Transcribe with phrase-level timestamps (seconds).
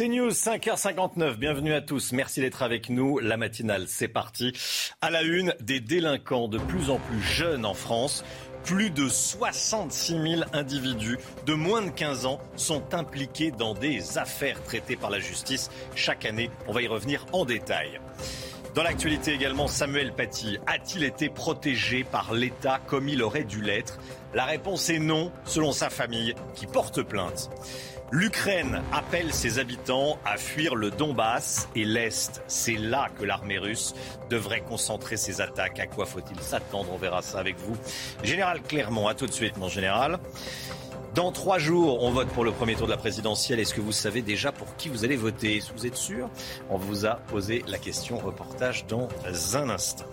[0.00, 1.34] C'est News 5h59.
[1.34, 2.12] Bienvenue à tous.
[2.12, 3.18] Merci d'être avec nous.
[3.18, 4.54] La matinale, c'est parti.
[5.02, 8.24] À la une, des délinquants de plus en plus jeunes en France.
[8.64, 14.62] Plus de 66 000 individus de moins de 15 ans sont impliqués dans des affaires
[14.64, 16.48] traitées par la justice chaque année.
[16.66, 18.00] On va y revenir en détail.
[18.74, 23.98] Dans l'actualité également, Samuel Paty a-t-il été protégé par l'État comme il aurait dû l'être?
[24.32, 27.50] La réponse est non, selon sa famille, qui porte plainte.
[28.12, 32.42] L'Ukraine appelle ses habitants à fuir le Donbass et l'Est.
[32.48, 33.94] C'est là que l'armée russe
[34.28, 35.78] devrait concentrer ses attaques.
[35.78, 36.90] À quoi faut-il s'attendre?
[36.92, 37.76] On verra ça avec vous.
[38.24, 40.18] Général Clermont, à tout de suite, mon général.
[41.14, 43.60] Dans trois jours, on vote pour le premier tour de la présidentielle.
[43.60, 45.62] Est-ce que vous savez déjà pour qui vous allez voter?
[45.76, 46.28] Vous êtes sûr?
[46.68, 48.18] On vous a posé la question.
[48.18, 49.08] Reportage dans
[49.54, 50.06] un instant.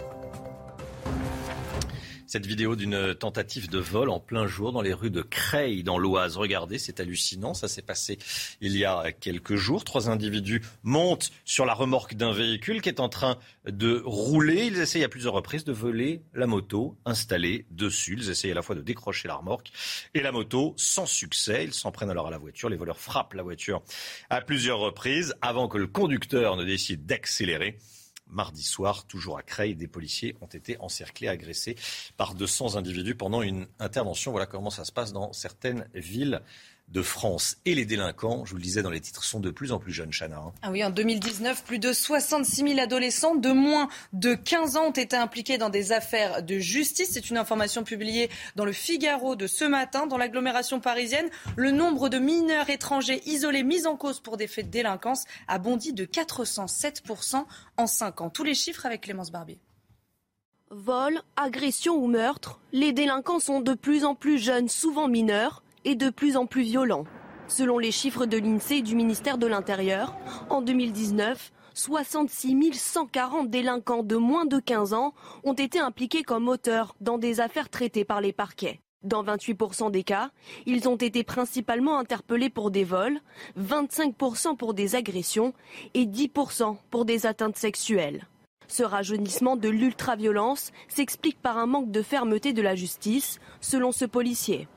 [2.28, 5.98] Cette vidéo d'une tentative de vol en plein jour dans les rues de Creil, dans
[5.98, 6.36] l'Oise.
[6.36, 7.54] Regardez, c'est hallucinant.
[7.54, 8.20] Ça s'est passé
[8.60, 9.86] il y a quelques jours.
[9.86, 14.66] Trois individus montent sur la remorque d'un véhicule qui est en train de rouler.
[14.66, 18.18] Ils essayent à plusieurs reprises de voler la moto installée dessus.
[18.20, 19.72] Ils essayent à la fois de décrocher la remorque
[20.14, 21.64] et la moto sans succès.
[21.64, 22.68] Ils s'en prennent alors à la voiture.
[22.68, 23.82] Les voleurs frappent la voiture
[24.30, 27.78] à plusieurs reprises avant que le conducteur ne décide d'accélérer
[28.30, 31.76] mardi soir, toujours à Creil, des policiers ont été encerclés, agressés
[32.18, 34.32] par 200 individus pendant une intervention.
[34.32, 36.42] Voilà comment ça se passe dans certaines villes
[36.88, 37.58] de France.
[37.66, 39.92] Et les délinquants, je vous le disais dans les titres, sont de plus en plus
[39.92, 40.38] jeunes, Chana.
[40.38, 40.54] Hein.
[40.62, 44.92] Ah oui, en 2019, plus de 66 000 adolescents de moins de 15 ans ont
[44.92, 47.10] été impliqués dans des affaires de justice.
[47.12, 50.08] C'est une information publiée dans le Figaro de ce matin.
[50.08, 54.68] Dans l'agglomération parisienne, le nombre de mineurs étrangers isolés mis en cause pour des faits
[54.68, 57.44] de délinquance a bondi de 407%
[57.78, 58.30] en 5 ans.
[58.30, 59.60] Tous les chiffres avec Clémence Barbier.
[60.70, 65.96] Vol, agression ou meurtre, les délinquants sont de plus en plus jeunes, souvent mineurs et
[65.96, 67.06] de plus en plus violent.
[67.48, 70.18] Selon les chiffres de l'INSEE et du ministère de l'Intérieur,
[70.50, 75.14] en 2019, 66 140 délinquants de moins de 15 ans
[75.46, 78.82] ont été impliqués comme auteurs dans des affaires traitées par les parquets.
[79.04, 80.32] Dans 28% des cas,
[80.66, 83.22] ils ont été principalement interpellés pour des vols,
[83.58, 85.54] 25% pour des agressions
[85.94, 88.28] et 10% pour des atteintes sexuelles.
[88.68, 94.04] Ce rajeunissement de l'ultraviolence s'explique par un manque de fermeté de la justice, selon ce
[94.04, 94.68] policier.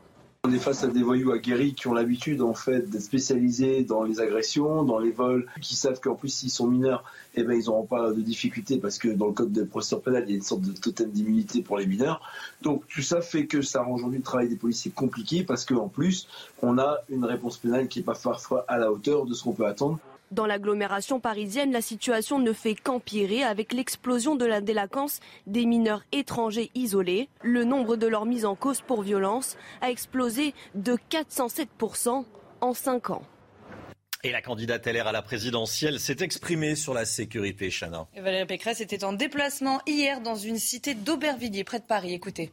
[0.42, 4.04] On est face à des voyous aguerris qui ont l'habitude en fait d'être spécialisés dans
[4.04, 7.66] les agressions, dans les vols, qui savent qu'en plus s'ils sont mineurs, eh ben ils
[7.66, 10.36] n'auront pas de difficultés parce que dans le code de procédure pénale il y a
[10.36, 12.22] une sorte de totem d'immunité pour les mineurs.
[12.62, 15.88] Donc tout ça fait que ça rend aujourd'hui le travail des policiers compliqué parce qu'en
[15.88, 16.26] plus
[16.62, 19.52] on a une réponse pénale qui n'est pas parfois à la hauteur de ce qu'on
[19.52, 19.98] peut attendre.
[20.30, 25.18] Dans l'agglomération parisienne, la situation ne fait qu'empirer avec l'explosion de la délinquance
[25.48, 27.28] des mineurs étrangers isolés.
[27.42, 32.24] Le nombre de leurs mises en cause pour violence a explosé de 407%
[32.60, 33.22] en 5 ans.
[34.22, 38.06] Et la candidate LR à la présidentielle s'est exprimée sur la sécurité, Chana.
[38.16, 42.12] Valérie Pécresse était en déplacement hier dans une cité d'Aubervilliers, près de Paris.
[42.12, 42.52] Écoutez.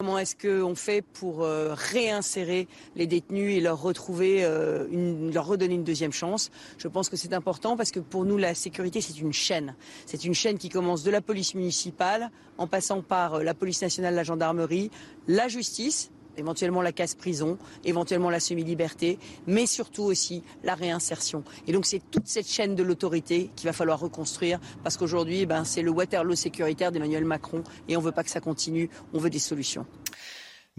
[0.00, 4.86] Comment est-ce qu'on fait pour euh, réinsérer les détenus et leur retrouver, euh,
[5.30, 6.50] leur redonner une deuxième chance?
[6.78, 9.74] Je pense que c'est important parce que pour nous, la sécurité, c'est une chaîne.
[10.06, 13.82] C'est une chaîne qui commence de la police municipale, en passant par euh, la police
[13.82, 14.90] nationale, la gendarmerie,
[15.28, 16.10] la justice,
[16.40, 21.44] éventuellement la casse-prison, éventuellement la semi-liberté, mais surtout aussi la réinsertion.
[21.66, 25.64] Et donc c'est toute cette chaîne de l'autorité qu'il va falloir reconstruire, parce qu'aujourd'hui, ben,
[25.64, 29.18] c'est le Waterloo sécuritaire d'Emmanuel Macron, et on ne veut pas que ça continue, on
[29.18, 29.86] veut des solutions.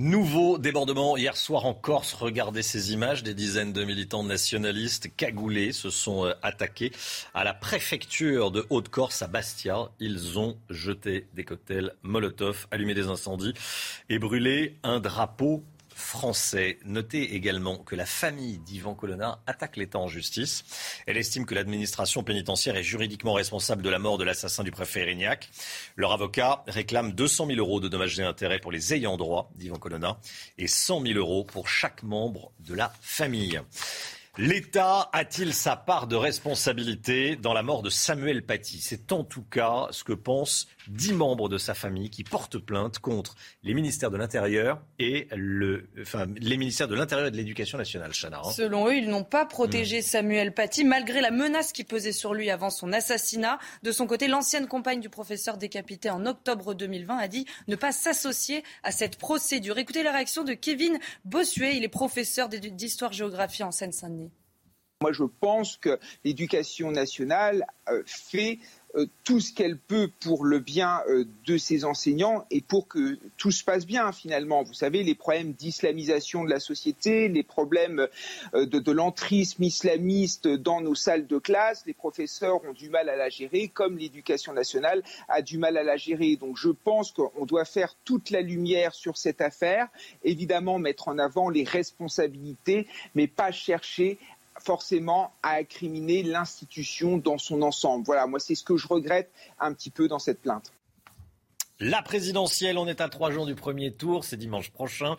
[0.01, 2.13] Nouveau débordement hier soir en Corse.
[2.13, 3.21] Regardez ces images.
[3.21, 6.91] Des dizaines de militants nationalistes cagoulés se sont euh, attaqués
[7.35, 9.91] à la préfecture de Haute-Corse à Bastia.
[9.99, 13.53] Ils ont jeté des cocktails Molotov, allumé des incendies
[14.09, 15.63] et brûlé un drapeau
[16.01, 16.79] français.
[16.83, 20.65] Notez également que la famille d'Ivan Colonna attaque l'État en justice.
[21.05, 25.01] Elle estime que l'administration pénitentiaire est juridiquement responsable de la mort de l'assassin du préfet
[25.01, 25.49] Erignac.
[25.95, 29.77] Leur avocat réclame 200 000 euros de dommages et intérêts pour les ayants droit d'Ivan
[29.77, 30.17] Colonna
[30.57, 33.61] et 100 000 euros pour chaque membre de la famille.
[34.37, 38.79] L'État a-t-il sa part de responsabilité dans la mort de Samuel Paty?
[38.79, 42.99] C'est en tout cas ce que pensent dix membres de sa famille qui portent plainte
[42.99, 47.77] contre les ministères de l'Intérieur et le, enfin, les ministères de l'Intérieur et de l'Éducation
[47.77, 48.13] nationale.
[48.13, 48.51] Chana, hein.
[48.51, 50.03] Selon eux, ils n'ont pas protégé mmh.
[50.03, 53.59] Samuel Paty malgré la menace qui pesait sur lui avant son assassinat.
[53.83, 57.91] De son côté, l'ancienne compagne du professeur décapité en octobre 2020 a dit ne pas
[57.91, 59.77] s'associer à cette procédure.
[59.77, 61.75] Écoutez la réaction de Kevin Bossuet.
[61.75, 64.20] Il est professeur d'histoire-géographie en Seine-Saint-Denis.
[65.01, 68.59] Moi, je pense que l'éducation nationale euh, fait
[68.93, 73.17] euh, tout ce qu'elle peut pour le bien euh, de ses enseignants et pour que
[73.37, 74.61] tout se passe bien finalement.
[74.61, 78.07] Vous savez, les problèmes d'islamisation de la société, les problèmes
[78.53, 83.15] de, de l'entrisme islamiste dans nos salles de classe, les professeurs ont du mal à
[83.15, 86.35] la gérer, comme l'éducation nationale a du mal à la gérer.
[86.35, 89.87] Donc je pense qu'on doit faire toute la lumière sur cette affaire,
[90.23, 94.19] évidemment mettre en avant les responsabilités, mais pas chercher
[94.59, 98.05] forcément à incriminer l'institution dans son ensemble.
[98.05, 100.71] Voilà, moi c'est ce que je regrette un petit peu dans cette plainte.
[101.83, 105.17] La présidentielle, on est à trois jours du premier tour, c'est dimanche prochain.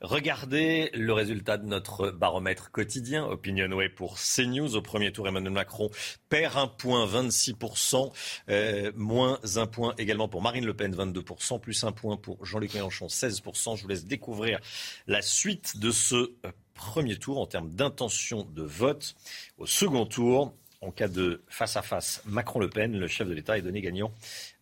[0.00, 4.74] Regardez le résultat de notre baromètre quotidien, Opinionway pour CNews.
[4.74, 5.88] Au premier tour, Emmanuel Macron
[6.28, 8.10] perd un point, 26%,
[8.48, 12.74] euh, moins un point également pour Marine Le Pen, 22%, plus un point pour Jean-Luc
[12.74, 13.76] Mélenchon, 16%.
[13.76, 14.58] Je vous laisse découvrir
[15.06, 16.32] la suite de ce
[16.80, 19.14] premier tour en termes d'intention de vote.
[19.58, 23.82] Au second tour, en cas de face-à-face Macron-Le Pen, le chef de l'État est donné
[23.82, 24.12] gagnant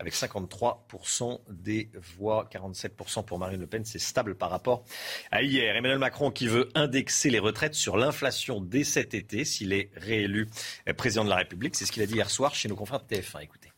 [0.01, 3.85] avec 53% des voix, 47% pour Marine Le Pen.
[3.85, 4.85] C'est stable par rapport
[5.31, 5.77] à hier.
[5.77, 10.49] Emmanuel Macron qui veut indexer les retraites sur l'inflation dès cet été s'il est réélu
[10.97, 11.77] président de la République.
[11.77, 13.45] C'est ce qu'il a dit hier soir chez nos confrères de TF1.
[13.45, 13.73] Écoutez.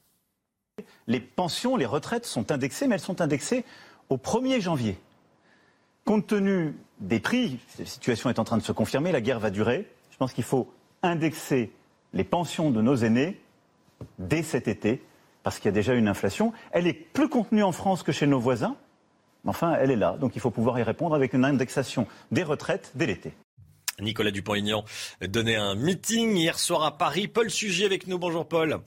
[1.07, 3.67] Les pensions, les retraites sont indexées, mais elles sont indexées
[4.09, 4.97] au 1er janvier.
[6.07, 9.51] Compte tenu des prix, la situation est en train de se confirmer, la guerre va
[9.51, 9.87] durer.
[10.11, 11.73] Je pense qu'il faut indexer
[12.13, 13.41] les pensions de nos aînés
[14.19, 15.03] dès cet été,
[15.43, 16.53] parce qu'il y a déjà une inflation.
[16.73, 18.77] Elle est plus contenue en France que chez nos voisins,
[19.45, 20.17] mais enfin, elle est là.
[20.19, 23.33] Donc il faut pouvoir y répondre avec une indexation des retraites dès l'été.
[23.99, 24.85] Nicolas Dupont-Aignan
[25.21, 27.29] donnait un meeting hier soir à Paris.
[27.29, 28.19] Paul Sujet avec nous.
[28.19, 28.81] Bonjour Paul.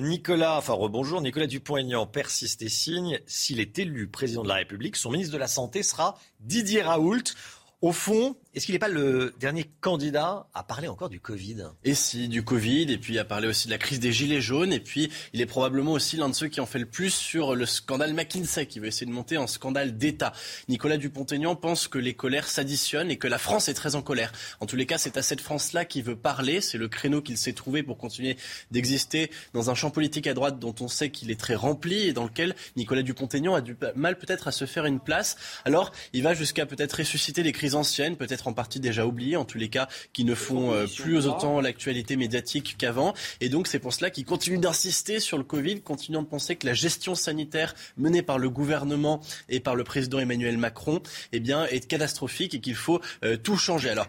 [0.00, 1.20] Nicolas, enfin rebonjour.
[1.20, 3.20] Nicolas Dupont-Aignan persiste et signe.
[3.26, 7.34] S'il est élu président de la République, son ministre de la Santé sera Didier Raoult.
[7.80, 11.68] Au fond, est-ce qu'il n'est pas le dernier candidat à parler encore du Covid?
[11.84, 14.74] Et si, du Covid, et puis à parler aussi de la crise des Gilets jaunes,
[14.74, 17.54] et puis il est probablement aussi l'un de ceux qui en fait le plus sur
[17.54, 20.34] le scandale McKinsey, qui veut essayer de monter un scandale d'État.
[20.68, 24.32] Nicolas Dupont-Aignan pense que les colères s'additionnent et que la France est très en colère.
[24.60, 27.38] En tous les cas, c'est à cette France-là qu'il veut parler, c'est le créneau qu'il
[27.38, 28.36] s'est trouvé pour continuer
[28.70, 32.12] d'exister dans un champ politique à droite dont on sait qu'il est très rempli et
[32.12, 35.36] dans lequel Nicolas Dupont-Aignan a du mal peut-être à se faire une place.
[35.64, 39.44] Alors, il va jusqu'à peut-être ressusciter les crises anciennes, peut-être en partie déjà oubliées, en
[39.44, 43.14] tous les cas, qui ne font euh, plus autant l'actualité médiatique qu'avant.
[43.40, 46.66] Et donc c'est pour cela qu'il continue d'insister sur le Covid, continuant de penser que
[46.66, 51.02] la gestion sanitaire menée par le gouvernement et par le président Emmanuel Macron
[51.32, 53.90] eh bien, est catastrophique et qu'il faut euh, tout changer.
[53.90, 54.08] Alors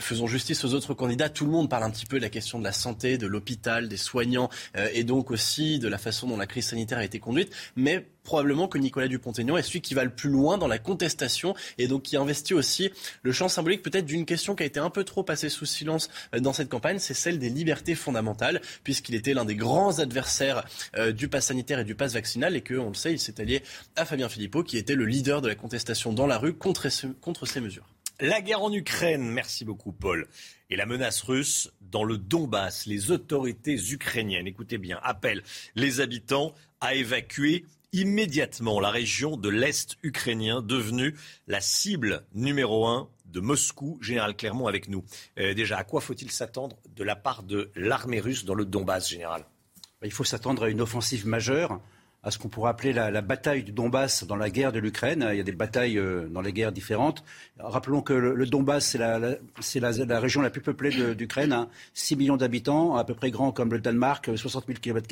[0.00, 1.28] faisons justice aux autres candidats.
[1.28, 3.88] Tout le monde parle un petit peu de la question de la santé, de l'hôpital,
[3.88, 7.18] des soignants euh, et donc aussi de la façon dont la crise sanitaire a été
[7.18, 7.52] conduite.
[7.76, 11.54] Mais probablement que Nicolas Dupont-Aignan est celui qui va le plus loin dans la contestation
[11.76, 12.90] et donc qui investit aussi
[13.22, 16.08] le champ symbolique peut-être d'une question qui a été un peu trop passée sous silence
[16.34, 20.64] euh, dans cette campagne, c'est celle des libertés fondamentales, puisqu'il était l'un des grands adversaires
[21.14, 23.62] du pass sanitaire et du pass vaccinal et que, on le sait, il s'est allié
[23.96, 27.60] à Fabien Philippot qui était le leader de la contestation dans la rue contre ces
[27.60, 27.93] mesures.
[28.20, 30.28] La guerre en Ukraine, merci beaucoup Paul,
[30.70, 32.86] et la menace russe dans le Donbass.
[32.86, 35.42] Les autorités ukrainiennes, écoutez bien, appellent
[35.74, 41.16] les habitants à évacuer immédiatement la région de l'Est ukrainien, devenue
[41.48, 43.98] la cible numéro un de Moscou.
[44.00, 45.04] Général Clermont avec nous.
[45.40, 49.10] Euh, déjà, à quoi faut-il s'attendre de la part de l'armée russe dans le Donbass,
[49.10, 49.44] général?
[50.04, 51.80] Il faut s'attendre à une offensive majeure
[52.24, 55.28] à ce qu'on pourrait appeler la, bataille du Donbass dans la guerre de l'Ukraine.
[55.30, 57.22] Il y a des batailles euh, dans les guerres différentes.
[57.58, 58.96] Rappelons que le, Donbass,
[59.60, 62.16] c'est la, région la plus peuplée d'Ukraine, 6 hein.
[62.16, 65.06] millions d'habitants, à peu près grand comme le Danemark, 60 000 km.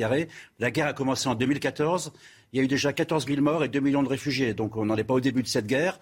[0.59, 2.13] La guerre a commencé en 2014.
[2.53, 4.55] Il y a eu déjà 14 000 morts et 2 millions de réfugiés.
[4.55, 6.01] Donc on n'en est pas au début de cette guerre.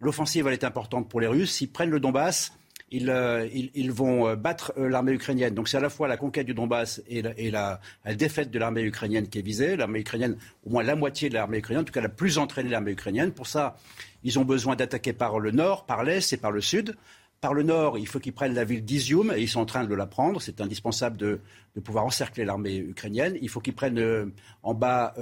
[0.00, 1.52] L'offensive, elle est importante pour les Russes.
[1.52, 2.52] S'ils prennent le Donbass,
[2.94, 5.54] euh, ils, vont euh, battre euh, l'armée ukrainienne.
[5.54, 7.80] Donc c'est à la fois la conquête du Donbass et la,
[8.16, 9.76] défaite de l'armée ukrainienne qui est visée.
[9.76, 12.68] L'armée ukrainienne, au moins la moitié de l'armée ukrainienne, en tout cas la plus entraînée
[12.68, 13.32] de l'armée ukrainienne.
[13.32, 13.76] Pour ça,
[14.24, 16.94] ils ont besoin d'attaquer par le nord, par l'est et par le sud.
[17.40, 19.84] Par le nord, il faut qu'ils prennent la ville d'Izium et ils sont en train
[19.84, 20.40] de la prendre.
[20.40, 21.40] C'est indispensable de,
[21.82, 23.36] pouvoir encercler l'armée ukrainienne.
[23.40, 24.30] Il faut qu'ils prennent
[24.62, 25.14] en bas,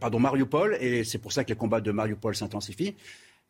[0.00, 2.94] pardon, Mariupol et c'est pour ça que les combats de Mariupol s'intensifient.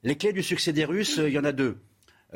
[0.02, 1.76] Les clés du succès des Russes, il y en a deux.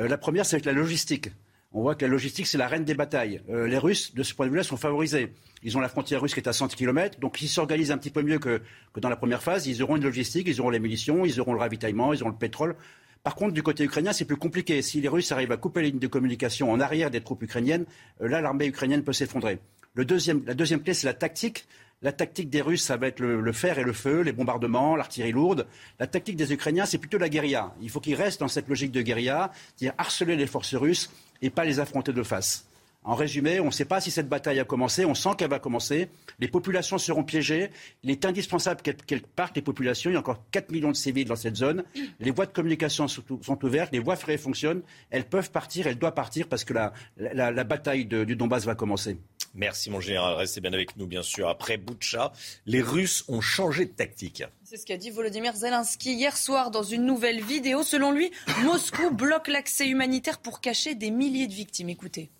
[0.00, 1.30] Euh, la première, c'est avec la logistique.
[1.72, 3.42] On voit que la logistique, c'est la reine des batailles.
[3.48, 5.32] Euh, les Russes, de ce point de vue-là, sont favorisés.
[5.62, 8.10] Ils ont la frontière russe qui est à 100 km, donc ils s'organisent un petit
[8.10, 8.60] peu mieux que,
[8.96, 9.66] dans la première phase.
[9.66, 12.38] Ils auront une logistique, ils auront les munitions, ils auront le ravitaillement, ils auront le
[12.38, 12.76] pétrole.
[13.22, 14.80] Par contre, du côté ukrainien, c'est plus compliqué.
[14.80, 17.84] Si les Russes arrivent à couper les lignes de communication en arrière des troupes ukrainiennes,
[18.22, 19.58] euh, là, l'armée ukrainienne peut s'effondrer.
[19.94, 21.66] la deuxième clé, c'est la tactique.
[22.02, 25.32] La tactique des Russes, ça va être le, fer et le feu, les bombardements, l'artillerie
[25.32, 25.66] lourde.
[25.98, 27.74] La tactique des Ukrainiens, c'est plutôt la guérilla.
[27.82, 31.10] Il faut qu'ils restent dans cette logique de guérilla, c'est-à-dire harceler les forces russes
[31.42, 32.66] et pas les affronter de face.
[33.04, 35.58] En résumé, on ne sait pas si cette bataille a commencé, on sent qu'elle va
[35.58, 36.08] commencer.
[36.38, 37.68] Les populations seront piégées.
[38.02, 40.10] Il est indispensable qu'elles partent, les populations.
[40.10, 41.84] Il y a encore 4 millions de civils dans cette zone.
[42.18, 44.80] Les voies de communication sont, ouvertes, les voies ferrées fonctionnent.
[45.10, 49.18] Elles peuvent partir, elles doivent partir parce que la, bataille du Donbass va commencer.
[49.54, 51.48] Merci mon général, restez bien avec nous bien sûr.
[51.48, 52.32] Après Boutcha,
[52.66, 54.44] les Russes ont changé de tactique.
[54.62, 57.82] C'est ce qu'a dit Volodymyr Zelensky hier soir dans une nouvelle vidéo.
[57.82, 58.30] Selon lui,
[58.62, 61.88] Moscou bloque l'accès humanitaire pour cacher des milliers de victimes.
[61.88, 62.30] Écoutez.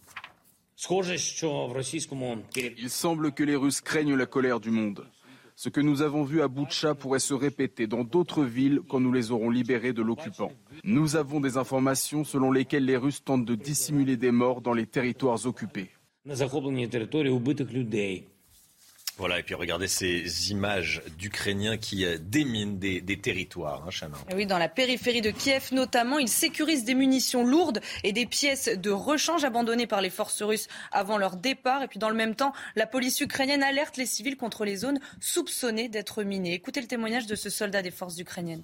[2.77, 5.07] Il semble que les Russes craignent la colère du monde.
[5.57, 9.13] Ce que nous avons vu à Boutcha pourrait se répéter dans d'autres villes quand nous
[9.13, 10.53] les aurons libérés de l'occupant.
[10.85, 14.87] Nous avons des informations selon lesquelles les Russes tentent de dissimuler des morts dans les
[14.87, 15.91] territoires occupés.
[19.17, 24.57] Voilà, et puis regardez ces images d'Ukrainiens qui euh, déminent des, territoires, hein, Oui, dans
[24.57, 29.45] la périphérie de Kiev notamment, ils sécurisent des munitions lourdes et des pièces de rechange
[29.45, 31.83] abandonnées par les forces russes avant leur départ.
[31.83, 35.01] Et puis dans le même temps, la police ukrainienne alerte les civils contre les zones
[35.21, 36.55] soupçonnées d'être minées.
[36.55, 38.63] Écoutez le témoignage de ce soldat des forces ukrainiennes.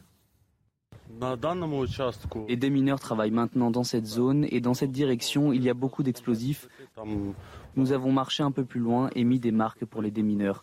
[2.48, 6.02] Les démineurs travaillent maintenant dans cette zone et dans cette direction, il y a beaucoup
[6.02, 6.68] d'explosifs.
[7.76, 10.62] Nous avons marché un peu plus loin et mis des marques pour les démineurs.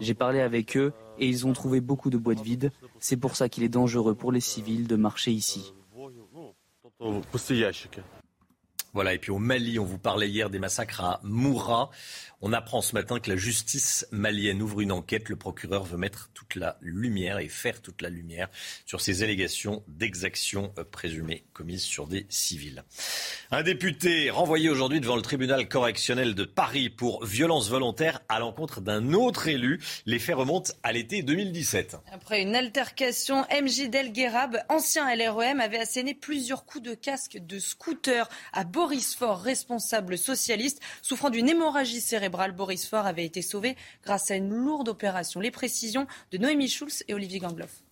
[0.00, 2.70] J'ai parlé avec eux et ils ont trouvé beaucoup de boîtes vides.
[2.98, 5.74] C'est pour ça qu'il est dangereux pour les civils de marcher ici.
[8.92, 11.90] Voilà, et puis au Mali, on vous parlait hier des massacres à Moura.
[12.42, 15.28] On apprend ce matin que la justice malienne ouvre une enquête.
[15.28, 18.48] Le procureur veut mettre toute la lumière et faire toute la lumière
[18.86, 22.82] sur ces allégations d'exactions euh, présumées commises sur des civils.
[23.50, 28.80] Un député renvoyé aujourd'hui devant le tribunal correctionnel de Paris pour violence volontaire à l'encontre
[28.80, 29.78] d'un autre élu.
[30.06, 31.98] Les faits remontent à l'été 2017.
[32.10, 34.14] Après une altercation, MJ Del
[34.70, 40.80] ancien LREM, avait asséné plusieurs coups de casque de scooter à Boris Faure, responsable socialiste,
[41.02, 42.29] souffrant d'une hémorragie cérébrale.
[42.30, 45.40] Boris Faure avait été sauvé grâce à une lourde opération.
[45.40, 47.82] Les précisions de Noémie Schulz et Olivier Gangloff.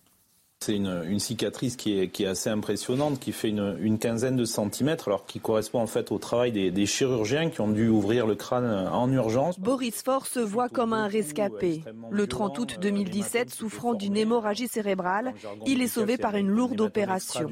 [0.61, 5.39] C'est une, cicatrice qui est, assez impressionnante, qui fait une, quinzaine de centimètres, alors qui
[5.39, 9.57] correspond en fait au travail des, chirurgiens qui ont dû ouvrir le crâne en urgence.
[9.57, 11.81] Boris Faure se voit comme un rescapé.
[12.11, 15.33] Le 30 août 2017, souffrant d'une hémorragie cérébrale,
[15.65, 17.49] il est sauvé par une lourde opération.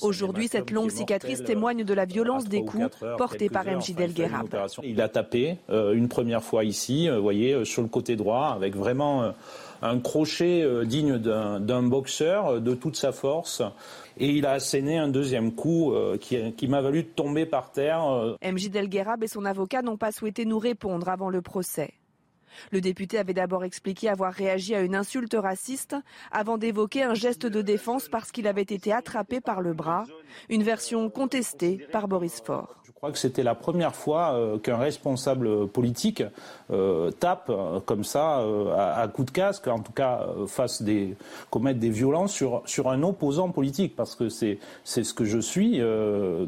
[0.00, 4.46] Aujourd'hui, cette longue cicatrice témoigne de la violence des coups portés par MJ Delguerab.
[4.84, 8.14] Il a tapé euh, une première fois ici, euh, vous voyez, euh, sur le côté
[8.14, 9.32] droit, avec vraiment
[9.82, 13.62] un crochet euh, digne d'un boxeur euh, de toute sa force.
[14.16, 18.36] Et il a asséné un deuxième coup euh, qui, m'a valu de tomber par terre.
[18.42, 21.94] MJ Delguerab et son avocat n'ont pas souhaité nous répondre avant le procès.
[22.72, 25.94] Le député avait d'abord expliqué avoir réagi à une insulte raciste
[26.32, 30.04] avant d'évoquer un geste de défense parce qu'il avait été attrapé par le bras,
[30.48, 32.77] une version contestée par Boris Faure.
[32.98, 36.24] Je crois que c'était la première fois euh, qu'un responsable politique
[36.72, 38.42] euh, tape euh, comme ça
[38.76, 41.14] à, coup de casque, en tout cas fasse des
[41.48, 45.38] commettre des violences sur sur un opposant politique, parce que c'est c'est ce que je
[45.38, 45.80] suis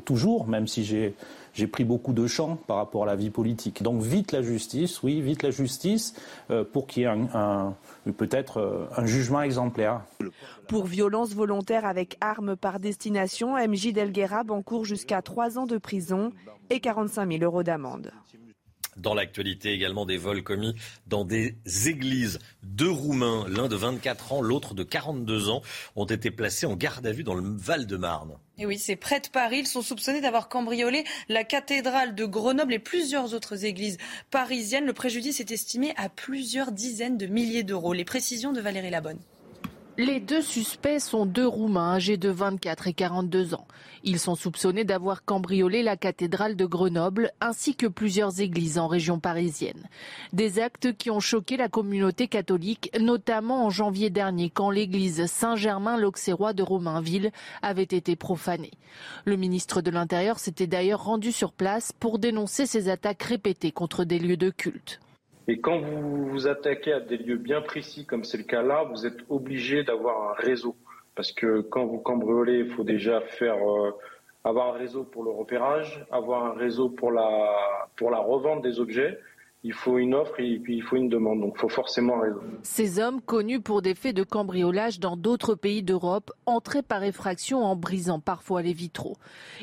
[0.05, 1.15] toujours, même si j'ai
[1.53, 3.83] j'ai pris beaucoup de champs par rapport à la vie politique.
[3.83, 6.15] Donc vite la justice, oui, vite la justice,
[6.73, 7.75] pour qu'il y ait un,
[8.17, 10.03] peut-être un jugement exemplaire.
[10.69, 16.31] Pour violence volontaire avec arme par destination, MJ Delguerab encourt jusqu'à 3 ans de prison
[16.71, 18.13] et 45 000 euros d'amende.
[19.01, 20.75] Dans l'actualité également des vols commis
[21.07, 22.39] dans des églises.
[22.63, 25.63] Deux Roumains, l'un de 24 ans, l'autre de 42 ans,
[25.97, 28.37] ont été placés en garde à vue dans le Val-de-Marne.
[28.59, 29.61] Et oui, c'est près de Paris.
[29.61, 33.97] Ils sont soupçonnés d'avoir cambriolé la cathédrale de Grenoble et plusieurs autres églises
[34.31, 34.85] parisiennes.
[34.85, 37.95] Le préjudice est estimé à plusieurs dizaines de milliers d'euros.
[37.95, 39.21] Les précisions de Valérie Labonne.
[39.99, 43.67] Les deux suspects sont deux Roumains âgés de 24 et 42 ans.
[44.03, 49.19] Ils sont soupçonnés d'avoir cambriolé la cathédrale de Grenoble ainsi que plusieurs églises en région
[49.19, 49.89] parisienne.
[50.33, 56.53] Des actes qui ont choqué la communauté catholique, notamment en janvier dernier quand l'église Saint-Germain-l'Auxerrois
[56.53, 58.73] de Romainville avait été profanée.
[59.25, 64.05] Le ministre de l'Intérieur s'était d'ailleurs rendu sur place pour dénoncer ces attaques répétées contre
[64.05, 65.01] des lieux de culte.
[65.49, 68.85] Et quand vous vous attaquez à des lieux bien précis, comme c'est le cas là,
[68.85, 70.77] vous êtes obligé d'avoir un réseau.
[71.15, 73.91] Parce que quand vous cambriolez, il faut déjà faire euh,
[74.45, 78.81] avoir un réseau pour le repérage, avoir un réseau pour la, pour la revente des
[78.81, 79.19] objets
[79.63, 81.41] il faut une offre et puis il faut une demande.
[81.41, 82.43] Donc il faut forcément un réseau.
[82.63, 87.63] Ces hommes, connus pour des faits de cambriolage dans d'autres pays d'Europe, entraient par effraction
[87.63, 89.17] en brisant parfois les vitraux.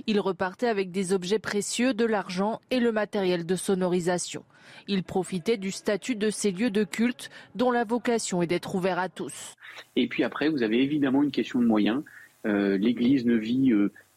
[0.05, 4.43] Ils repartaient avec des objets précieux, de l'argent et le matériel de sonorisation.
[4.87, 8.99] Ils profitaient du statut de ces lieux de culte dont la vocation est d'être ouvert
[8.99, 9.55] à tous.
[9.95, 12.03] Et puis après, vous avez évidemment une question de moyens.
[12.45, 13.71] Euh, L'Église ne vit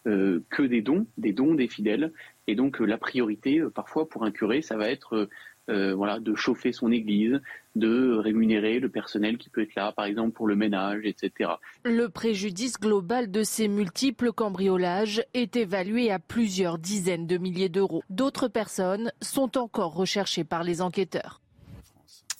[0.07, 2.13] euh, que des dons, des dons des fidèles.
[2.47, 5.29] Et donc la priorité, parfois pour un curé, ça va être
[5.69, 7.41] voilà, de chauffer son église,
[7.77, 11.51] de rémunérer le personnel qui peut être là, par exemple pour le ménage, etc.
[11.85, 18.03] Le préjudice global de ces multiples cambriolages est évalué à plusieurs dizaines de milliers d'euros.
[18.11, 21.41] D'autres personnes sont encore recherchées par les enquêteurs.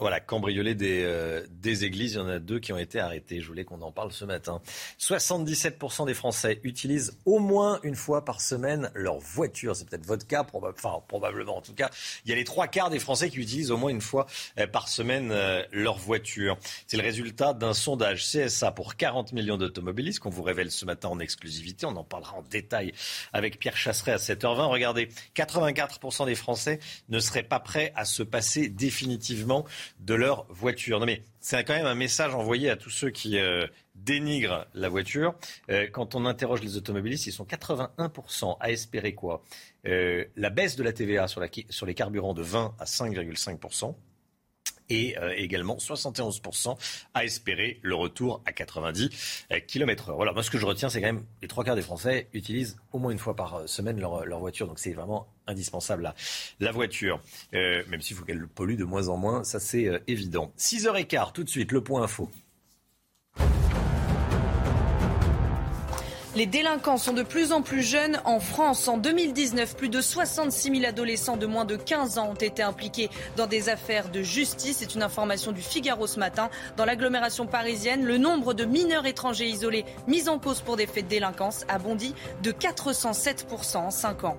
[0.01, 3.43] Voilà, cambrioler des, euh, des églises, il y en a deux qui ont été arrêtés.
[3.43, 4.63] Je voulais qu'on en parle ce matin.
[4.99, 9.77] 77% des Français utilisent au moins une fois par semaine leur voiture.
[9.77, 11.91] C'est peut-être votre cas, enfin probablement en tout cas.
[12.25, 14.27] Il y a les trois quarts des Français qui utilisent au moins une fois
[14.59, 16.57] euh, par semaine euh, leur voiture.
[16.87, 21.09] C'est le résultat d'un sondage CSA pour 40 millions d'automobilistes qu'on vous révèle ce matin
[21.09, 21.85] en exclusivité.
[21.85, 22.95] On en parlera en détail
[23.35, 24.67] avec Pierre Chasseret à 7h20.
[24.69, 26.81] Regardez, 84% des Français
[27.11, 29.67] ne seraient pas prêts à se passer définitivement
[29.99, 31.01] de leur voiture.
[31.01, 34.89] Non mais c'est quand même un message envoyé à tous ceux qui euh, dénigrent la
[34.89, 35.35] voiture.
[35.71, 39.43] Euh, quand on interroge les automobilistes, ils sont 81% à espérer quoi?
[39.87, 43.95] Euh, La baisse de la TVA sur, sur les carburants de 20 à 5,5%
[44.91, 46.77] et euh, également 71%
[47.15, 50.15] à espérer le retour à 90 euh, km/h.
[50.15, 52.77] Voilà, moi ce que je retiens, c'est quand même les trois quarts des Français utilisent
[52.93, 56.15] au moins une fois par euh, semaine leur, voiture, donc c'est vraiment indispensable la,
[56.61, 57.21] la voiture,
[57.53, 60.53] même s'il faut qu'elle pollue de moins en moins, ça c'est évident.
[60.57, 62.31] 6h15, tout de suite, le point info.
[66.41, 68.89] Les délinquants sont de plus en plus jeunes en France.
[68.89, 73.11] En 2019, plus de 66 000 adolescents de moins de 15 ans ont été impliqués
[73.37, 74.79] dans des affaires de justice.
[74.79, 76.49] C'est une information du Figaro ce matin.
[76.79, 81.05] Dans l'agglomération parisienne, le nombre de mineurs étrangers isolés mis en cause pour des faits
[81.05, 84.39] de délinquance a bondi de 407% en 5 ans.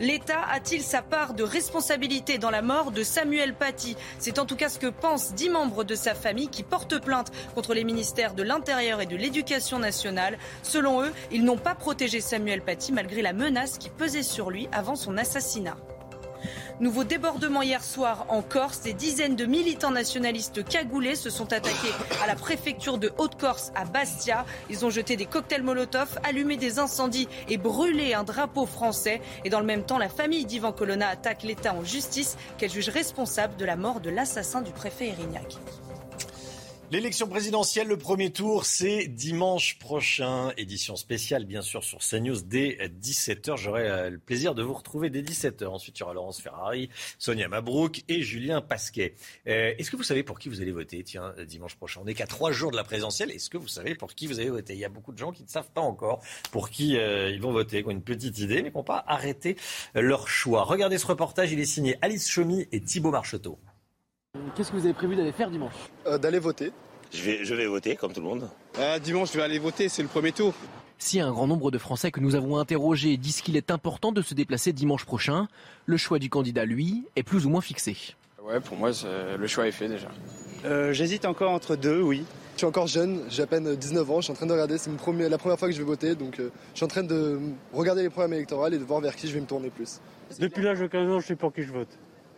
[0.00, 3.96] L'État a-t-il sa part de responsabilité dans la mort de Samuel Paty?
[4.18, 7.32] C'est en tout cas ce que pensent dix membres de sa famille qui portent plainte
[7.54, 10.38] contre les ministères de l'Intérieur et de l'Éducation nationale.
[10.62, 14.68] Selon eux, ils n'ont pas protégé Samuel Paty malgré la menace qui pesait sur lui
[14.72, 15.76] avant son assassinat.
[16.80, 18.82] Nouveau débordement hier soir en Corse.
[18.82, 21.92] Des dizaines de militants nationalistes cagoulés se sont attaqués
[22.22, 24.44] à la préfecture de Haute-Corse à Bastia.
[24.70, 29.20] Ils ont jeté des cocktails Molotov, allumé des incendies et brûlé un drapeau français.
[29.44, 32.88] Et dans le même temps, la famille d'Ivan Colonna attaque l'État en justice qu'elle juge
[32.88, 35.56] responsable de la mort de l'assassin du préfet Erignac.
[36.90, 40.54] L'élection présidentielle, le premier tour, c'est dimanche prochain.
[40.56, 43.58] Édition spéciale, bien sûr, sur CNews dès 17h.
[43.58, 45.66] J'aurai euh, le plaisir de vous retrouver dès 17h.
[45.66, 49.16] Ensuite, il y aura Laurence Ferrari, Sonia Mabrouk et Julien Pasquet.
[49.48, 52.14] Euh, est-ce que vous savez pour qui vous allez voter, tiens, dimanche prochain On n'est
[52.14, 53.32] qu'à trois jours de la présidentielle.
[53.32, 54.72] Est-ce que vous savez pour qui vous allez voter?
[54.72, 56.22] Il y a beaucoup de gens qui ne savent pas encore
[56.52, 59.04] pour qui euh, ils vont voter, qui ont une petite idée, mais qui n'ont pas
[59.06, 59.58] arrêté
[59.94, 60.64] leur choix.
[60.64, 63.58] Regardez ce reportage, il est signé Alice Chomy et Thibault Marcheteau.
[64.54, 65.74] Qu'est-ce que vous avez prévu d'aller faire dimanche
[66.06, 66.72] euh, D'aller voter.
[67.12, 68.48] Je vais, je vais voter comme tout le monde.
[68.78, 70.54] Euh, dimanche, je vais aller voter, c'est le premier tour.
[70.98, 74.20] Si un grand nombre de Français que nous avons interrogés disent qu'il est important de
[74.20, 75.48] se déplacer dimanche prochain,
[75.86, 77.96] le choix du candidat, lui, est plus ou moins fixé.
[78.42, 78.90] Ouais, pour moi,
[79.38, 80.08] le choix est fait déjà.
[80.64, 82.24] Euh, j'hésite encore entre deux, oui.
[82.54, 84.78] Je suis encore jeune, j'ai à peine 19 ans, je suis en train de regarder,
[84.78, 87.38] c'est la première fois que je vais voter, donc je suis en train de
[87.72, 90.00] regarder les programmes électoraux et de voir vers qui je vais me tourner plus.
[90.40, 91.88] Depuis l'âge de 15 ans, je sais pour qui je vote.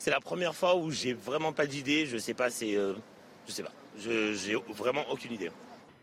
[0.00, 2.06] C'est la première fois où j'ai vraiment pas d'idée.
[2.06, 2.94] Je sais pas, c'est, euh,
[3.46, 3.70] je sais pas.
[3.98, 5.50] Je j'ai vraiment aucune idée.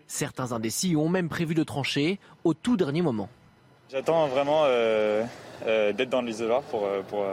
[0.06, 3.28] Certains indécis ont même prévu de trancher au tout dernier moment.
[3.90, 5.24] J'attends vraiment euh,
[5.66, 7.26] euh, d'être dans l'isoloir pour, pour,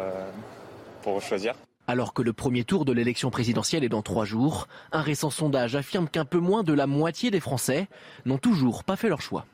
[1.02, 1.52] pour choisir.
[1.86, 5.76] Alors que le premier tour de l'élection présidentielle est dans trois jours, un récent sondage
[5.76, 7.88] affirme qu'un peu moins de la moitié des Français
[8.24, 9.44] n'ont toujours pas fait leur choix.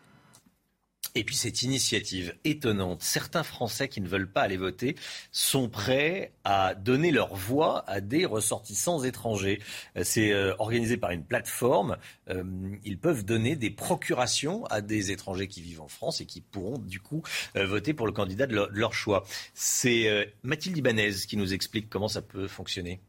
[1.14, 4.96] Et puis cette initiative étonnante, certains Français qui ne veulent pas aller voter
[5.33, 9.61] sont prêts à donner leur voix à des ressortissants étrangers.
[9.96, 11.96] Euh, c'est euh, organisé par une plateforme.
[12.29, 12.44] Euh,
[12.85, 16.79] ils peuvent donner des procurations à des étrangers qui vivent en France et qui pourront
[16.79, 17.23] du coup
[17.55, 19.25] voter pour le candidat de leur, choix.
[19.55, 23.01] C'est Mathilde Ibanez qui nous explique comment ça peut fonctionner.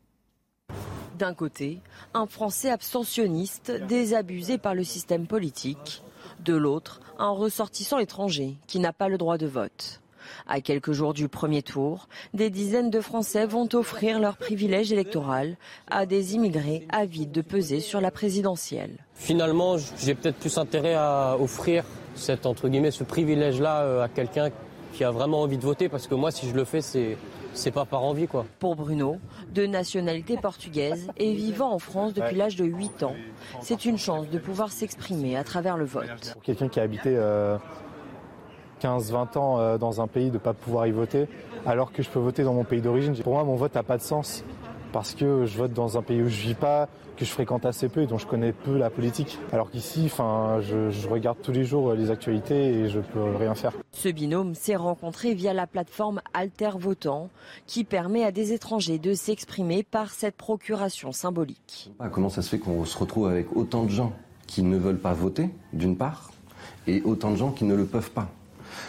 [1.17, 1.79] D'un côté,
[2.13, 6.01] un Français abstentionniste désabusé par le système politique.
[6.43, 10.01] De l'autre, un ressortissant étranger qui n'a pas le droit de vote.
[10.47, 15.55] À quelques jours du premier tour, des dizaines de Français vont offrir leur privilège électoral
[15.89, 19.05] à des immigrés avides de peser sur la présidentielle.
[19.13, 21.83] Finalement, j'ai peut-être plus intérêt à offrir
[22.15, 24.49] cet, entre guillemets, ce privilège-là euh, à quelqu'un
[24.93, 27.17] qui a vraiment envie de voter, parce que moi, si je le fais, c'est
[27.53, 28.45] c'est pas par envie quoi.
[28.59, 29.17] Pour Bruno,
[29.53, 33.15] de nationalité portugaise et vivant en France depuis l'âge de 8 ans,
[33.61, 36.33] c'est une chance de pouvoir s'exprimer à travers le vote.
[36.33, 37.17] Pour quelqu'un qui a habité 15-20
[38.81, 41.27] euh, ans euh, dans un pays de ne pas pouvoir y voter,
[41.65, 43.97] alors que je peux voter dans mon pays d'origine, pour moi mon vote n'a pas
[43.97, 44.43] de sens.
[44.91, 47.89] Parce que je vote dans un pays où je vis pas, que je fréquente assez
[47.89, 49.37] peu et dont je connais peu la politique.
[49.51, 53.55] Alors qu'ici, enfin, je, je regarde tous les jours les actualités et je peux rien
[53.55, 53.73] faire.
[53.91, 57.29] Ce binôme s'est rencontré via la plateforme Alter Votant,
[57.67, 61.91] qui permet à des étrangers de s'exprimer par cette procuration symbolique.
[61.99, 64.13] Ah, comment ça se fait qu'on se retrouve avec autant de gens
[64.47, 66.31] qui ne veulent pas voter, d'une part,
[66.87, 68.27] et autant de gens qui ne le peuvent pas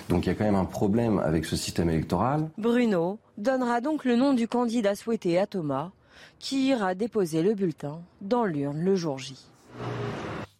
[0.08, 2.48] donc il y a quand même un problème avec ce système électoral.
[2.58, 5.90] Bruno donnera donc le nom du candidat souhaité à Thomas,
[6.38, 9.36] qui ira déposer le bulletin dans l'urne le jour J.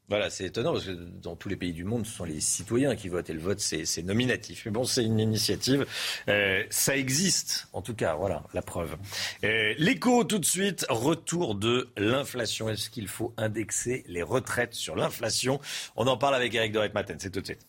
[0.08, 0.90] Voilà, c'est étonnant parce que
[1.22, 3.60] dans tous les pays du monde, ce sont les citoyens qui votent et le vote,
[3.60, 4.66] c'est nominatif.
[4.66, 5.86] Mais bon, c'est une initiative.
[6.28, 8.96] Euh, ça existe, en tout cas, voilà, la preuve.
[9.42, 12.68] Euh, L'écho, tout de suite, retour de l'inflation.
[12.68, 15.60] Est-ce qu'il faut indexer les retraites sur l'inflation?
[15.96, 17.66] On en parle avec Eric Doret-Maten, c'est tout de suite.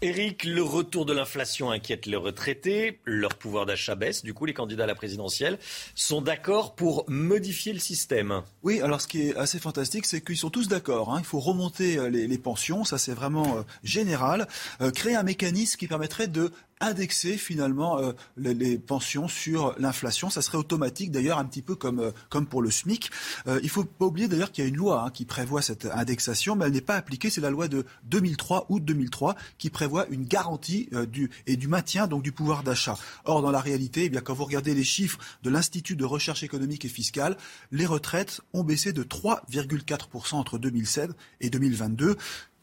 [0.00, 4.22] Eric, le retour de l'inflation inquiète les retraités, leur pouvoir d'achat baisse.
[4.22, 5.58] Du coup, les candidats à la présidentielle
[5.96, 8.42] sont d'accord pour modifier le système.
[8.62, 11.12] Oui, alors ce qui est assez fantastique, c'est qu'ils sont tous d'accord.
[11.12, 11.16] Hein.
[11.18, 14.46] Il faut remonter euh, les, pensions, ça c'est vraiment euh, général.
[14.80, 20.30] Euh, créer un mécanisme qui permettrait de indexer finalement euh, les, pensions sur l'inflation.
[20.30, 23.10] Ça serait automatique d'ailleurs un petit peu comme, euh, comme pour le SMIC.
[23.46, 25.86] Euh, il faut pas oublier d'ailleurs qu'il y a une loi hein, qui prévoit cette
[25.86, 27.30] indexation, mais elle n'est pas appliquée.
[27.30, 32.06] C'est la loi de 2003, août 2003, qui prévoit une garantie du, et du maintien
[32.06, 32.96] donc du pouvoir d'achat.
[33.24, 36.42] Or, dans la réalité, eh bien, quand vous regardez les chiffres de l'Institut de recherche
[36.42, 37.36] économique et fiscale,
[37.72, 41.10] les retraites ont baissé de 3,4% entre 2007
[41.40, 42.16] et 2022.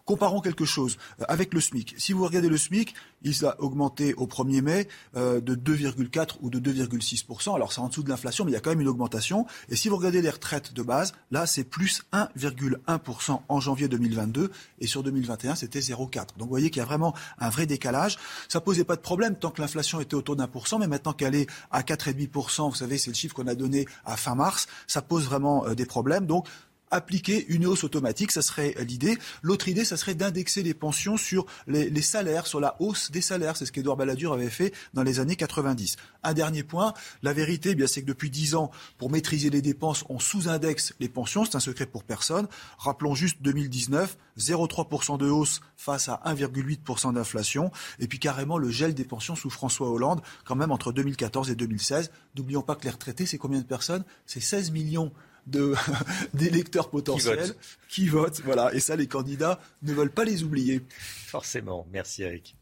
[0.06, 1.96] Comparons quelque chose euh, avec le SMIC.
[1.98, 6.52] Si vous regardez le SMIC, il a augmenté au 1er mai euh, de 2,4 ou
[6.52, 7.56] de 2,6%.
[7.56, 9.48] Alors c'est en dessous de l'inflation, mais il y a quand même une augmentation.
[9.70, 14.52] Et si vous regardez les retraites de base, là c'est plus 1,1% en janvier 2022
[14.80, 16.38] et sur 2021 c'était 0,4.
[16.38, 18.18] Donc vous voyez qu'il y a vraiment un vrai décalage.
[18.48, 21.14] Ça posait pas de problème tant que l'inflation était autour d'un pour cent, mais maintenant
[21.14, 24.68] qu'elle est à 4,5%, vous savez c'est le chiffre qu'on a donné à fin mars,
[24.86, 26.28] ça pose vraiment euh, des problèmes.
[26.28, 26.48] Donc
[26.92, 29.18] appliquer une hausse automatique, ça serait l'idée.
[29.42, 33.58] L'autre idée, ça serait d'indexer les pensions sur les, salaires, sur la hausse des salaires.
[33.58, 35.98] C'est ce qu'Edouard Balladur avait fait dans les années 90.
[36.24, 36.94] Un dernier point,
[37.24, 40.94] la vérité, eh bien, c'est que depuis dix ans, pour maîtriser les dépenses, on sous-indexe
[41.00, 41.46] les pensions.
[41.46, 42.48] C'est un secret pour personne.
[42.78, 47.72] Rappelons juste 2019, 0,3% de hausse face à 1,8% d'inflation.
[48.00, 51.56] Et puis carrément le gel des pensions sous François Hollande, quand même entre 2014 et
[51.56, 52.12] 2016.
[52.36, 54.04] N'oublions pas que les retraités, c'est combien de personnes?
[54.26, 55.12] C'est 16 millions
[55.46, 57.56] d'électeurs potentiels
[57.90, 58.42] qui votent.
[58.44, 58.74] Voilà.
[58.74, 60.82] Et ça, les candidats ne veulent pas les oublier.
[61.28, 61.88] Forcément.
[61.92, 62.56] Merci, Eric.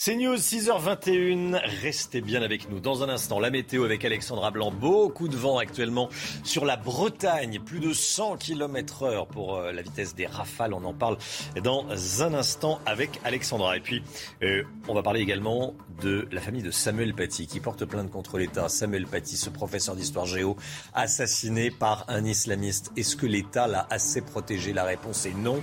[0.00, 1.60] C'est News 6h21.
[1.82, 2.78] Restez bien avec nous.
[2.78, 4.70] Dans un instant, la météo avec Alexandra Blanc.
[4.70, 6.08] Beaucoup de vent actuellement
[6.44, 7.58] sur la Bretagne.
[7.58, 10.72] Plus de 100 km heure pour euh, la vitesse des rafales.
[10.72, 11.18] On en parle
[11.64, 11.84] dans
[12.22, 13.76] un instant avec Alexandra.
[13.76, 14.04] Et puis,
[14.44, 18.38] euh, on va parler également de la famille de Samuel Paty qui porte plainte contre
[18.38, 18.68] l'État.
[18.68, 20.56] Samuel Paty, ce professeur d'histoire géo,
[20.94, 22.92] assassiné par un islamiste.
[22.96, 24.72] Est-ce que l'État l'a assez protégé?
[24.72, 25.60] La réponse est non.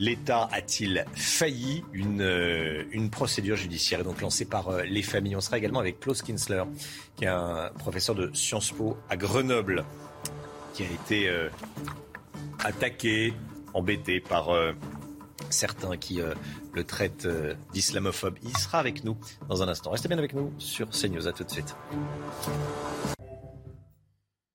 [0.00, 5.36] L'État a-t-il failli une, euh, une procédure judiciaire donc lancée par euh, les familles?
[5.36, 6.64] On sera également avec Klaus Kinsler,
[7.16, 9.84] qui est un professeur de Sciences Po à Grenoble,
[10.72, 11.50] qui a été euh,
[12.64, 13.34] attaqué,
[13.74, 14.48] embêté par
[15.50, 16.20] certains qui
[16.72, 17.28] le traitent
[17.72, 18.36] d'islamophobe.
[18.42, 19.90] Il sera avec nous dans un instant.
[19.90, 21.28] Restez bien avec nous sur CNews.
[21.28, 21.76] À tout de suite.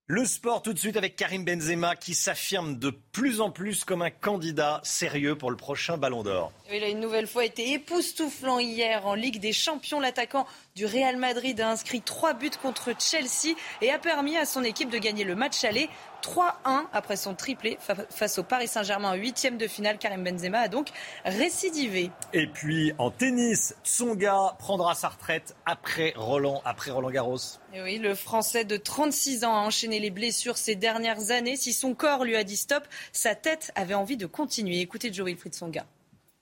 [0.07, 4.03] Le sport tout de suite avec Karim Benzema qui s'affirme de plus en plus comme
[4.03, 6.51] un candidat sérieux pour le prochain Ballon d'Or.
[6.73, 9.99] Il a une nouvelle fois été époustouflant hier en Ligue des Champions.
[9.99, 14.63] L'attaquant du Real Madrid a inscrit trois buts contre Chelsea et a permis à son
[14.63, 15.89] équipe de gagner le match aller
[16.23, 17.77] 3-1 après son triplé
[18.09, 19.99] face au Paris Saint-Germain en huitième de finale.
[19.99, 20.89] Karim Benzema a donc
[21.23, 22.09] récidivé.
[22.33, 27.37] Et puis en tennis, Tsonga prendra sa retraite après Roland, après Roland Garros.
[27.75, 31.57] Et oui, le Français de 36 ans a enchaîné les blessures ces dernières années.
[31.57, 34.79] Si son corps lui a dit stop, sa tête avait envie de continuer.
[34.79, 35.85] Écoutez Joe Wilfried Tsonga.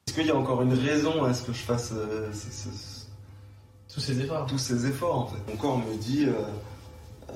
[0.08, 2.30] Est-ce qu'il y a encore une raison à ce que je fasse euh,
[3.94, 5.52] tous ces efforts Tous ces efforts en fait.
[5.52, 6.26] Mon corps me dit.
[6.26, 6.34] Euh,
[7.30, 7.34] euh,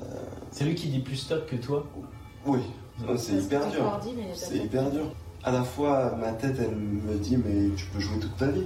[0.52, 1.86] C'est lui qui dit plus stop que toi
[2.46, 2.60] oui,
[3.16, 4.00] c'est hyper dur.
[4.34, 5.12] C'est hyper dur.
[5.44, 8.64] À la fois, ma tête, elle me dit, mais tu peux jouer toute ta vie.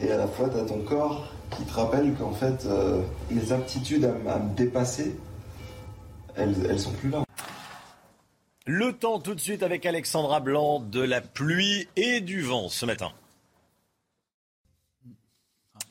[0.00, 3.52] Et à la fois, tu as ton corps qui te rappelle qu'en fait, euh, mes
[3.52, 5.16] aptitudes à, me dépasser,
[6.36, 7.24] elles, elles sont plus là.
[8.70, 12.84] Le temps tout de suite avec Alexandra Blanc de la pluie et du vent ce
[12.84, 13.12] matin.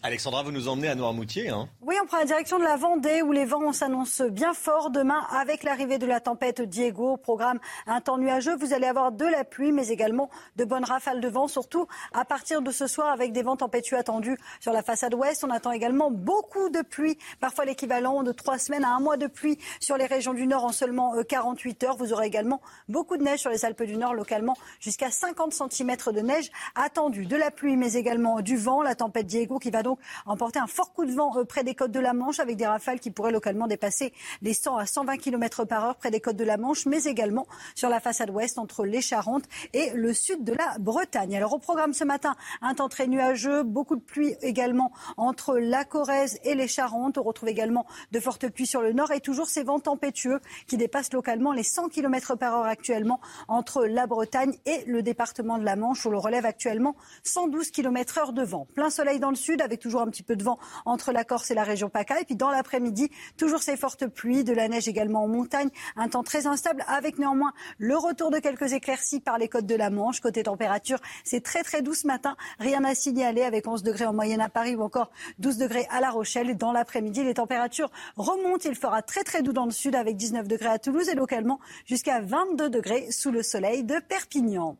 [0.03, 1.49] Alexandra, vous nous emmenez à Noirmoutier.
[1.49, 4.89] Hein oui, on prend la direction de la Vendée où les vents s'annoncent bien forts
[4.89, 7.15] demain avec l'arrivée de la tempête Diego.
[7.15, 11.21] Programme un temps nuageux, vous allez avoir de la pluie mais également de bonnes rafales
[11.21, 14.83] de vent, surtout à partir de ce soir avec des vents tempétueux attendus sur la
[14.83, 15.45] façade ouest.
[15.45, 19.27] On attend également beaucoup de pluie, parfois l'équivalent de trois semaines à un mois de
[19.27, 21.95] pluie sur les régions du Nord en seulement 48 euh, heures.
[21.95, 25.95] Vous aurez également beaucoup de neige sur les Alpes du Nord, localement jusqu'à 50 cm
[26.07, 27.25] de neige attendue.
[27.25, 28.81] De la pluie mais également du vent.
[28.81, 31.76] La tempête Diego qui va donc emporter un fort coup de vent euh, près des
[31.77, 34.11] côtes de la Manche avec des rafales qui pourraient localement dépasser
[34.41, 37.47] les 100 à 120 km par heure près des côtes de la Manche, mais également
[37.75, 41.37] sur la façade ouest entre les Charentes et le sud de la Bretagne.
[41.37, 45.85] Alors au programme ce matin, un temps très nuageux, beaucoup de pluie également entre la
[45.85, 47.17] Corrèze et les Charentes.
[47.17, 50.75] On retrouve également de fortes pluies sur le nord et toujours ces vents tempétueux qui
[50.75, 55.63] dépassent localement les 100 km par heure actuellement entre la Bretagne et le département de
[55.63, 58.67] la Manche où l'on relève actuellement 112 km heure de vent.
[58.73, 61.51] Plein soleil dans le sud avec toujours un petit peu de vent entre la Corse
[61.51, 62.21] et la région PACA.
[62.21, 66.09] Et puis dans l'après-midi, toujours ces fortes pluies, de la neige également en montagne, un
[66.09, 69.89] temps très instable avec néanmoins le retour de quelques éclaircies par les côtes de la
[69.89, 70.19] Manche.
[70.19, 74.13] Côté température, c'est très très doux ce matin, rien à signaler avec 11 degrés en
[74.13, 76.57] moyenne à Paris ou encore 12 degrés à La Rochelle.
[76.57, 78.67] Dans l'après-midi, les températures remontent.
[78.67, 81.59] Il fera très très doux dans le sud avec 19 degrés à Toulouse et localement
[81.85, 84.77] jusqu'à 22 degrés sous le soleil de Perpignan.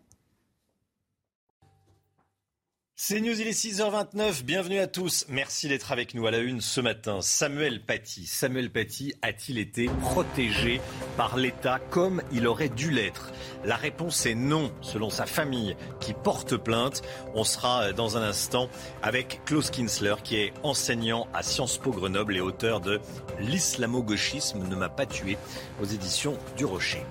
[3.00, 4.42] C'est News, il est 6h29.
[4.42, 5.28] Bienvenue à tous.
[5.30, 7.22] Merci d'être avec nous à la une ce matin.
[7.22, 8.26] Samuel Paty.
[8.26, 10.82] Samuel Paty a-t-il été protégé
[11.16, 13.32] par l'État comme il aurait dû l'être?
[13.64, 17.04] La réponse est non, selon sa famille qui porte plainte.
[17.36, 18.68] On sera dans un instant
[19.04, 23.00] avec Klaus Kinsler, qui est enseignant à Sciences Po Grenoble et auteur de
[23.40, 25.38] L'islamo-gauchisme ne m'a pas tué
[25.80, 27.04] aux éditions du Rocher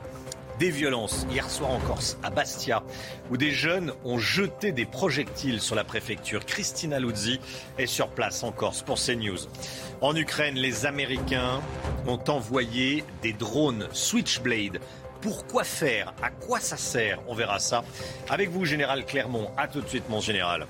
[0.58, 2.82] des violences hier soir en Corse, à Bastia,
[3.30, 6.44] où des jeunes ont jeté des projectiles sur la préfecture.
[6.44, 7.40] Christina Luzzi
[7.78, 9.38] est sur place en Corse pour CNews.
[10.00, 11.60] En Ukraine, les Américains
[12.06, 14.80] ont envoyé des drones Switchblade.
[15.20, 16.12] Pourquoi faire?
[16.22, 17.20] À quoi ça sert?
[17.26, 17.82] On verra ça
[18.28, 19.50] avec vous, Général Clermont.
[19.56, 20.66] A tout de suite, mon général.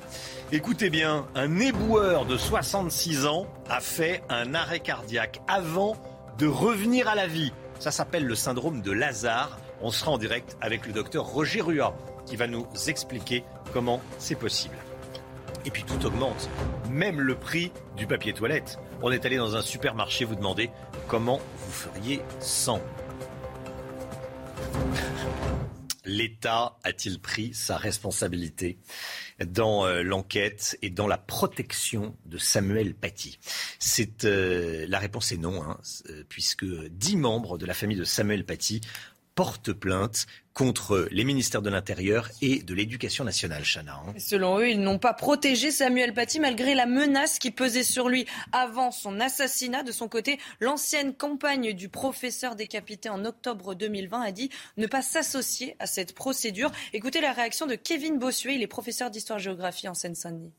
[0.53, 5.97] Écoutez bien, un éboueur de 66 ans a fait un arrêt cardiaque avant
[6.39, 7.53] de revenir à la vie.
[7.79, 9.59] Ça s'appelle le syndrome de Lazare.
[9.83, 14.35] On sera en direct avec le docteur Roger Rua qui va nous expliquer comment c'est
[14.35, 14.77] possible.
[15.65, 16.49] Et puis tout augmente,
[16.91, 18.79] même le prix du papier toilette.
[19.03, 20.71] On est allé dans un supermarché vous demander
[21.09, 22.81] comment vous feriez sans.
[26.07, 28.79] L'État a-t-il pris sa responsabilité
[29.45, 33.41] dans euh, l'enquête et dans la protection de Samuel Paty?
[34.25, 35.79] Euh, la réponse est non, hein,
[36.11, 38.81] euh, puisque dix membres de la famille de Samuel Paty
[39.37, 44.01] portent plainte contre les ministères de l'Intérieur et de l'Éducation nationale, Chana.
[44.07, 44.15] Hein.
[44.19, 48.27] Selon eux, ils n'ont pas protégé Samuel Paty malgré la menace qui pesait sur lui
[48.53, 49.83] avant son assassinat.
[49.83, 55.03] De son côté, l'ancienne compagne du professeur décapité en octobre 2020 a dit ne pas
[55.03, 56.73] s'associer à cette procédure.
[56.95, 60.55] Écoutez la réaction de Kevin Bossuet, il est professeur d'histoire-géographie en Seine-Saint-Denis.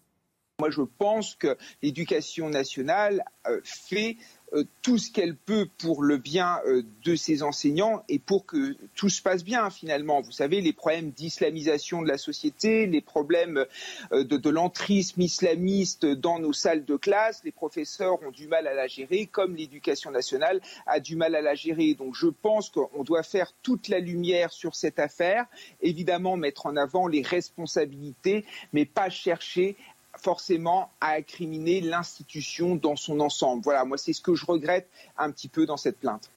[0.60, 4.37] Moi, je pense que l'éducation nationale euh, fait euh,
[4.82, 9.10] tout ce qu'elle peut pour le bien euh, de ses enseignants et pour que tout
[9.10, 10.22] se passe bien finalement.
[10.22, 13.66] Vous savez, les problèmes d'islamisation de la société, les problèmes
[14.14, 18.74] euh, de, l'entrisme islamiste dans nos salles de classe, les professeurs ont du mal à
[18.74, 21.94] la gérer, comme l'éducation nationale a du mal à la gérer.
[21.94, 25.46] Donc je pense qu'on doit faire toute la lumière sur cette affaire,
[25.82, 29.76] évidemment mettre en avant les responsabilités, mais pas chercher
[30.20, 33.64] forcément à incriminer l'institution dans son ensemble.
[33.64, 36.32] Voilà, moi c'est ce que je regrette un petit peu dans cette plainte.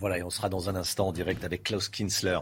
[0.00, 2.38] Voilà, et on sera dans un instant en direct avec Klaus Kinsler.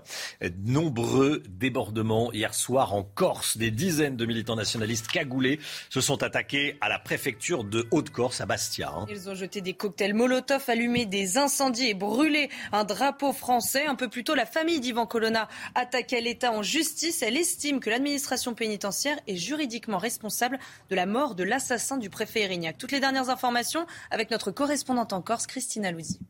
[0.65, 3.57] Nombreux débordements hier soir en Corse.
[3.57, 5.59] Des dizaines de militants nationalistes cagoulés
[5.91, 8.93] se sont attaqués à la préfecture de Haute-Corse à Bastia.
[8.97, 9.07] Hein.
[9.11, 13.85] Ils ont jeté des cocktails Molotov, allumé des incendies et brûlé un drapeau français.
[13.85, 17.21] Un peu plus tôt, la famille d'Ivan Colonna attaquait l'État en justice.
[17.23, 22.43] Elle estime que l'administration pénitentiaire est juridiquement responsable de la mort de l'assassin du préfet
[22.43, 22.79] Erignac.
[22.79, 26.21] Toutes les dernières informations avec notre correspondante en Corse, Christina Louzy.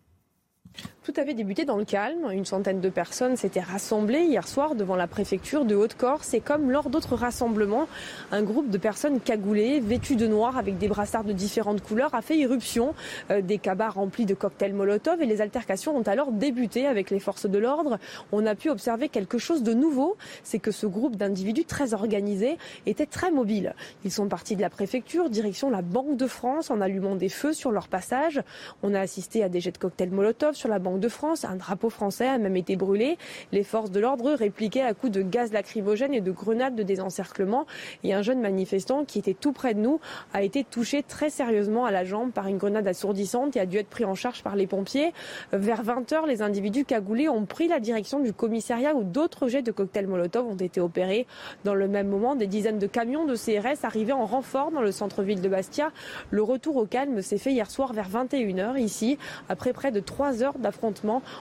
[1.03, 2.31] Tout avait débuté dans le calme.
[2.31, 6.35] Une centaine de personnes s'étaient rassemblées hier soir devant la préfecture de Haute-Corse.
[6.35, 7.89] Et comme lors d'autres rassemblements,
[8.33, 12.21] un groupe de personnes cagoulées, vêtues de noir avec des brassards de différentes couleurs, a
[12.21, 12.95] fait irruption.
[13.31, 17.19] Euh, des cabas remplis de cocktails Molotov et les altercations ont alors débuté avec les
[17.19, 17.99] forces de l'ordre.
[18.31, 22.59] On a pu observer quelque chose de nouveau, c'est que ce groupe d'individus très organisés
[22.85, 23.75] était très mobile.
[24.05, 27.55] Ils sont partis de la préfecture, direction la Banque de France, en allumant des feux
[27.55, 28.43] sur leur passage.
[28.83, 31.45] On a assisté à des jets de cocktails Molotov sur la Banque De France.
[31.45, 33.17] Un drapeau français a même été brûlé.
[33.53, 37.67] Les forces de l'ordre répliquaient à coups de gaz lacrymogène et de grenades de désencerclement.
[38.03, 40.01] Et un jeune manifestant qui était tout près de nous
[40.33, 43.77] a été touché très sérieusement à la jambe par une grenade assourdissante et a dû
[43.77, 45.13] être pris en charge par les pompiers.
[45.53, 49.71] Vers 20h, les individus cagoulés ont pris la direction du commissariat où d'autres jets de
[49.73, 51.27] cocktails Molotov ont été opérés.
[51.65, 54.93] Dans le même moment, des dizaines de camions de CRS arrivaient en renfort dans le
[54.93, 55.93] centre-ville de Bastia.
[56.31, 60.43] Le retour au calme s'est fait hier soir vers 21h ici, après près de trois
[60.43, 60.80] heures d'affrontement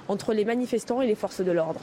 [0.08, 1.82] entre les manifestants et les forces de l'ordre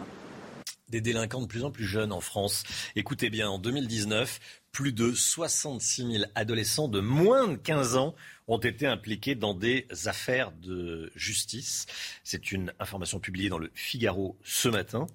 [0.88, 2.62] des délinquants de plus en plus jeunes en France.
[2.94, 4.38] Écoutez bien, en 2019,
[4.70, 8.14] plus de 66 000 adolescents de moins de 15 ans
[8.46, 11.86] ont été impliqués dans des affaires de justice.
[12.22, 15.06] C'est une information publiée dans le Figaro ce matin.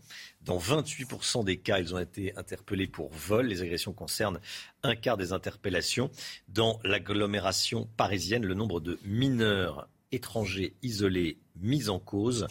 [0.42, 3.46] Dans 28% des cas, ils ont été interpellés pour vol.
[3.46, 4.42] Les agressions concernent
[4.84, 6.10] un quart des interpellations.
[6.50, 12.48] Dans l'agglomération parisienne, le nombre de mineurs étrangers isolés mis en cause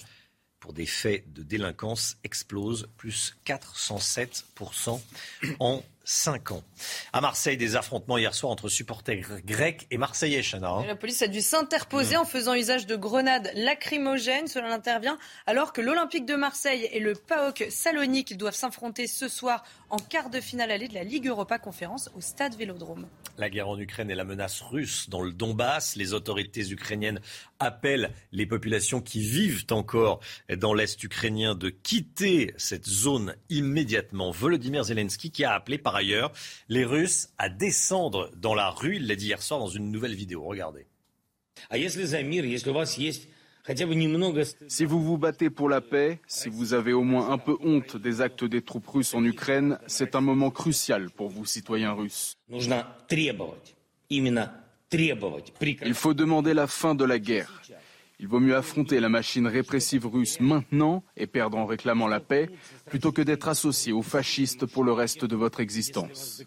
[0.61, 5.01] pour des faits de délinquance explose, plus 407%
[5.59, 6.65] en 5 ans.
[7.13, 10.69] À Marseille, des affrontements hier soir entre supporters grecs et marseillais, Chana.
[10.69, 10.85] Hein.
[10.87, 14.49] La police a dû s'interposer en faisant usage de grenades lacrymogènes.
[14.49, 19.63] Cela intervient alors que l'Olympique de Marseille et le PAOK Salonique doivent s'affronter ce soir
[19.89, 23.07] en quart de finale allée de la Ligue Europa Conférence au stade Vélodrome.
[23.39, 25.95] La guerre en Ukraine et la menace russe dans le Donbass.
[25.95, 27.21] Les autorités ukrainiennes
[27.61, 30.21] appellent les populations qui vivent encore
[30.57, 34.31] dans l'Est ukrainien de quitter cette zone immédiatement.
[34.31, 36.33] Volodymyr Zelensky qui a appelé par ailleurs
[36.69, 38.97] les Russes à descendre dans la rue.
[38.97, 40.43] Il l'a dit hier soir dans une nouvelle vidéo.
[40.45, 40.87] Regardez.
[44.69, 47.97] Si vous vous battez pour la paix, si vous avez au moins un peu honte
[47.97, 52.37] des actes des troupes russes en Ukraine, c'est un moment crucial pour vous, citoyens russes.
[55.87, 57.63] Il faut demander la fin de la guerre.
[58.21, 62.51] Il vaut mieux affronter la machine répressive russe maintenant et perdre en réclamant la paix,
[62.85, 66.43] plutôt que d'être associé aux fascistes pour le reste de votre existence.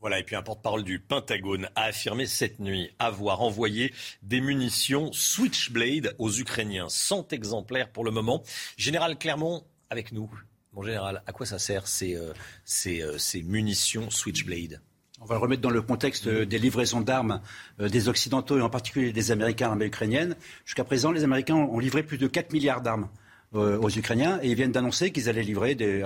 [0.00, 5.10] Voilà, et puis un porte-parole du Pentagone a affirmé cette nuit avoir envoyé des munitions
[5.14, 6.90] Switchblade aux Ukrainiens.
[6.90, 8.42] 100 exemplaires pour le moment.
[8.76, 10.30] Général Clermont, avec nous.
[10.74, 12.34] Mon général, à quoi ça sert ces, euh,
[12.86, 14.82] euh, ces munitions Switchblade?
[15.26, 17.40] On va le remettre dans le contexte des livraisons d'armes
[17.80, 20.36] euh, des Occidentaux et en particulier des Américains à l'armée ukrainienne.
[20.64, 23.08] Jusqu'à présent, les Américains ont livré plus de 4 milliards d'armes
[23.56, 26.04] euh, aux Ukrainiens et ils viennent d'annoncer qu'ils allaient livrer des,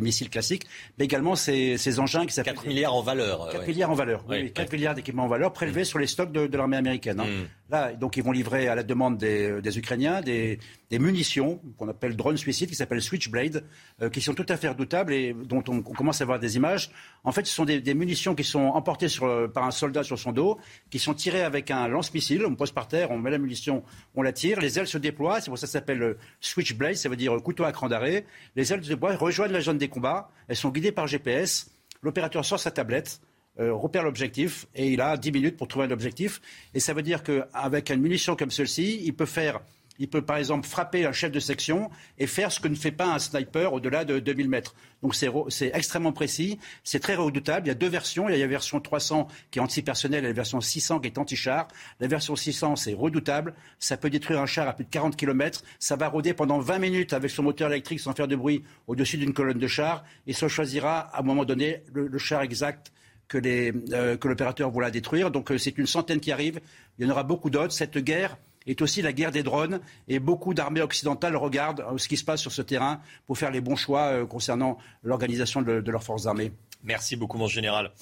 [0.00, 0.66] missiles classiques,
[0.98, 2.54] mais également ces, engins qui s'appellent...
[2.54, 3.50] 4 milliards en valeur.
[3.50, 5.84] 4 milliards en valeur, oui, 4 milliards d'équipements en valeur prélevés mm.
[5.84, 7.20] sur les stocks de, l'armée américaine.
[7.20, 7.26] Hein.
[7.26, 7.46] Mm.
[7.70, 10.58] Là, donc ils vont livrer à la demande des, Ukrainiens des,
[10.92, 13.64] munitions qu'on appelle drones suicides, qui s'appellent Switchblade,
[14.02, 16.90] euh, qui sont tout à fait redoutables et dont on, commence à voir des images.
[17.22, 20.32] En fait, ce sont des, munitions qui sont emportées sur, par un soldat sur son
[20.32, 20.58] dos,
[20.90, 22.44] qui sont tirées avec un lance-missile.
[22.44, 23.84] On pose par terre, on met la munition,
[24.16, 25.40] on la tire, les ailes se déploient.
[25.40, 28.24] C'est pour ça que ça s'appelle euh, Switchblade, ça veut dire couteau à cran d'arrêt.
[28.56, 30.30] Les ailes se déploient, rejoignent la zone des combats.
[30.48, 31.70] Elles sont guidées par GPS.
[32.02, 33.20] L'opérateur sort sa tablette
[33.58, 36.40] euh, repère l'objectif et il a 10 minutes pour trouver un objectif.
[36.74, 39.60] Et ça veut dire qu'avec une munition comme celle-ci, il peut faire
[40.00, 42.90] il peut par exemple frapper un chef de section et faire ce que ne fait
[42.90, 44.74] pas un sniper au-delà de 2000 mètres.
[45.02, 47.66] Donc c'est extrêmement précis, c'est très redoutable.
[47.66, 48.26] Il y a deux versions.
[48.28, 51.18] Il y a la version 300 qui est anti-personnel et la version 600 qui est
[51.18, 51.68] anti-char.
[52.00, 53.54] La version 600, c'est redoutable.
[53.78, 55.62] Ça peut détruire un char à plus de 40 km.
[55.78, 59.18] Ça va rôder pendant 20 minutes avec son moteur électrique sans faire de bruit au-dessus
[59.18, 60.02] d'une colonne de char.
[60.26, 62.90] Et ça choisira à un moment donné le char exact
[63.38, 65.30] euh, que l'opérateur voulait détruire.
[65.30, 66.60] Donc euh, c'est une centaine qui arrive.
[66.98, 67.72] Il y en aura beaucoup d'autres.
[67.72, 72.08] Cette guerre est aussi la guerre des drones et beaucoup d'armées occidentales regardent euh, ce
[72.08, 75.90] qui se passe sur ce terrain pour faire les bons choix concernant l'organisation de, de
[75.90, 76.52] leurs forces armées.
[76.82, 77.92] Merci beaucoup, mon général.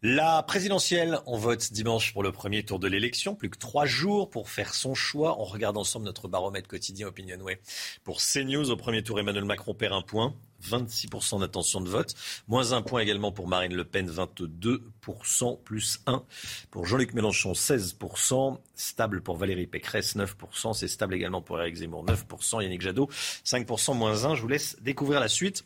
[0.00, 3.34] La présidentielle, on vote dimanche pour le premier tour de l'élection.
[3.34, 5.40] Plus que trois jours pour faire son choix.
[5.40, 7.58] On regarde ensemble notre baromètre quotidien Opinionway.
[8.04, 10.36] Pour CNews, au premier tour, Emmanuel Macron perd un point.
[10.62, 12.14] 26% d'intention de vote.
[12.48, 16.24] Moins un point également pour Marine Le Pen, 22%, plus 1
[16.70, 18.58] pour Jean-Luc Mélenchon, 16%.
[18.74, 20.74] Stable pour Valérie Pécresse, 9%.
[20.74, 22.62] C'est stable également pour Eric Zemmour, 9%.
[22.62, 23.08] Yannick Jadot,
[23.44, 24.34] 5%, moins 1.
[24.34, 25.64] Je vous laisse découvrir la suite.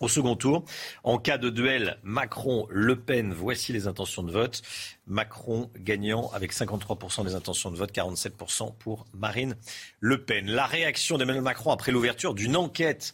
[0.00, 0.64] Au second tour,
[1.02, 4.62] en cas de duel Macron-Le Pen, voici les intentions de vote.
[5.08, 9.56] Macron gagnant avec 53% des intentions de vote, 47% pour Marine
[9.98, 10.46] Le Pen.
[10.46, 13.12] La réaction d'Emmanuel Macron après l'ouverture d'une enquête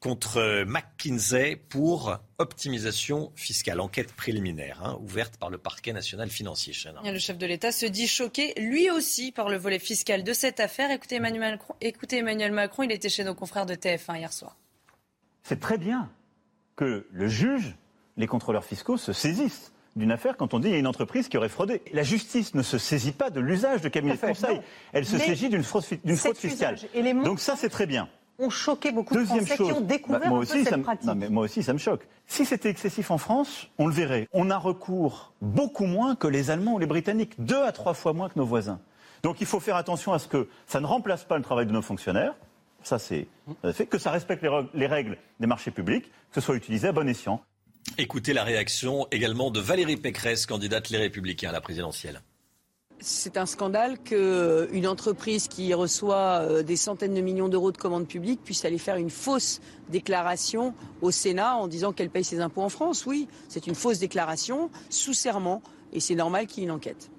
[0.00, 6.72] contre McKinsey pour optimisation fiscale, enquête préliminaire hein, ouverte par le parquet national financier.
[7.04, 10.60] Le chef de l'État se dit choqué, lui aussi, par le volet fiscal de cette
[10.60, 10.90] affaire.
[10.90, 14.56] Écoutez Emmanuel Macron, écoutez Emmanuel Macron il était chez nos confrères de TF1 hier soir.
[15.42, 16.10] C'est très bien
[16.76, 17.74] que le juge,
[18.16, 21.28] les contrôleurs fiscaux se saisissent d'une affaire quand on dit qu'il y a une entreprise
[21.28, 21.82] qui aurait fraudé.
[21.92, 24.60] La justice ne se saisit pas de l'usage de cabinet de conseil.
[24.92, 26.78] Elle se saisit d'une fraude, fraude fiscale.
[27.24, 28.08] Donc ça, c'est très bien
[28.38, 31.10] ont choqué beaucoup de Français qui ont découvert bah, moi aussi, cette pratique.
[31.16, 32.06] mais moi aussi, ça me choque.
[32.26, 34.28] Si c'était excessif en France, on le verrait.
[34.32, 38.12] On a recours beaucoup moins que les Allemands ou les Britanniques, deux à trois fois
[38.12, 38.80] moins que nos voisins.
[39.22, 41.72] Donc il faut faire attention à ce que ça ne remplace pas le travail de
[41.72, 42.34] nos fonctionnaires.
[42.84, 43.26] Ça, c'est
[43.72, 47.08] fait que ça respecte les règles des marchés publics, que ce soit utilisé à bon
[47.08, 47.42] escient.
[47.96, 52.20] Écoutez la réaction également de Valérie Pécresse, candidate Les Républicains à la présidentielle.
[53.00, 58.08] C'est un scandale qu'une entreprise qui reçoit euh, des centaines de millions d'euros de commandes
[58.08, 62.62] publiques puisse aller faire une fausse déclaration au Sénat en disant qu'elle paye ses impôts
[62.62, 63.06] en France.
[63.06, 67.10] Oui, c'est une fausse déclaration sous serment et c'est normal qu'il y ait une enquête.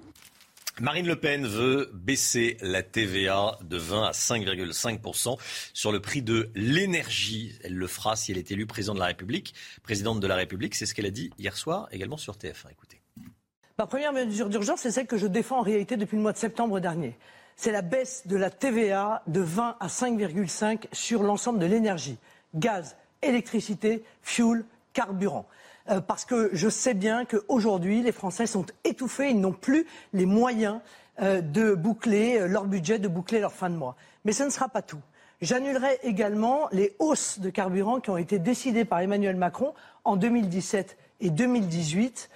[0.82, 5.38] Marine Le Pen veut baisser la TVA de 20 à 5,5%
[5.74, 7.54] sur le prix de l'énergie.
[7.64, 9.54] Elle le fera si elle est élue présidente de la République.
[9.84, 12.72] Présidente de la République, c'est ce qu'elle a dit hier soir également sur TF1.
[12.72, 12.99] Écoutez.
[13.80, 16.38] Ma première mesure d'urgence, c'est celle que je défends en réalité depuis le mois de
[16.38, 17.18] septembre dernier.
[17.56, 22.18] C'est la baisse de la TVA de 20 à 5,5 sur l'ensemble de l'énergie.
[22.54, 25.46] Gaz, électricité, fuel, carburant.
[25.90, 30.26] Euh, parce que je sais bien qu'aujourd'hui, les Français sont étouffés, ils n'ont plus les
[30.26, 30.82] moyens
[31.22, 33.96] euh, de boucler euh, leur budget, de boucler leur fin de mois.
[34.26, 35.00] Mais ce ne sera pas tout.
[35.40, 39.74] J'annulerai également les hausses de carburant qui ont été décidées par Emmanuel Macron
[40.04, 42.30] en 2017 et 2018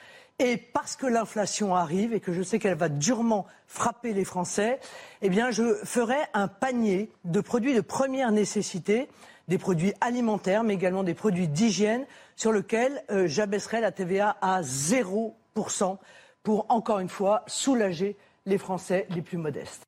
[0.43, 4.79] et parce que l'inflation arrive et que je sais qu'elle va durement frapper les Français,
[5.21, 9.07] eh bien, je ferai un panier de produits de première nécessité,
[9.47, 14.61] des produits alimentaires, mais également des produits d'hygiène, sur lequel euh, j'abaisserai la TVA à
[14.61, 15.97] 0%
[16.43, 19.83] pour, encore une fois, soulager les Français les plus modestes.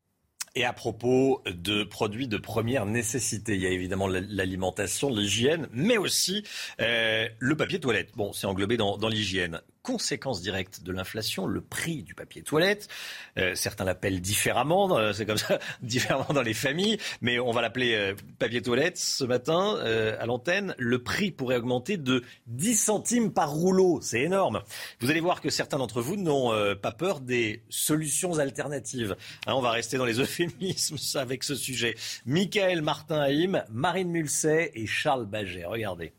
[0.58, 5.97] Et à propos de produits de première nécessité, il y a évidemment l'alimentation, l'hygiène, mais
[5.97, 6.45] aussi
[6.80, 8.12] euh, le papier toilette.
[8.16, 12.89] Bon, c'est englobé dans, dans l'hygiène conséquence directe de l'inflation, le prix du papier toilette.
[13.38, 17.61] Euh, certains l'appellent différemment, euh, c'est comme ça, différemment dans les familles, mais on va
[17.61, 20.73] l'appeler euh, papier toilette ce matin à l'antenne.
[20.79, 24.63] Le prix pourrait augmenter de 10 centimes par rouleau, c'est énorme.
[24.99, 29.15] Vous allez voir que certains d'entre vous n'ont pas peur des solutions alternatives.
[29.45, 31.95] Hein, on va rester dans les euphémismes avec ce sujet.
[32.25, 35.65] Michael Martin Haïm, Marine Mulset et Charles Baget.
[35.65, 36.13] Regardez.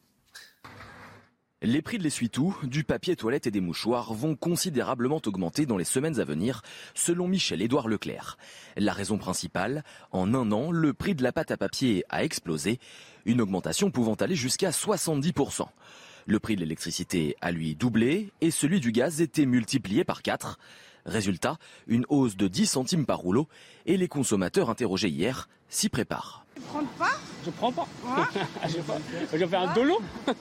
[1.63, 5.85] Les prix de l'essuie-tout, du papier toilette et des mouchoirs vont considérablement augmenter dans les
[5.85, 6.61] semaines à venir,
[6.93, 8.37] selon Michel-Édouard Leclerc.
[8.77, 9.83] La raison principale,
[10.13, 12.79] en un an, le prix de la pâte à papier a explosé,
[13.25, 15.67] une augmentation pouvant aller jusqu'à 70%.
[16.27, 20.59] Le prix de l'électricité a lui doublé et celui du gaz était multiplié par 4.
[21.07, 23.49] Résultat, une hausse de 10 centimes par rouleau
[23.87, 26.46] et les consommateurs interrogés hier s'y préparent.
[26.57, 27.13] Tu prends pas
[27.45, 27.87] Je prends pas.
[28.67, 30.01] je, fais un dolo.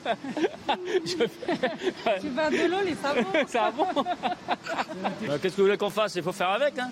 [1.05, 3.87] Tu fais un dolo, les savons Savon
[5.27, 6.15] euh, Qu'est-ce que vous voulez qu'on fasse?
[6.15, 6.75] Il faut faire avec.
[6.79, 6.89] Hein.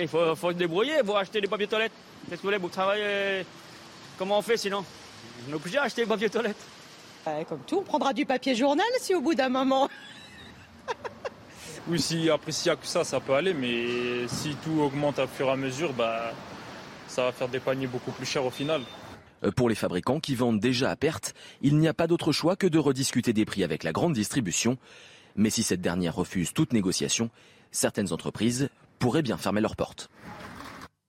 [0.00, 1.90] Il faut, faut se débrouiller, il faut acheter des papiers toilettes.
[2.28, 3.44] Qu'est-ce que vous voulez Vous travaillez.
[4.16, 4.84] Comment on fait sinon?
[5.48, 6.64] On est obligé d'acheter des papiers toilettes.
[7.48, 9.88] comme tout, on prendra du papier journal si au bout d'un moment.
[11.88, 15.18] oui, si après s'il n'y a que ça, ça peut aller, mais si tout augmente
[15.18, 16.32] à fur et à mesure, bah
[17.16, 18.82] ça va faire des paniers beaucoup plus chers au final.
[19.42, 22.56] Euh, pour les fabricants qui vendent déjà à perte, il n'y a pas d'autre choix
[22.56, 24.76] que de rediscuter des prix avec la grande distribution.
[25.34, 27.30] Mais si cette dernière refuse toute négociation,
[27.70, 30.10] certaines entreprises pourraient bien fermer leurs portes.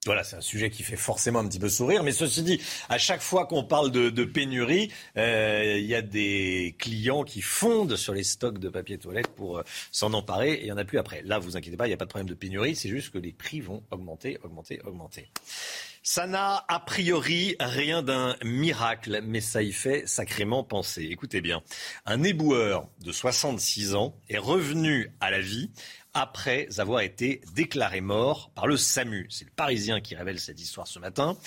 [0.08, 2.02] Voilà, c'est un sujet qui fait forcément un petit peu sourire.
[2.02, 6.78] Mais ceci dit, à chaque fois qu'on parle de, pénurie, euh, il y a des
[6.80, 10.66] clients qui fondent sur les stocks de papier toilette pour euh, s'en emparer et il
[10.66, 11.24] n'y en a plus après.
[11.24, 12.74] Là, vous inquiétez pas, il n'y a pas de problème de pénurie.
[12.74, 15.30] C'est juste que les prix vont augmenter, augmenter, augmenter.
[16.04, 21.06] Ça n'a a priori rien d'un miracle, mais ça y fait sacrément penser.
[21.12, 21.62] Écoutez bien,
[22.06, 25.70] un éboueur de 66 ans est revenu à la vie
[26.18, 29.28] après avoir été déclaré mort par le SAMU.
[29.30, 31.38] C'est le Parisien qui révèle cette histoire ce matin.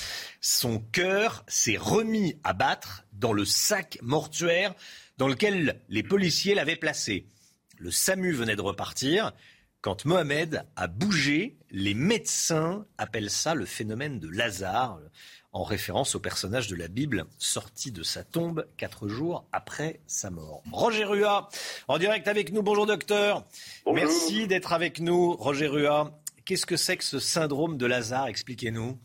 [0.40, 4.72] Son cœur s'est remis à battre dans le sac mortuaire
[5.18, 7.26] dans lequel les policiers l'avaient placé.
[7.78, 9.32] Le SAMU venait de repartir.
[9.80, 15.00] Quand Mohamed a bougé, les médecins appellent ça le phénomène de Lazare,
[15.52, 20.30] en référence au personnage de la Bible sorti de sa tombe quatre jours après sa
[20.30, 20.62] mort.
[20.72, 21.48] Roger Rua,
[21.88, 22.62] en direct avec nous.
[22.62, 23.44] Bonjour docteur.
[23.92, 26.12] Merci d'être avec nous, Roger Rua.
[26.44, 28.28] Qu'est-ce que c'est que ce syndrome de Lazare?
[28.28, 28.96] Expliquez-nous.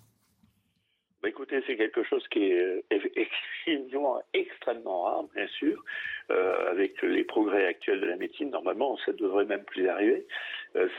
[1.22, 5.84] Bah, écoutez, c'est quelque chose qui est extrêmement, extrêmement rare, bien sûr.
[6.30, 10.28] avec les progrès actuels de la médecine, normalement, ça devrait même plus arriver.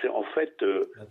[0.01, 0.65] C'est en fait,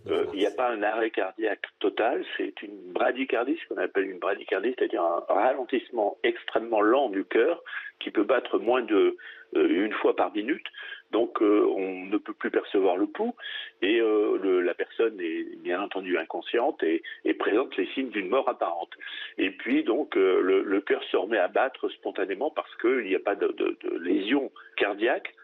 [0.06, 4.18] il n'y a pas un arrêt cardiaque total, c'est une bradycardie, ce qu'on appelle une
[4.18, 7.62] bradycardie, c'est-à-dire un ralentissement extrêmement lent du cœur
[8.00, 9.16] qui peut battre moins de
[9.54, 10.66] une fois par minute.
[11.12, 13.34] Donc euh, on ne peut plus percevoir le pouls
[13.82, 17.02] et euh, la personne est bien entendu inconsciente et,
[17.38, 18.90] présente les signes d'une mort apparente.
[19.38, 23.20] Et puis donc euh, le, cœur se remet à battre spontanément parce qu'il n'y a
[23.20, 23.54] pas de,
[24.00, 25.34] lésion cardiaque.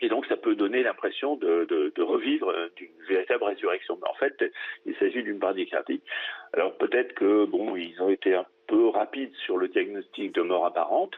[0.00, 3.98] Et donc ça peut donner l'impression de, revivre d'une véritable résurrection.
[4.00, 4.44] Mais en fait,
[4.86, 6.00] il s'agit d'une bradycardie.
[6.52, 10.66] Alors peut-être que bon, ils ont été un peu rapides sur le diagnostic de mort
[10.66, 11.14] apparente.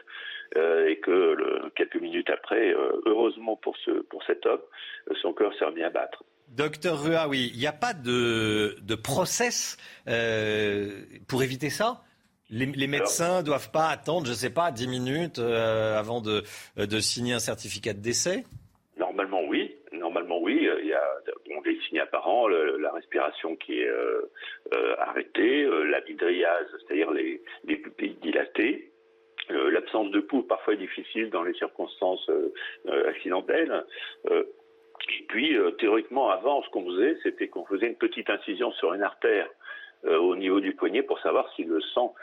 [0.57, 4.59] Euh, et que quelques minutes après, euh, heureusement pour, ce, pour cet homme,
[5.09, 6.25] euh, son cœur s'est remis à battre.
[6.49, 9.77] Docteur Rua, oui, il n'y a pas de, de process
[11.29, 12.01] pour éviter ça?
[12.49, 16.43] Les, médecins ne doivent pas attendre, je ne sais pas, 10 minutes avant de,
[16.75, 18.43] de, signer un certificat de décès
[18.97, 19.73] Normalement, oui.
[19.93, 20.67] Normalement, oui.
[20.81, 20.99] Il y a
[22.01, 23.89] apparents, la respiration qui est
[24.99, 28.91] arrêtée, la midriase, c'est-à-dire les, les pupilles dilatées,
[29.51, 32.53] euh, l'absence de pouls parfois difficile dans les circonstances euh,
[32.87, 33.85] euh, accidentelles.
[34.29, 39.03] et puis, théoriquement, avant, ce qu'on faisait, c'était qu'on faisait une petite incision sur une
[39.03, 39.49] artère
[40.03, 42.15] au niveau du poignet pour savoir si le sang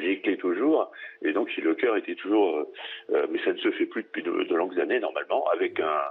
[0.00, 0.90] giclait toujours
[1.22, 2.66] et donc si le cœur était toujours.
[3.08, 6.02] mais ça ne se fait plus depuis de, longues années normalement avec un,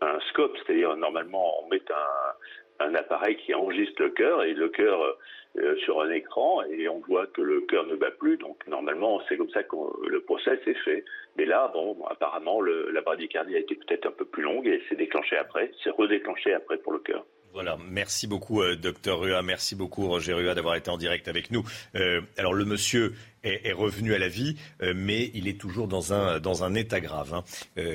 [0.00, 2.32] un scope, c'est-à-dire normalement on met un,
[2.80, 5.16] un appareil qui enregistre le cœur et le cœur
[5.58, 8.36] euh, sur un écran et on voit que le cœur ne bat plus.
[8.36, 9.76] Donc normalement, c'est comme ça que
[10.08, 11.04] le process est fait.
[11.36, 14.96] Mais là, bon, apparemment, la bradycardie a été peut-être un peu plus longue et s'est
[14.96, 17.24] déclenché après, c'est redéclenché après pour le cœur.
[17.52, 19.42] Voilà, merci beaucoup, euh, docteur Rua.
[19.42, 21.64] Merci beaucoup, Roger Rua, d'avoir été en direct avec nous.
[21.96, 23.12] Euh, alors, le monsieur
[23.44, 27.00] est, revenu à la vie, euh, mais il est toujours dans un, dans un état
[27.00, 27.44] grave, hein,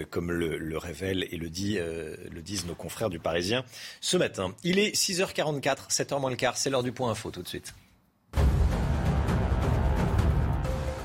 [0.10, 3.64] comme le, le, révèle et le, dit, le disent nos confrères du Parisien
[4.02, 4.56] ce matin.
[4.64, 7.74] Il est 6h44, 7h moins le quart, c'est l'heure du point info tout de suite.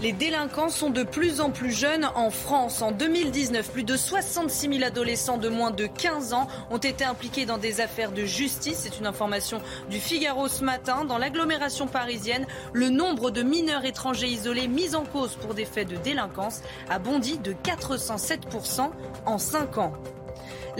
[0.02, 2.80] Les délinquants sont de plus en plus jeunes en France.
[2.80, 7.44] En 2019, plus de 66 000 adolescents de moins de 15 ans ont été impliqués
[7.44, 8.78] dans des affaires de justice.
[8.78, 11.04] C'est une information du Figaro ce matin.
[11.04, 15.88] Dans l'agglomération parisienne, le nombre de mineurs étrangers isolés mis en cause pour des faits
[15.88, 18.88] de délinquance a bondi de 407%
[19.26, 19.92] en 5 ans.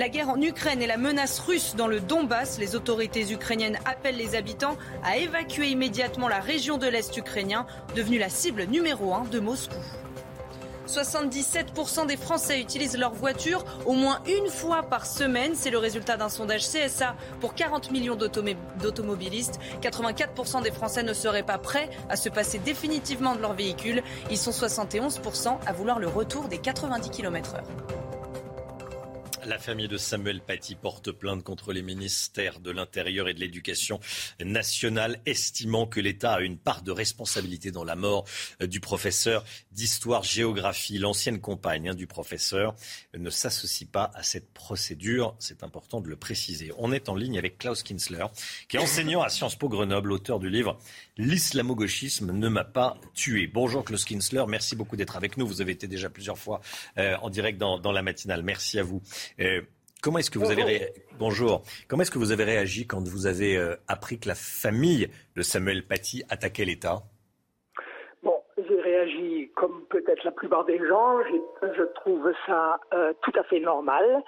[0.01, 4.17] La guerre en Ukraine et la menace russe dans le Donbass, les autorités ukrainiennes appellent
[4.17, 9.25] les habitants à évacuer immédiatement la région de l'Est ukrainien, devenue la cible numéro un
[9.25, 9.77] de Moscou.
[10.87, 15.53] 77% des Français utilisent leur voiture au moins une fois par semaine.
[15.55, 19.61] C'est le résultat d'un sondage CSA pour 40 millions d'automobilistes.
[19.83, 24.03] 84% des Français ne seraient pas prêts à se passer définitivement de leur véhicule.
[24.31, 27.61] Ils sont 71% à vouloir le retour des 90 km/h.
[29.51, 33.99] La famille de Samuel Paty porte plainte contre les ministères de l'Intérieur et de l'Éducation
[34.39, 38.27] nationale, estimant que l'État a une part de responsabilité dans la mort
[38.61, 40.99] du professeur d'histoire-géographie.
[40.99, 42.77] L'ancienne compagne hein, du professeur
[43.19, 45.35] ne s'associe pas à cette procédure.
[45.41, 46.71] C'est important de le préciser.
[46.79, 48.27] On est en ligne avec Klaus Kinsler,
[48.69, 50.79] qui est enseignant à Sciences Po Grenoble, auteur du livre
[51.21, 53.47] L'islamo-gauchisme ne m'a pas tué.
[53.47, 55.47] Bonjour Klaus Kinsler, merci beaucoup d'être avec nous.
[55.47, 56.61] Vous avez été déjà plusieurs fois
[56.97, 58.43] euh, en direct dans, dans la matinale.
[58.43, 59.03] Merci à vous.
[59.39, 59.61] Euh,
[60.03, 63.59] comment est-ce que vous avez bonjour Comment est-ce que vous avez réagi quand vous avez
[63.59, 67.03] euh, appris que la famille de Samuel Paty attaquait l'État?
[68.23, 71.19] Bon, j'ai réagi comme peut-être la plupart des gens.
[71.61, 72.81] Je trouve ça
[73.21, 74.23] tout à fait normal.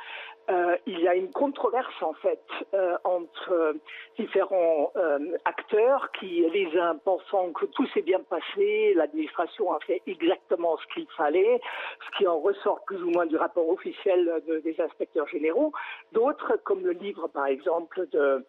[0.51, 2.43] Euh, il y a une controverse en fait
[2.75, 3.77] euh, entre
[4.19, 10.03] différents euh, acteurs qui, les uns pensant que tout s'est bien passé, l'administration a fait
[10.07, 11.61] exactement ce qu'il fallait,
[12.07, 15.73] ce qui en ressort plus ou moins du rapport officiel des inspecteurs généraux.
[16.11, 18.45] D'autres, comme le livre par exemple de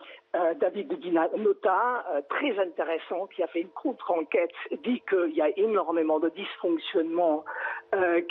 [0.59, 0.91] David
[1.37, 4.51] Nota, très intéressant, qui a fait une contre-enquête,
[4.83, 7.45] dit qu'il y a énormément de dysfonctionnements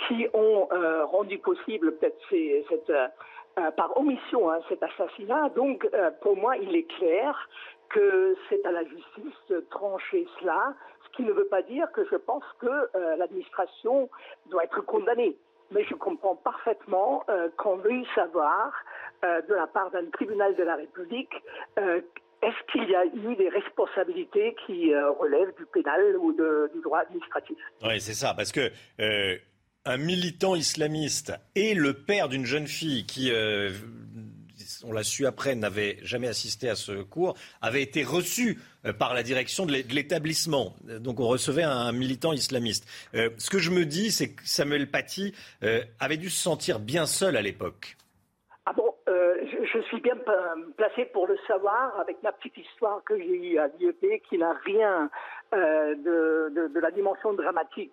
[0.08, 0.68] qui ont
[1.06, 2.18] rendu possible peut-être
[2.68, 2.92] cette
[3.58, 5.50] euh, par omission hein, cet assassinat.
[5.50, 7.48] Donc, euh, pour moi, il est clair
[7.90, 10.72] que c'est à la justice de trancher cela,
[11.04, 14.08] ce qui ne veut pas dire que je pense que euh, l'administration
[14.46, 15.36] doit être condamnée.
[15.70, 17.24] Mais je comprends parfaitement
[17.56, 18.72] qu'on veuille savoir,
[19.22, 21.32] de la part d'un tribunal de la République,
[21.78, 27.56] est-ce qu'il y a eu des responsabilités qui relèvent du pénal ou du droit administratif?
[27.82, 28.70] Oui, c'est ça, parce que
[29.84, 33.70] un militant islamiste et le père d'une jeune fille qui euh,
[34.84, 39.14] on l'a su après, n'avait jamais assisté à ce cours, avait été reçu euh, par
[39.14, 40.74] la direction de l'établissement.
[41.00, 42.88] Donc on recevait un militant islamiste.
[43.14, 45.34] Euh, ce que je me dis, c'est que Samuel Paty
[46.00, 47.96] avait dû se sentir bien seul à l'époque.
[48.66, 50.16] Ah bon, je, suis bien
[50.76, 54.52] placé pour le savoir avec ma petite histoire que j'ai eue à l'IEP qui n'a
[54.64, 55.10] rien
[55.52, 57.92] de, la dimension dramatique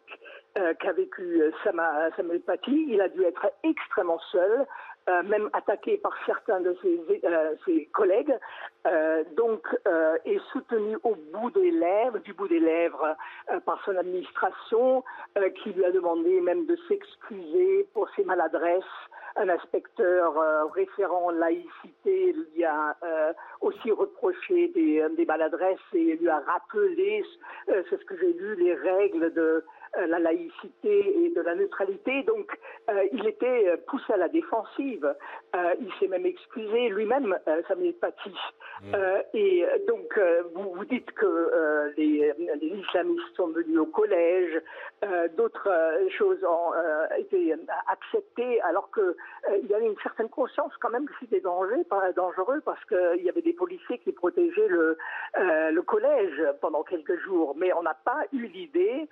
[0.56, 2.86] qu'a vécu Samuel Paty.
[2.90, 4.66] Il a dû être extrêmement seul.
[5.10, 7.56] Euh, même attaqué par certains de ses, euh,
[7.94, 8.36] collègues,
[8.86, 9.66] euh, donc
[10.26, 13.16] est soutenu au bout des lèvres, du bout des lèvres,
[13.66, 15.04] par son administration,
[15.56, 18.84] qui lui a demandé même de s'excuser pour ses maladresses.
[19.36, 20.34] Un inspecteur
[20.74, 22.96] référent laïcité lui a
[23.62, 27.24] aussi reproché des, des, maladresses et lui a rappelé,
[27.68, 29.62] c'est ce que j'ai lu, les règles de euh,
[29.96, 32.24] la laïcité et de la neutralité.
[32.24, 32.58] Donc,
[32.90, 35.16] euh, il était poussé à la défensive.
[35.56, 37.38] Euh, il s'est même excusé lui-même,
[37.68, 38.34] Samuel Paty.
[38.82, 38.96] Mm.
[39.34, 40.20] et donc,
[40.54, 44.62] vous, vous dites que les, islamistes sont venus au collège,
[45.36, 45.70] d'autres
[46.18, 46.72] choses ont
[47.18, 47.56] été
[47.88, 53.24] acceptées, alors qu'il y avait une certaine conscience quand même que c'était dangereux parce qu'il
[53.24, 54.98] y avait des policiers qui protégeaient le,
[55.36, 57.56] le collège pendant quelques jours.
[57.58, 59.08] Mais on n'a pas eu l'idée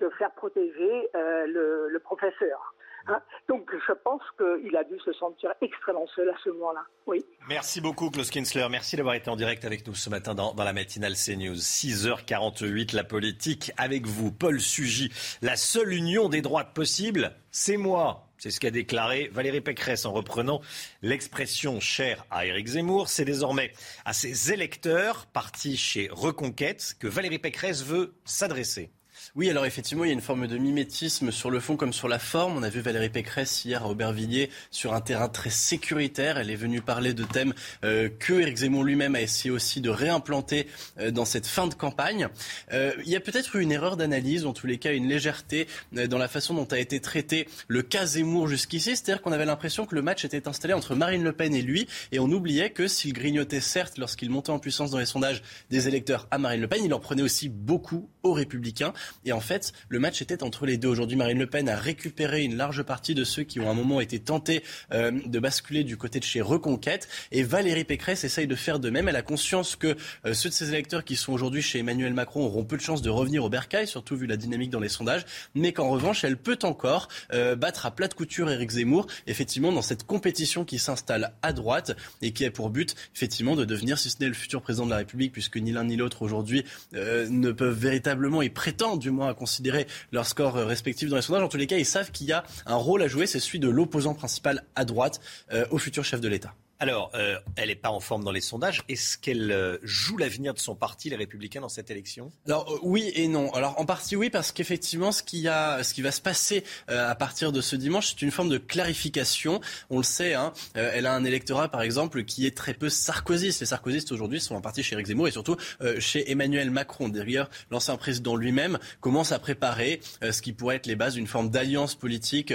[0.00, 2.74] de faire protéger euh, le, professeur.
[3.06, 3.20] Hein.
[3.48, 6.82] Donc je pense qu'il a dû se sentir extrêmement seul à ce moment-là.
[7.06, 7.24] Oui.
[7.48, 8.66] Merci beaucoup Klaus Kinsler.
[8.70, 11.56] Merci d'avoir été en direct avec nous ce matin dans, la matinale CNews.
[11.56, 14.32] 6h48, la politique avec vous.
[14.32, 18.26] Paul Sugy, la seule union des droites possible, c'est moi.
[18.38, 20.62] C'est ce qu'a déclaré Valérie Pécresse en reprenant
[21.02, 23.10] l'expression chère à Éric Zemmour.
[23.10, 23.70] C'est désormais
[24.06, 28.90] à ses électeurs, partis chez Reconquête, que Valérie Pécresse veut s'adresser.
[29.36, 32.08] Oui, alors effectivement, il y a une forme de mimétisme sur le fond comme sur
[32.08, 32.56] la forme.
[32.56, 36.36] On a vu Valérie Pécresse hier à Aubervilliers sur un terrain très sécuritaire.
[36.36, 37.54] Elle est venue parler de thèmes
[37.84, 40.66] euh, que Éric Zemmour lui-même a essayé aussi de réimplanter
[40.98, 42.26] euh, dans cette fin de campagne.
[42.72, 45.68] Euh, il y a peut-être eu une erreur d'analyse, en tous les cas une légèreté
[45.92, 48.96] dans la façon dont a été traité le cas Zemmour jusqu'ici.
[48.96, 51.86] C'est-à-dire qu'on avait l'impression que le match était installé entre Marine Le Pen et lui,
[52.10, 55.86] et on oubliait que s'il grignotait certes lorsqu'il montait en puissance dans les sondages des
[55.86, 58.92] électeurs à Marine Le Pen, il en prenait aussi beaucoup aux Républicains.
[59.24, 60.88] Et en fait, le match était entre les deux.
[60.88, 63.74] Aujourd'hui, Marine Le Pen a récupéré une large partie de ceux qui ont à un
[63.74, 64.62] moment été tentés
[64.92, 67.08] euh, de basculer du côté de chez Reconquête.
[67.30, 69.08] Et Valérie Pécresse essaye de faire de même.
[69.08, 69.94] Elle a conscience que
[70.24, 73.02] euh, ceux de ses électeurs qui sont aujourd'hui chez Emmanuel Macron auront peu de chances
[73.02, 75.26] de revenir au bercail, surtout vu la dynamique dans les sondages.
[75.54, 79.72] Mais qu'en revanche, elle peut encore euh, battre à plat de couture Éric Zemmour, effectivement,
[79.72, 83.98] dans cette compétition qui s'installe à droite et qui a pour but, effectivement, de devenir,
[83.98, 86.64] si ce n'est le futur président de la République, puisque ni l'un ni l'autre aujourd'hui
[86.92, 91.42] ne peuvent véritablement y prétendre moins à considérer leur score respectif dans les sondages.
[91.42, 93.58] En tous les cas, ils savent qu'il y a un rôle à jouer, c'est celui
[93.58, 95.20] de l'opposant principal à droite
[95.52, 96.54] euh, au futur chef de l'État.
[96.82, 98.82] Alors, euh, elle n'est pas en forme dans les sondages.
[98.88, 102.32] Est-ce qu'elle euh, joue l'avenir de son parti, les Républicains, dans cette élection?
[102.46, 103.52] Alors euh, oui et non.
[103.52, 107.14] Alors en partie oui, parce qu'effectivement, ce qui a, ce qui va se passer à
[107.14, 109.60] partir de ce dimanche, c'est une forme de clarification.
[109.90, 110.32] On le sait.
[110.32, 113.60] Hein, elle a un électorat, par exemple, qui est très peu sarkozyste.
[113.60, 115.56] Les sarkozystes aujourd'hui sont en partie chez Eric Zemmour et surtout
[115.98, 117.08] chez Emmanuel Macron.
[117.10, 121.50] D'ailleurs, l'ancien président lui-même commence à préparer ce qui pourrait être les bases d'une forme
[121.50, 122.54] d'alliance politique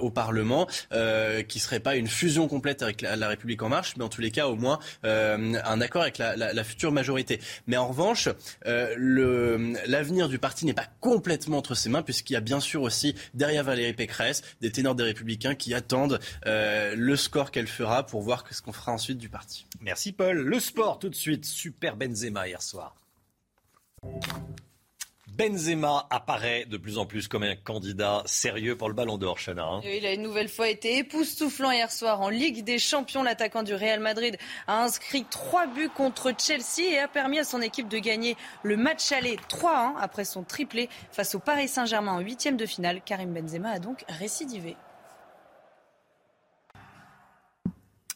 [0.00, 0.66] au Parlement,
[1.48, 4.30] qui serait pas une fusion complète avec la République en marche, mais en tous les
[4.30, 7.40] cas, au moins, euh, un accord avec la, future majorité.
[7.66, 8.28] Mais en revanche,
[8.66, 12.82] euh, l'avenir du parti n'est pas complètement entre ses mains, puisqu'il y a bien sûr
[12.82, 18.06] aussi, derrière Valérie Pécresse, des ténors des Républicains qui attendent euh, le score qu'elle fera
[18.06, 19.66] pour voir ce qu'on fera ensuite du parti.
[19.80, 20.38] Merci Paul.
[20.38, 21.44] Le sport tout de suite.
[21.44, 22.94] Super Benzema hier soir.
[25.42, 29.64] Benzema apparaît de plus en plus comme un candidat sérieux pour le Ballon d'Or, Chana.
[29.64, 29.80] Hein.
[29.82, 33.24] Il a une nouvelle fois été époustouflant hier soir en Ligue des Champions.
[33.24, 34.36] L'attaquant du Real Madrid
[34.68, 38.76] a inscrit trois buts contre Chelsea et a permis à son équipe de gagner le
[38.76, 43.00] match aller 3-1 après son triplé face au Paris Saint-Germain en huitième de finale.
[43.04, 44.76] Karim Benzema a donc récidivé.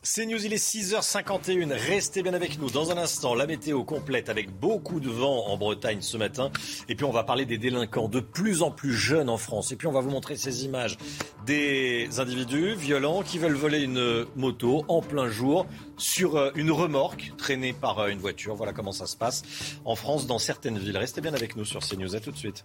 [0.08, 1.72] C'est News, il est 6h51.
[1.72, 2.70] Restez bien avec nous.
[2.70, 6.52] Dans un instant, la météo complète avec beaucoup de vent en Bretagne ce matin.
[6.88, 9.72] Et puis on va parler des délinquants de plus en plus jeunes en France.
[9.72, 10.96] Et puis on va vous montrer ces images
[11.44, 17.32] des individus violents qui veulent voler une moto en plein jour sur euh, une remorque
[17.36, 18.54] traînée par euh, une voiture.
[18.54, 19.42] Voilà comment ça se passe
[19.84, 20.96] en France dans certaines villes.
[20.96, 22.14] Restez bien avec nous sur CNews.
[22.14, 22.64] À tout de suite.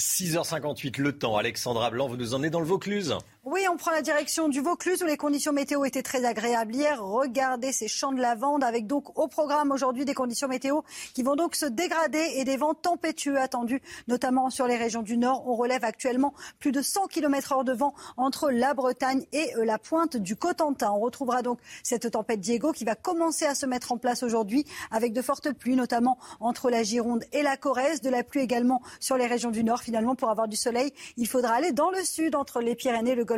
[0.00, 1.36] 6h58, le temps.
[1.36, 3.18] Alexandra Blanc, vous nous emmenez dans le Vaucluse
[3.48, 7.00] Oui, on prend la direction du Vaucluse où les conditions météo étaient très agréables hier.
[7.00, 10.80] Regardez ces champs de lavande avec donc au programme aujourd'hui des conditions météo
[11.14, 15.16] qui vont donc se dégrader et des vents tempétueux attendus, notamment sur les régions du
[15.16, 15.44] Nord.
[15.46, 19.64] On relève actuellement plus de 100 km heure de vent entre la Bretagne et euh,
[19.64, 20.90] la pointe du Cotentin.
[20.90, 24.64] On retrouvera donc cette tempête Diego qui va commencer à se mettre en place aujourd'hui
[24.90, 28.82] avec de fortes pluies, notamment entre la Gironde et la Corrèze, de la pluie également
[28.98, 29.82] sur les régions du Nord.
[29.82, 33.24] Finalement, pour avoir du soleil, il faudra aller dans le sud entre les Pyrénées, le
[33.24, 33.35] Golfe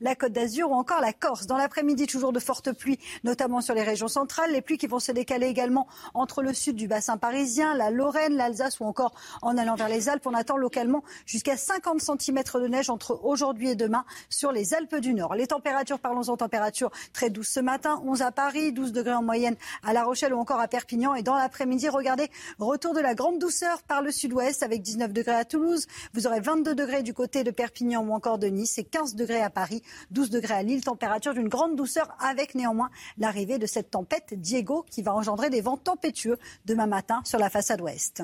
[0.00, 1.46] la Côte d'Azur ou encore la Corse.
[1.46, 4.52] Dans l'après-midi, toujours de fortes pluies, notamment sur les régions centrales.
[4.52, 8.36] Les pluies qui vont se décaler également entre le sud du bassin parisien, la Lorraine,
[8.36, 10.26] l'Alsace ou encore en allant vers les Alpes.
[10.26, 14.96] On attend localement jusqu'à 50 cm de neige entre aujourd'hui et demain sur les Alpes
[14.96, 15.34] du Nord.
[15.34, 19.56] Les températures, parlons-en température très douce ce matin, 11 à Paris, 12 degrés en moyenne
[19.82, 21.14] à La Rochelle ou encore à Perpignan.
[21.14, 25.34] Et dans l'après-midi, regardez, retour de la grande douceur par le sud-ouest avec 19 degrés
[25.34, 25.86] à Toulouse.
[26.12, 29.42] Vous aurez 22 degrés du côté de Perpignan ou encore de Nice et 15 degrés
[29.42, 33.90] à Paris, 12 degrés à Lille, température d'une grande douceur avec néanmoins l'arrivée de cette
[33.90, 38.22] tempête Diego qui va engendrer des vents tempétueux demain matin sur la façade ouest.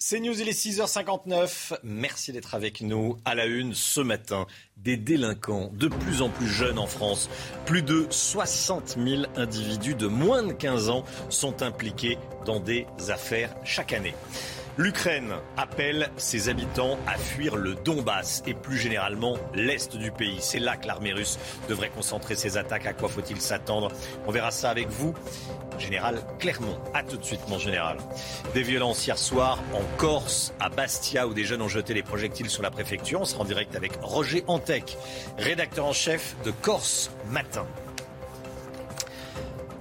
[0.00, 1.76] C'est News, il est 6h59.
[1.82, 4.46] Merci d'être avec nous à la une ce matin.
[4.76, 7.28] Des délinquants de plus en plus jeunes en France.
[7.66, 12.16] Plus de 60 000 individus de moins de 15 ans sont impliqués
[12.46, 14.14] dans des affaires chaque année.
[14.78, 20.36] L'Ukraine appelle ses habitants à fuir le Donbass et plus généralement l'Est du pays.
[20.38, 21.36] C'est là que l'armée russe
[21.68, 22.86] devrait concentrer ses attaques.
[22.86, 23.90] À quoi faut-il s'attendre?
[24.28, 25.14] On verra ça avec vous.
[25.80, 26.78] Général Clermont.
[26.94, 27.96] A tout de suite, mon général.
[28.54, 32.48] Des violences hier soir en Corse, à Bastia, où des jeunes ont jeté des projectiles
[32.48, 33.20] sur la préfecture.
[33.20, 34.96] On sera en direct avec Roger Antec,
[35.38, 37.66] rédacteur en chef de Corse Matin.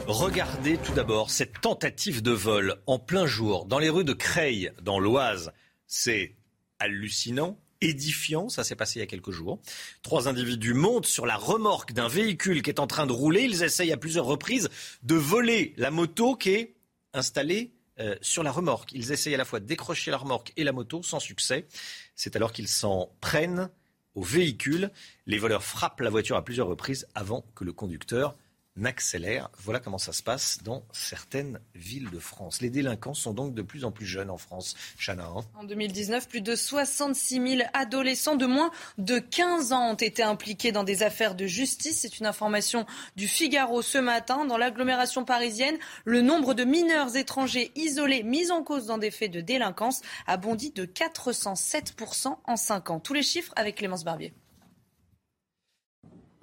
[0.07, 4.71] Regardez tout d'abord cette tentative de vol en plein jour dans les rues de Creil,
[4.81, 5.51] dans l'Oise.
[5.85, 6.37] C'est
[6.79, 9.59] hallucinant, édifiant, ça s'est passé il y a quelques jours.
[10.03, 13.41] Trois individus montent sur la remorque d'un véhicule qui est en train de rouler.
[13.41, 14.69] Ils essayent à plusieurs reprises
[15.03, 16.75] de voler la moto qui est
[17.13, 18.93] installée euh, sur la remorque.
[18.93, 21.67] Ils essayent à la fois de décrocher la remorque et la moto sans succès.
[22.15, 23.69] C'est alors qu'ils s'en prennent
[24.15, 24.89] au véhicule.
[25.25, 28.37] Les voleurs frappent la voiture à plusieurs reprises avant que le conducteur
[28.77, 29.49] n'accélère.
[29.59, 32.61] Voilà comment ça se passe dans certaines villes de France.
[32.61, 34.75] Les délinquants sont donc de plus en plus jeunes en France.
[34.97, 35.25] Chana.
[35.25, 35.41] Hein.
[35.55, 40.71] en 2019, plus de 66 000 adolescents de moins de 15 ans ont été impliqués
[40.71, 41.99] dans des affaires de justice.
[42.01, 44.45] C'est une information du Figaro ce matin.
[44.45, 49.31] Dans l'agglomération parisienne, le nombre de mineurs étrangers isolés mis en cause dans des faits
[49.31, 52.99] de délinquance a bondi de 407% en 5 ans.
[52.99, 54.33] Tous les chiffres avec Clémence Barbier.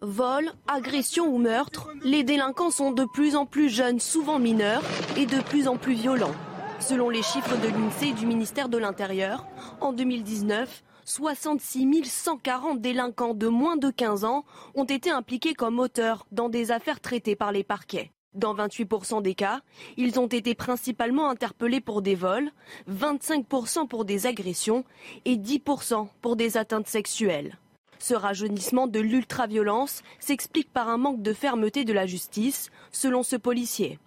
[0.04, 4.82] Vol, agression ou meurtre, les délinquants sont de plus en plus jeunes, souvent mineurs,
[5.16, 6.34] et de plus en plus violents.
[6.78, 9.46] Selon les chiffres de l'INSEE et du ministère de l'Intérieur,
[9.80, 14.44] en 2019, 66 140 délinquants de moins de 15 ans
[14.74, 18.12] ont été impliqués comme auteurs dans des affaires traitées par les parquets.
[18.34, 19.60] Dans 28% des cas,
[19.96, 22.50] ils ont été principalement interpellés pour des vols,
[22.90, 24.84] 25% pour des agressions
[25.24, 27.58] et 10% pour des atteintes sexuelles.
[28.06, 33.34] Ce rajeunissement de l'ultraviolence s'explique par un manque de fermeté de la justice, selon ce
[33.34, 33.98] policier.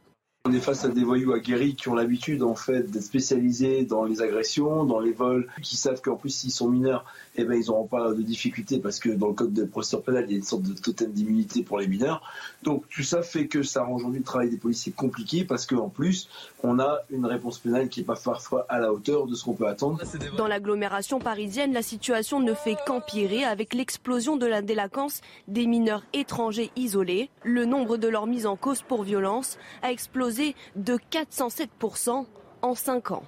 [0.46, 4.04] On est face à des voyous aguerris qui ont l'habitude en fait d'être spécialisés dans
[4.04, 7.06] les agressions, dans les vols, qui savent qu'en plus s'ils sont mineurs,
[7.38, 10.26] eh ben, ils n'auront pas de difficultés parce que dans le code de procédure pénale,
[10.28, 12.22] il y a une sorte de totem d'immunité pour les mineurs.
[12.64, 15.90] Donc tout ça fait que ça rend aujourd'hui le travail des policiers compliqué parce qu'en
[15.90, 16.30] plus,
[16.64, 19.54] on a une réponse pénale qui n'est pas parfois à la hauteur de ce qu'on
[19.54, 20.02] peut attendre.
[20.36, 26.04] Dans l'agglomération parisienne, la situation ne fait qu'empirer avec l'explosion de la délinquance des mineurs
[26.14, 27.30] étrangers isolés.
[27.44, 32.26] Le nombre de leurs mises en cause pour violence a explosé de 407%
[32.62, 33.24] en 5 ans.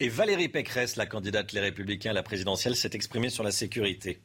[0.00, 4.20] Et Valérie Pécresse, la candidate Les Républicains à la présidentielle, s'est exprimée sur la sécurité.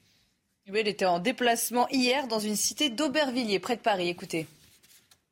[0.69, 4.07] Oui, elle était en déplacement hier dans une cité d'Aubervilliers, près de Paris.
[4.07, 4.45] Écoutez.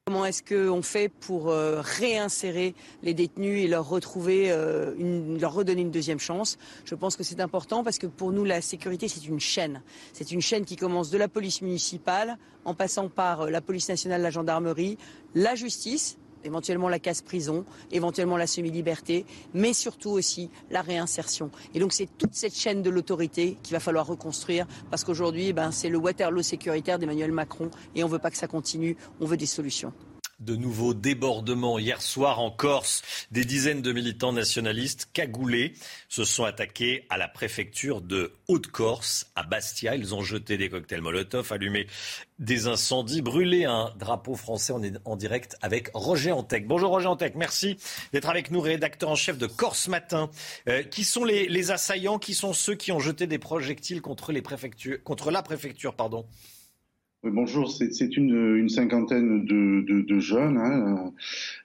[0.08, 2.74] Comment est-ce qu'on fait pour euh, réinsérer
[3.04, 4.96] les détenus et leur retrouver, euh,
[5.40, 6.58] leur redonner une deuxième chance?
[6.86, 9.84] Je pense que c'est important parce que pour nous, la sécurité, c'est une chaîne.
[10.12, 13.90] C'est une chaîne qui commence de la police municipale, en passant par euh, la police
[13.90, 14.98] nationale, la gendarmerie,
[15.36, 21.52] la justice, éventuellement la casse-prison, éventuellement la semi-liberté, mais surtout aussi la réinsertion.
[21.74, 25.72] Et donc c'est toute cette chaîne de l'autorité qu'il va falloir reconstruire, parce qu'aujourd'hui, ben,
[25.72, 29.26] c'est le Waterloo sécuritaire d'Emmanuel Macron, et on ne veut pas que ça continue, on
[29.26, 29.94] veut des solutions.
[30.42, 33.04] De nouveaux débordements hier soir en Corse.
[33.30, 35.74] Des dizaines de militants nationalistes cagoulés
[36.10, 39.96] se sont attaqués à la préfecture de Haute-Corse, à Bastia.
[39.96, 41.86] Ils ont jeté des cocktails Molotov, allumé
[42.40, 44.74] des incendies, brûlé un drapeau français.
[45.06, 46.68] En direct avec Roger Antec.
[46.68, 47.78] Bonjour Roger Antec, merci
[48.12, 50.32] d'être avec nous, rédacteur en chef de Corse Matin.
[50.68, 52.18] Euh, qui sont les, assaillants?
[52.18, 54.34] Qui sont ceux qui ont jeté des projectiles contre,
[55.04, 56.26] contre la préfecture pardon?
[57.24, 61.14] Bonjour, c'est une, cinquantaine de, jeunes, hein,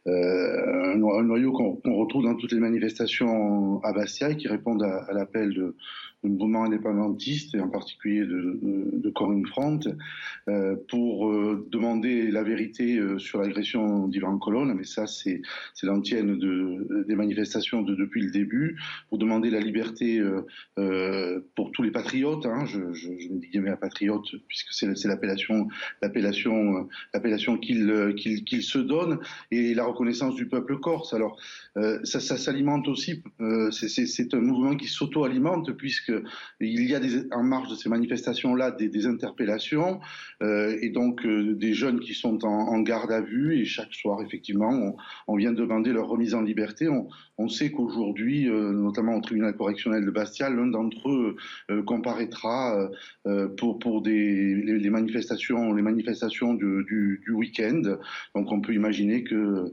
[0.07, 3.81] euh, un, noyau qu'on retrouve dans toutes les manifestations
[4.31, 5.75] et qui répondent à l'appel de,
[6.23, 8.59] le mouvement indépendantiste, et en particulier de,
[8.93, 9.81] de, Corinne Front,
[10.49, 15.43] euh, pour euh, demander la vérité euh, sur l'agression d'Ivan Colonne, mais ça c'est
[15.83, 20.23] l'antienne de, des manifestations de, depuis le début, pour demander la liberté
[21.55, 25.69] pour tous les patriotes, hein, je, je, je me dis bien patriote, puisque c'est l'appellation
[26.03, 29.19] l'appellation l'appellation qu'il qu'il se donne,
[29.51, 31.15] et la reconnaissance du peuple corse.
[31.15, 31.39] Alors
[32.05, 33.23] ça, ça s'alimente aussi,
[33.71, 36.13] c'est un mouvement qui s'auto-alimente, puisque
[36.61, 37.01] il y a
[37.33, 40.01] en marge de ces manifestations-là des, interpellations
[40.43, 44.23] euh, et donc euh, des jeunes qui sont en, garde à vue et chaque soir,
[44.23, 44.97] effectivement,
[45.27, 46.89] on, vient demander leur remise en liberté.
[47.39, 51.37] On, sait qu'aujourd'hui, euh, notamment au tribunal correctionnel de Bastia, l'un d'entre eux
[51.85, 52.91] comparaîtra
[53.57, 57.83] pour, pour des, les, manifestations, les manifestations du, du, week-end.
[58.35, 59.71] Donc on peut imaginer que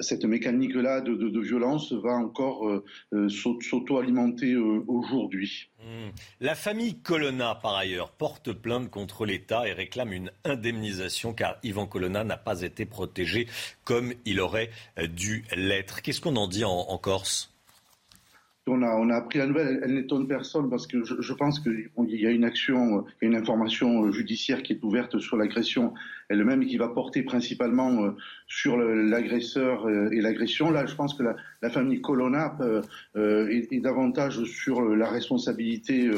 [0.00, 5.70] cette mécanique-là de, de, violence va encore s'auto-alimenter aujourd'hui.
[5.80, 6.10] Hmm.
[6.40, 11.86] La famille Colonna, par ailleurs, porte plainte contre l'État et réclame une indemnisation car Yvan
[11.86, 13.46] Colonna n'a pas été protégé
[13.84, 14.70] comme il aurait
[15.08, 16.02] dû l'être.
[16.02, 17.56] Qu'est-ce qu'on en dit en Corse?
[18.68, 21.60] On a, on a appris la nouvelle, elle, n'étonne personne parce que je, je pense
[21.60, 25.94] qu'il y a une action, une information judiciaire qui est ouverte sur l'agression
[26.28, 28.10] elle-même qui va porter principalement euh,
[28.48, 30.70] sur l'agresseur euh, et l'agression.
[30.70, 36.10] Là, je pense que la, la famille Colonna euh, est, est, davantage sur la responsabilité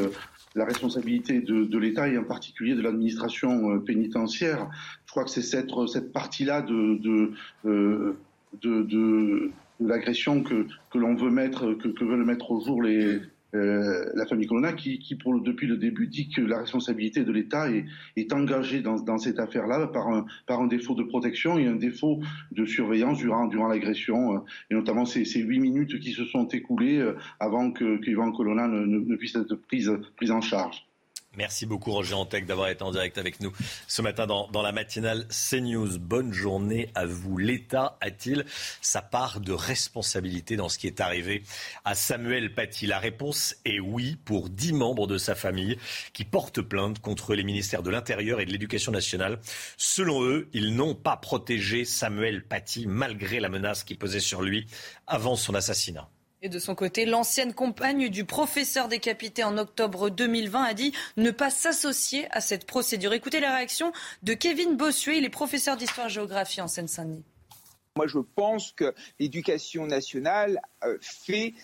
[0.55, 4.69] la responsabilité de, de l'État et en particulier de l'administration pénitentiaire.
[5.07, 8.17] Je crois que c'est cette, cette partie-là de, de,
[8.63, 13.21] de, de l'agression que, que l'on veut mettre, que, que, veulent mettre au jour les,
[13.55, 14.99] euh, la famille Colonna, qui,
[15.45, 20.09] depuis le début dit que la responsabilité de l'État est, engagée dans, cette affaire-là par
[20.09, 22.21] un, par un défaut de protection et un défaut
[22.53, 24.39] de surveillance durant, durant l'agression, euh,
[24.71, 27.99] et notamment ces, ces huit minutes qui se sont écoulées euh, avant que,
[28.37, 30.88] Colonna ne, puisse être prise, prise en charge.
[31.37, 33.53] Merci beaucoup Roger Antec d'avoir été en direct avec nous
[33.87, 35.99] ce matin dans, la matinale CNews.
[35.99, 37.37] Bonne journée à vous.
[37.37, 38.45] L'État a-t-il
[38.81, 41.45] sa part de responsabilité dans ce qui est arrivé
[41.85, 42.87] à Samuel Paty?
[42.87, 45.79] La réponse est oui pour dix membres de sa famille
[46.13, 49.39] qui portent plainte contre les ministères de l'Intérieur et de l'Éducation nationale.
[49.77, 54.67] Selon eux, ils n'ont pas protégé Samuel Paty malgré la menace qui pesait sur lui
[55.07, 56.09] avant son assassinat.
[56.41, 61.33] Et de son côté, l'ancienne compagne du professeur décapité en octobre 2020 a dit ne
[61.33, 63.13] pas s'associer à cette procédure.
[63.13, 67.25] Écoutez la réaction de Kevin Bossuet, il est professeur d'histoire-géographie en Seine-Saint-Denis.
[67.97, 71.55] Moi, je pense que l'éducation nationale euh, fait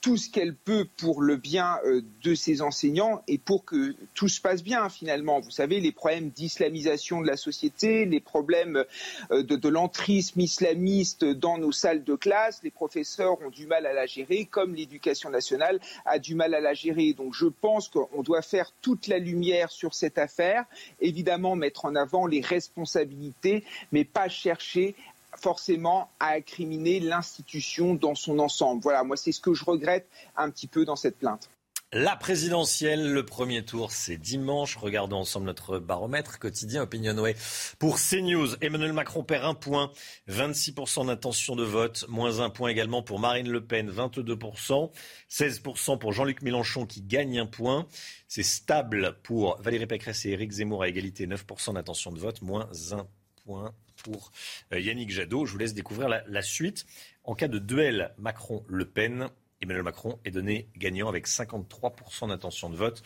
[0.00, 4.28] tout ce qu'elle peut pour le bien euh, de ses enseignants et pour que tout
[4.28, 5.40] se passe bien finalement.
[5.40, 8.84] Vous savez, les problèmes d'islamisation de la société, les problèmes
[9.30, 13.92] euh, de, l'entrisme islamiste dans nos salles de classe, les professeurs ont du mal à
[13.92, 17.12] la gérer, comme l'éducation nationale a du mal à la gérer.
[17.12, 20.64] Donc je pense qu'on doit faire toute la lumière sur cette affaire,
[21.00, 24.96] évidemment mettre en avant les responsabilités, mais pas chercher
[25.36, 28.82] forcément à incriminer l'institution dans son ensemble.
[28.82, 31.50] Voilà, moi c'est ce que je regrette un petit peu dans cette plainte.
[31.92, 34.76] La présidentielle, le premier tour, c'est dimanche.
[34.76, 37.34] Regardons ensemble notre baromètre quotidien Opinionway.
[37.80, 39.90] Pour CNews, Emmanuel Macron perd un point,
[40.28, 44.92] 26% d'intention de vote, moins un point également pour Marine Le Pen, 22%,
[45.28, 47.88] 16% pour Jean-Luc Mélenchon qui gagne un point.
[48.28, 52.68] C'est stable pour Valérie Pécresse et Éric Zemmour à égalité, 9% d'intention de vote, moins
[52.92, 53.04] un
[53.44, 53.72] point
[54.02, 54.32] pour
[54.72, 55.46] euh, Yannick Jadot.
[55.46, 56.86] Je vous laisse découvrir la, suite.
[57.24, 59.28] En cas de duel Macron-Le Pen,
[59.60, 63.02] Emmanuel Macron est donné gagnant avec 53% d'intention de vote.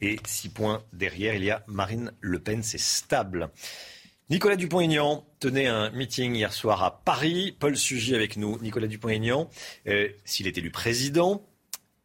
[0.00, 2.62] Et 6 points derrière, il y a Marine Le Pen.
[2.62, 3.50] C'est stable.
[4.30, 7.54] Nicolas Dupont-Aignan tenait un meeting hier soir à Paris.
[7.58, 8.58] Paul Sugy avec nous.
[8.62, 9.50] Nicolas Dupont-Aignan,
[9.88, 11.44] euh, s'il est élu président,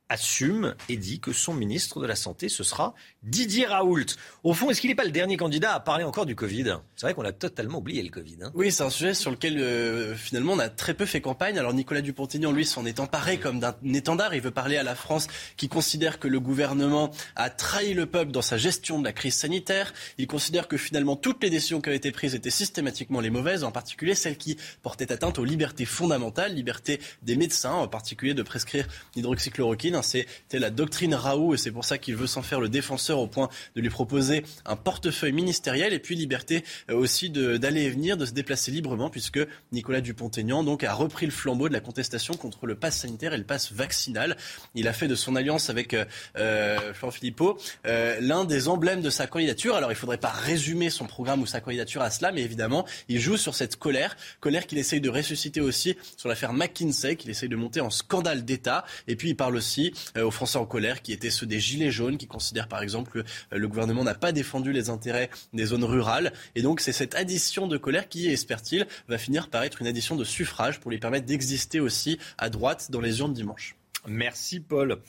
[0.10, 2.94] assume et dit que son ministre de la Santé, ce sera
[3.24, 4.06] Didier Raoult.
[4.44, 6.78] Au fond, est-ce qu'il n'est pas le dernier candidat à parler encore du Covid?
[6.96, 8.38] C'est vrai qu'on a totalement oublié le Covid.
[8.44, 8.52] Hein.
[8.54, 11.58] Oui, c'est un sujet sur lequel euh, finalement on a très peu fait campagne.
[11.58, 14.36] Alors Nicolas Dupont-Aignan, lui, s'en est emparé comme d'un étendard.
[14.36, 15.28] Il veut parler à la France
[15.58, 19.36] qui considère que le gouvernement a trahi le peuple dans sa gestion de la crise
[19.36, 19.94] sanitaire.
[20.18, 23.64] Il considère que finalement toutes les décisions qui ont été prises étaient systématiquement les mauvaises,
[23.64, 28.44] en particulier celles qui portaient atteinte aux libertés fondamentales, liberté des médecins, en particulier de
[28.44, 29.96] prescrire l'hydroxychloroquine.
[30.06, 33.28] C'était la doctrine Raoult et c'est pour ça qu'il veut s'en faire le défenseur au
[33.28, 38.18] point de lui proposer un portefeuille ministériel et puis liberté euh, aussi d'aller et venir,
[38.18, 39.40] de se déplacer librement, puisque
[39.72, 43.38] Nicolas Dupont-Aignan donc a repris le flambeau de la contestation contre le pass sanitaire et
[43.38, 44.38] le pass vaccinal.
[44.76, 46.06] Il a fait de son alliance avec euh,
[46.38, 49.76] euh Philippot euh, l'un des emblèmes de sa candidature.
[49.76, 52.86] Alors il ne faudrait pas résumer son programme ou sa candidature à cela, mais évidemment
[53.10, 57.30] il joue sur cette colère, colère qu'il essaye de ressusciter aussi sur l'affaire McKinsey, qu'il
[57.30, 58.86] essaye de monter en scandale d'État.
[59.08, 59.85] Et puis il parle aussi
[60.18, 63.20] aux Français en colère, qui étaient ceux des Gilets jaunes, qui considèrent par exemple que
[63.20, 66.34] euh, le gouvernement n'a pas défendu les intérêts des zones rurales.
[66.56, 70.16] Et donc c'est cette addition de colère qui, espère-t-il, va finir par être une addition
[70.16, 73.76] de suffrage pour lui permettre d'exister aussi à droite dans les urnes dimanche.
[74.08, 75.02] Merci Paul.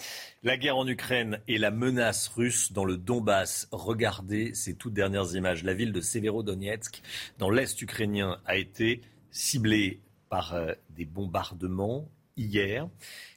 [0.42, 3.68] La guerre en Ukraine et la menace russe dans le Donbass.
[3.70, 5.64] Regardez ces toutes dernières images.
[5.64, 7.02] La ville de Severodonetsk,
[7.38, 10.00] dans l'est ukrainien, a été ciblée
[10.30, 12.88] par euh, des bombardements hier.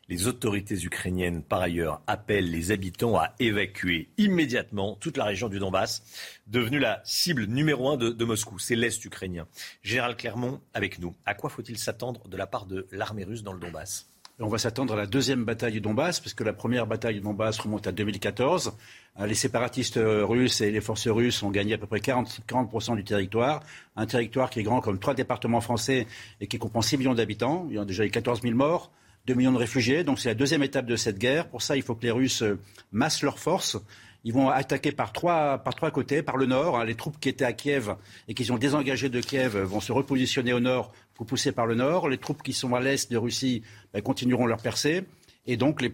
[0.10, 5.60] Les autorités ukrainiennes, par ailleurs, appellent les habitants à évacuer immédiatement toute la région du
[5.60, 6.01] Donbass,
[6.47, 8.57] devenue la cible numéro un de, Moscou.
[8.57, 9.45] C'est l'Est ukrainien.
[9.84, 11.14] Général Clermont, avec nous.
[11.28, 14.10] À quoi faut-il s'attendre de la part de l'armée russe dans le Donbass?
[14.39, 17.22] On va s'attendre à la deuxième bataille du Donbass, parce que la première bataille du
[17.22, 18.74] Donbass remonte à 2014.
[19.20, 22.39] Euh, les séparatistes euh, russes et les forces russes ont gagné à peu près 40%,
[22.47, 23.62] 40 du territoire.
[23.95, 26.07] Un territoire qui est grand comme trois départements français
[26.41, 27.68] et qui comprend 6 millions d'habitants.
[27.70, 28.91] Il y a déjà eu 14 000 morts.
[29.28, 30.04] 2 millions de réfugiés.
[30.04, 31.48] Donc c'est la deuxième étape de cette guerre.
[31.50, 32.60] Pour ça, il faut que les Russes euh,
[32.92, 33.78] massent leurs forces.
[34.26, 35.64] Ils vont attaquer par trois,
[35.94, 36.22] côtés.
[36.22, 36.86] Par le nord, hein.
[36.86, 37.96] les troupes qui étaient à Kiev
[38.28, 41.76] et qui sont désengagées de Kiev vont se repositionner au nord pour pousser par le
[41.76, 42.10] nord.
[42.10, 43.64] Les troupes qui sont à l'est de Russie
[43.94, 45.06] ben, continueront leur percée.
[45.46, 45.90] Et donc les,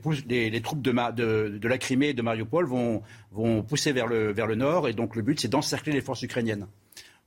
[0.61, 3.03] troupes de, la Crimée et de Mariupol vont,
[3.61, 4.87] pousser vers le nord.
[4.87, 6.67] Et donc le but, c'est d'encercler les forces ukrainiennes.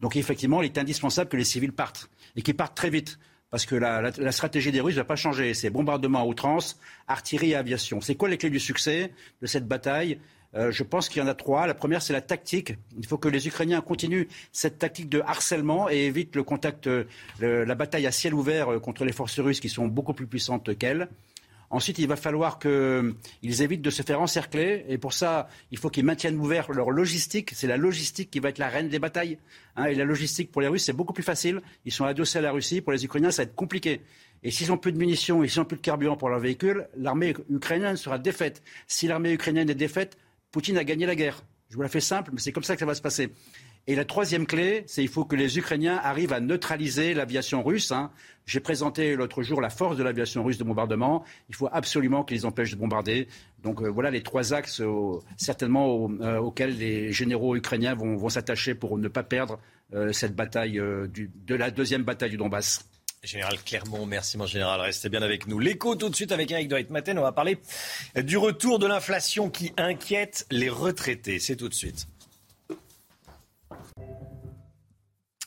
[0.00, 3.18] Donc effectivement, il est indispensable que les civils partent et qu'ils partent très vite
[3.50, 5.54] parce que la, stratégie des Russes ne va pas changer.
[5.54, 8.00] C'est bombardement à outrance, artillerie et aviation.
[8.00, 10.18] C'est quoi les clés du succès de cette bataille?
[10.54, 11.66] Euh, je pense qu'il y en a trois.
[11.66, 12.74] La première, c'est la tactique.
[12.98, 17.04] Il faut que les Ukrainiens continuent cette tactique de harcèlement et évitent le contact, euh,
[17.40, 20.76] la bataille à ciel ouvert euh, contre les forces russes qui sont beaucoup plus puissantes
[20.78, 21.08] qu'elles.
[21.70, 24.86] Ensuite, il va falloir qu'ils évitent de se faire encercler.
[24.88, 27.50] Et pour ça, il faut qu'ils maintiennent ouvert leur logistique.
[27.54, 29.38] C'est la logistique qui va être la reine des batailles.
[29.76, 29.84] Hein.
[29.86, 31.60] et la logistique pour les Russes, c'est beaucoup plus facile.
[31.84, 32.80] Ils sont adossés à la Russie.
[32.80, 34.00] Pour les Ukrainiens, ça va être compliqué.
[34.42, 36.88] Et s'ils n'ont plus de munitions et s'ils n'ont plus de carburant pour leur véhicule,
[36.96, 38.62] l'armée ukrainienne sera défaite.
[38.86, 40.16] Si l'armée ukrainienne est défaite,
[40.50, 41.42] Poutine a gagné la guerre.
[41.68, 43.30] Je vous la fais simple, mais c'est comme ça que ça va se passer.
[43.88, 47.90] Et la troisième clé, c'est qu'il faut que les Ukrainiens arrivent à neutraliser l'aviation russe.
[47.90, 48.10] Hein.
[48.44, 51.24] J'ai présenté l'autre jour la force de l'aviation russe de bombardement.
[51.48, 53.28] Il faut absolument qu'ils empêchent de bombarder.
[53.62, 54.82] Donc euh, voilà les trois axes
[55.38, 59.58] certainement euh, auxquels les généraux ukrainiens vont, s'attacher pour ne pas perdre
[59.94, 62.86] euh, cette bataille de la deuxième bataille du Donbass.
[63.22, 65.58] Général Clermont, merci mon général, restez bien avec nous.
[65.58, 67.58] L'écho tout de suite avec Eric Dorit Matin, on va parler
[68.16, 71.38] du retour de l'inflation qui inquiète les retraités.
[71.38, 72.06] C'est tout de suite.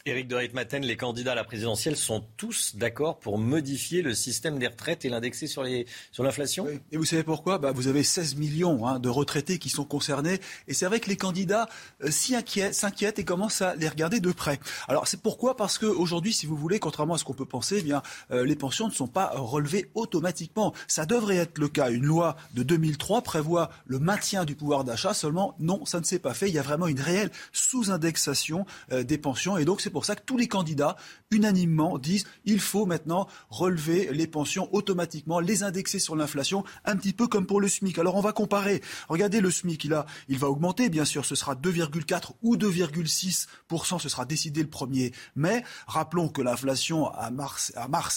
[0.05, 4.57] Éric de Ritmaten, les candidats à la présidentielle sont tous d'accord pour modifier le système
[4.57, 6.67] des retraites et l'indexer sur, l'inflation?
[6.91, 7.59] Et vous savez pourquoi?
[7.59, 10.39] Bah, Vous avez 16 millions hein, de retraités qui sont concernés.
[10.67, 11.69] Et c'est vrai que les candidats
[12.03, 14.59] euh, s'inquiètent et commencent à les regarder de près.
[14.87, 15.55] Alors c'est pourquoi?
[15.55, 18.55] Parce qu'aujourd'hui, si vous voulez, contrairement à ce qu'on peut penser, eh bien, euh, les
[18.55, 20.73] pensions ne sont pas relevées automatiquement.
[20.87, 21.91] Ça devrait être le cas.
[21.91, 25.13] Une loi de 2003 prévoit le maintien du pouvoir d'achat.
[25.13, 26.49] Seulement, non, ça ne s'est pas fait.
[26.49, 29.59] Il y a vraiment une réelle sous-indexation euh, des pensions.
[29.59, 30.95] Et donc, c'est pour ça que tous les candidats,
[31.29, 37.13] unanimement, disent il faut maintenant relever les pensions automatiquement, les indexer sur l'inflation, un petit
[37.13, 37.99] peu comme pour le SMIC.
[37.99, 38.81] Alors on va comparer.
[39.09, 44.25] Regardez le SMIC, il, va augmenter, bien sûr, ce sera 2,4 ou 2,6%, ce sera
[44.25, 45.63] décidé le 1er mai.
[45.87, 47.71] Rappelons que l'inflation à mars,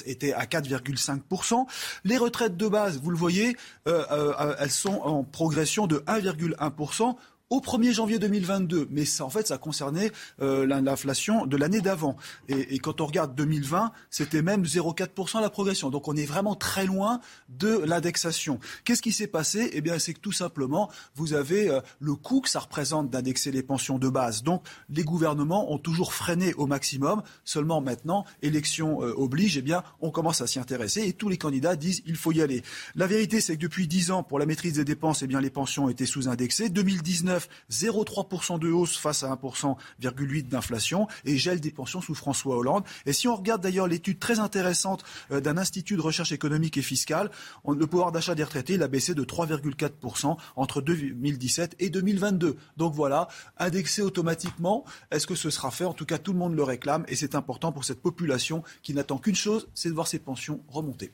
[0.06, 1.66] était à 4,5%.
[2.04, 3.56] Les retraites de base, vous le voyez,
[3.88, 7.16] euh, euh, elles sont en progression de 1,1%
[7.55, 8.88] au 1er janvier 2022.
[8.90, 10.11] Mais ça, en fait, ça concernait
[10.42, 12.16] euh, l'inflation de l'année d'avant.
[12.48, 15.90] Et, quand on regarde 2020, c'était même 0,4% la progression.
[15.90, 18.59] Donc on est vraiment très loin de l'indexation.
[18.84, 19.70] Qu'est-ce qui s'est passé?
[19.72, 23.52] Eh bien, c'est que tout simplement, vous avez euh, le coût que ça représente d'indexer
[23.52, 24.42] les pensions de base.
[24.42, 27.22] Donc les gouvernements ont toujours freiné au maximum.
[27.44, 31.38] Seulement maintenant, élection euh, oblige, eh bien, on commence à s'y intéresser et tous les
[31.38, 32.62] candidats disent il faut y aller.
[32.96, 35.50] La vérité, c'est que depuis 10 ans, pour la maîtrise des dépenses, eh bien, les
[35.50, 36.68] pensions étaient sous-indexées.
[36.68, 42.84] 2019, 0,3% de hausse face à 1,8% d'inflation et gel des pensions sous François Hollande.
[43.07, 46.82] Et si on regarde d'ailleurs l'étude très intéressante euh, d'un institut de recherche économique et
[46.82, 47.30] fiscale,
[47.66, 52.57] le pouvoir d'achat des retraités, a baissé de 3,4% entre 2017 et 2022.
[52.76, 53.28] Donc voilà,
[53.59, 55.84] indexé automatiquement, est-ce que ce sera fait?
[55.84, 58.95] En tout cas, tout le monde le réclame et c'est important pour cette population qui
[58.95, 61.12] n'attend qu'une chose, c'est de voir ses pensions remonter.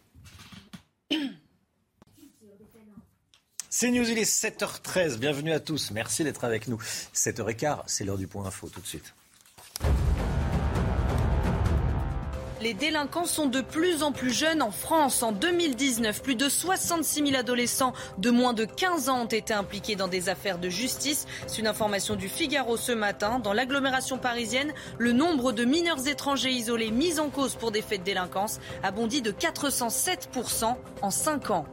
[3.73, 5.19] C'est News, il est 7h13.
[5.19, 5.93] Bienvenue à tous.
[5.93, 6.79] Merci d'être avec nous.
[7.15, 9.15] 7h15, c'est l'heure du point info tout de suite.
[12.61, 15.23] Les délinquants sont de plus en plus jeunes en France.
[15.23, 19.95] En 2019, plus de 66 000 adolescents de moins de 15 ans ont été impliqués
[19.95, 21.27] dans des affaires de justice.
[21.47, 23.39] C'est une information du Figaro ce matin.
[23.39, 28.01] Dans l'agglomération parisienne, le nombre de mineurs étrangers isolés mis en cause pour des faits
[28.01, 31.67] de délinquance a bondi de 407% en 5 ans.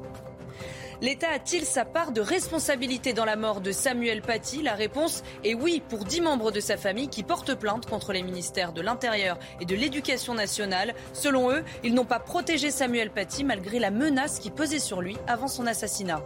[1.00, 5.54] L'État a-t-il sa part de responsabilité dans la mort de Samuel Paty La réponse est
[5.54, 9.38] oui pour dix membres de sa famille qui portent plainte contre les ministères de l'Intérieur
[9.62, 10.96] et de l'Éducation nationale.
[11.14, 15.18] Selon eux, ils n'ont pas protégé Samuel Paty malgré la menace qui pesait sur lui
[15.28, 16.24] avant son assassinat.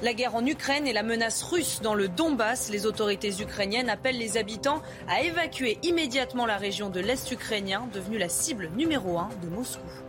[0.00, 4.18] La guerre en Ukraine et la menace russe dans le Donbass, les autorités ukrainiennes appellent
[4.18, 9.28] les habitants à évacuer immédiatement la région de l'Est ukrainien, devenue la cible numéro un
[9.42, 10.05] de Moscou.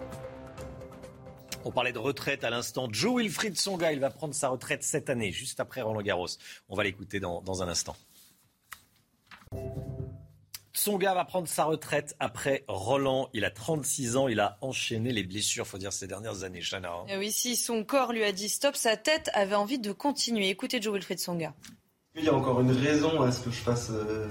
[1.67, 2.87] On parlait de retraite à l'instant.
[2.89, 6.29] Joe Wilfried Songa, il va prendre sa retraite cette année, juste après Roland Garros.
[6.69, 7.93] On va l'écouter dans, un instant.
[10.71, 13.27] Songa va prendre sa retraite après Roland.
[13.33, 16.89] Il a 36 ans, il a enchaîné les blessures, faut dire, ces dernières années, Chana.
[16.89, 17.05] Hein.
[17.09, 20.47] Eh oui, si son corps lui a dit stop, sa tête avait envie de continuer.
[20.47, 21.53] Écoutez Joe Wilfried Songa.
[22.15, 24.29] Il y a encore une raison à ce que je fasse euh,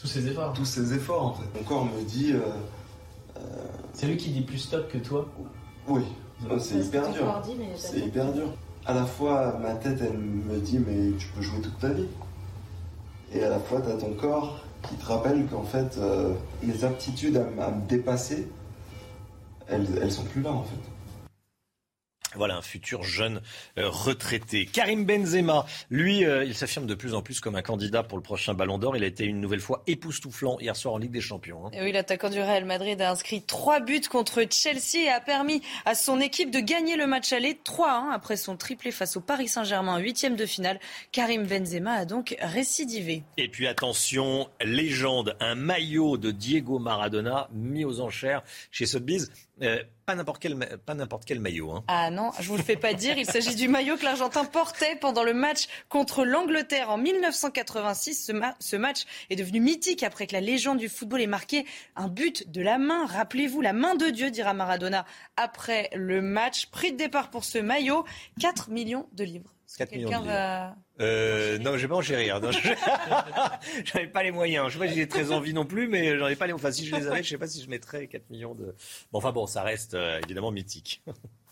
[0.00, 0.54] tous ces efforts.
[0.54, 1.54] Tous ces efforts, en fait.
[1.54, 2.32] Mon corps me dit.
[2.32, 2.40] Euh,
[3.36, 3.40] euh,
[3.92, 5.28] C'est lui qui dit plus stop que toi
[5.88, 6.02] oui,
[6.58, 7.42] c'est hyper dur.
[7.76, 8.48] C'est hyper dur.
[8.84, 12.06] À la fois, ma tête, elle me dit, mais tu peux jouer toute ta vie.
[13.34, 16.32] Et à la fois, tu as ton corps qui te rappelle qu'en fait, euh,
[16.62, 18.48] mes aptitudes à, me dépasser,
[19.68, 20.95] elles, elles sont plus là, en fait.
[22.34, 23.40] Voilà un futur jeune
[23.78, 24.66] euh, retraité.
[24.66, 28.22] Karim Benzema, lui, euh, il s'affirme de plus en plus comme un candidat pour le
[28.22, 28.96] prochain Ballon d'Or.
[28.96, 31.66] Il a été une nouvelle fois époustouflant hier soir en Ligue des Champions.
[31.66, 31.70] Hein.
[31.80, 35.94] oui, l'attaquant du Real Madrid a inscrit trois buts contre Chelsea et a permis à
[35.94, 39.98] son équipe de gagner le match aller 3-1 après son triplé face au Paris Saint-Germain,
[39.98, 40.80] huitième de finale.
[41.12, 43.22] Karim Benzema a donc récidivé.
[43.36, 49.30] Et puis attention, légende, un maillot de Diego Maradona mis aux enchères chez Sotheby's.
[49.62, 50.56] Euh, pas n'importe quel,
[51.24, 51.70] quel maillot.
[51.72, 51.84] Hein.
[51.88, 53.16] Ah non, je vous le fais pas dire.
[53.16, 58.30] Il s'agit du maillot que l'Argentin portait pendant le match contre l'Angleterre en 1986.
[58.60, 61.64] Ce, match est devenu mythique après que la légende du football ait marqué
[61.96, 63.06] un but de la main.
[63.06, 66.66] Rappelez-vous, la main de Dieu, dira Maradona après le match.
[66.66, 68.04] Prix de départ pour ce maillot,
[68.40, 69.55] 4 millions de livres.
[69.78, 70.76] 4 millions va...
[71.00, 72.40] euh, non, j'ai pas enchérir.
[73.84, 74.68] j'en ai pas les moyens.
[74.68, 76.52] Je sais pas si j'ai très envie non plus, mais j'en ai pas les.
[76.52, 78.74] Enfin, si je les avais, je sais pas si je mettrais 4 millions de.
[79.12, 81.02] Bon, enfin bon, ça reste euh, évidemment mythique.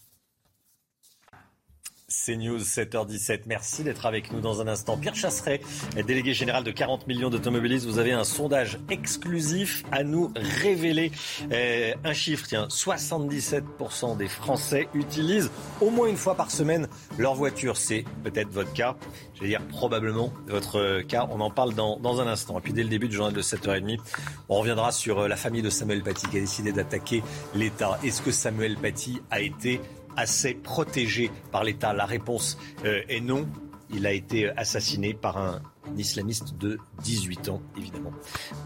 [2.24, 3.42] CNews 7h17.
[3.46, 4.96] Merci d'être avec nous dans un instant.
[4.96, 5.60] Pierre Chasseret,
[6.06, 7.86] délégué général de 40 millions d'automobilistes.
[7.86, 11.12] Vous avez un sondage exclusif à nous révéler.
[11.52, 15.50] Euh, un chiffre, tiens, 77% des Français utilisent
[15.80, 16.88] au moins une fois par semaine
[17.18, 17.76] leur voiture.
[17.76, 18.96] C'est peut-être votre cas.
[19.34, 21.26] Je vais dire probablement votre cas.
[21.30, 22.58] On en parle dans, dans un instant.
[22.58, 23.98] Et puis dès le début du journal de 7h30,
[24.48, 27.22] on reviendra sur euh, la famille de Samuel Paty qui a décidé d'attaquer
[27.54, 27.98] l'État.
[28.04, 29.80] Est-ce que Samuel Paty a été
[30.16, 33.48] assez protégé par l'État La réponse euh, est non.
[33.90, 35.62] Il a été assassiné par un
[35.96, 38.12] islamiste de 18 ans, évidemment.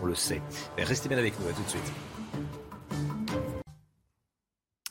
[0.03, 0.41] On le sait.
[0.77, 1.93] restez bien avec nous, à tout de suite.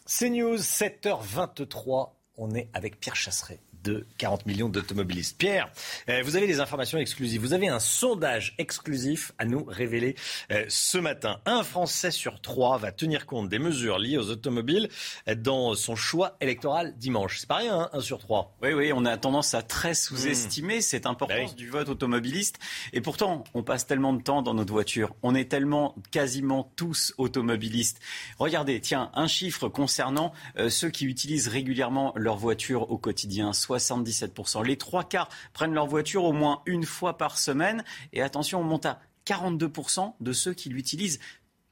[0.05, 2.11] CNews, 7h23.
[2.37, 5.37] On est avec Pierre Chasseret de 40 millions d'automobilistes.
[5.37, 5.71] Pierre,
[6.09, 7.41] euh, vous avez des informations exclusives.
[7.41, 10.15] Vous avez un sondage exclusif à nous révéler
[10.51, 11.39] euh, ce matin.
[11.45, 14.89] Un Français sur trois va tenir compte des mesures liées aux automobiles
[15.27, 17.39] euh, dans son choix électoral dimanche.
[17.39, 18.55] C'est pas rien, hein, un sur trois.
[18.61, 20.81] Oui, oui, on a tendance à très sous-estimer hmm.
[20.81, 22.57] cette importance bah du vote automobiliste.
[22.93, 25.15] Et pourtant, on passe tellement de temps dans notre voiture.
[25.23, 27.99] On est tellement quasiment tous automobilistes.
[28.39, 30.33] Regardez, tiens, un chiffre concernant
[30.69, 33.53] ceux qui utilisent régulièrement leur voiture au quotidien.
[33.67, 34.65] 77%.
[34.65, 37.83] Les trois quarts prennent leur voiture au moins une fois par semaine.
[38.13, 41.19] Et attention, on monte à 42% de ceux qui l'utilisent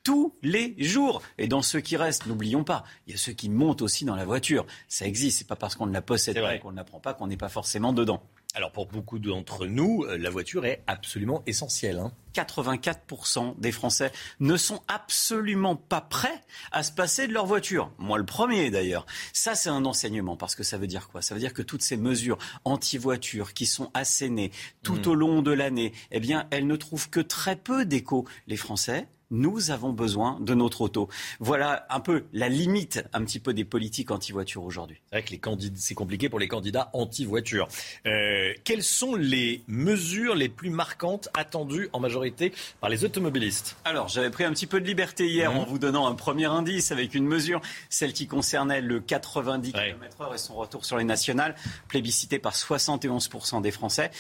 [0.04, 1.22] tous les jours.
[1.38, 4.16] Et dans ceux qui restent, n'oublions pas, il y a ceux qui montent aussi dans
[4.16, 4.66] la voiture.
[4.88, 5.40] Ça existe.
[5.40, 7.38] C'est pas parce qu'on ne la possède pas qu'on ne la prend pas qu'on n'est
[7.38, 8.22] pas forcément dedans.
[8.56, 12.02] Alors pour beaucoup d'entre nous, euh, la voiture est absolument essentielle.
[12.34, 13.56] 84% hein.
[13.58, 16.42] des Français ne sont absolument pas prêts
[16.72, 17.92] à se passer de leur voiture.
[17.98, 19.06] Moi le premier d'ailleurs.
[19.34, 21.22] Ça c'est un enseignement parce que ça veut dire quoi?
[21.22, 24.52] Ça veut dire que toutes ces mesures anti-voiture qui sont assénées
[24.84, 25.10] tout hmm.
[25.10, 28.26] au long de l'année, eh bien elles ne trouvent que très peu d'écho.
[28.48, 31.10] Les Français nous avons besoin de notre auto.
[31.40, 35.02] Voilà un peu la limite un petit peu des politiques anti-voiture aujourd'hui.
[35.12, 37.68] C'est vrai que c'est compliqué pour les candidats anti-voiture.
[38.06, 43.78] Euh, quelles sont les mesures les plus marquantes attendues en majorité par les automobilistes?
[43.86, 45.58] Alors, j'avais pris un petit peu de liberté hier mmh.
[45.58, 50.34] en vous donnant un premier indice avec une mesure, celle qui concernait le 90 km/h
[50.34, 51.56] et son retour sur les nationales,
[51.88, 54.12] plébiscité par 71% des Français.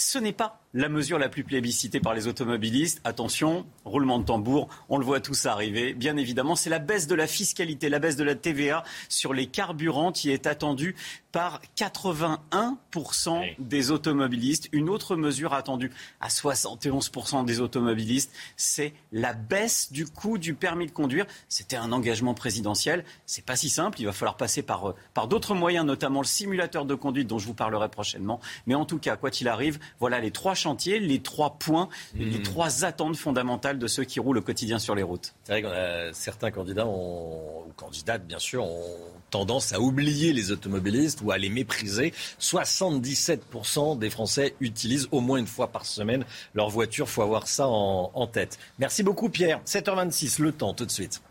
[0.00, 3.02] Ce n'est pas la mesure la plus plébiscitée par les automobilistes.
[3.04, 5.92] Attention, roulement de tambour, on le voit tous arriver.
[5.92, 9.46] Bien évidemment, c'est la baisse de la fiscalité, la baisse de la TVA sur les
[9.46, 10.94] carburants qui est attendue
[11.32, 14.68] par 81% des automobilistes.
[14.72, 15.90] Une autre mesure attendue
[16.20, 21.26] à 71% des automobilistes, c'est la baisse du coût du permis de conduire.
[21.48, 23.04] C'était un engagement présidentiel.
[23.26, 24.00] C'est pas si simple.
[24.00, 27.38] Il va falloir passer par, euh, par d'autres moyens, notamment le simulateur de conduite dont
[27.38, 28.40] je vous parlerai prochainement.
[28.66, 32.38] Mais en tout cas, quoi qu'il arrive, voilà les trois chantiers, les trois points, les
[32.38, 32.42] hmm.
[32.42, 35.34] trois attentes fondamentales de ceux qui roulent au quotidien sur les routes.
[35.44, 38.96] C'est vrai que certains candidats ont, ou candidates, bien sûr, ont
[39.30, 42.12] tendance à oublier les automobilistes ou à les mépriser.
[42.40, 47.06] 77% des Français utilisent au moins une fois par semaine leur voiture.
[47.06, 48.58] Il faut avoir ça en, en tête.
[48.78, 49.60] Merci beaucoup Pierre.
[49.66, 51.22] 7h26, le temps tout de suite.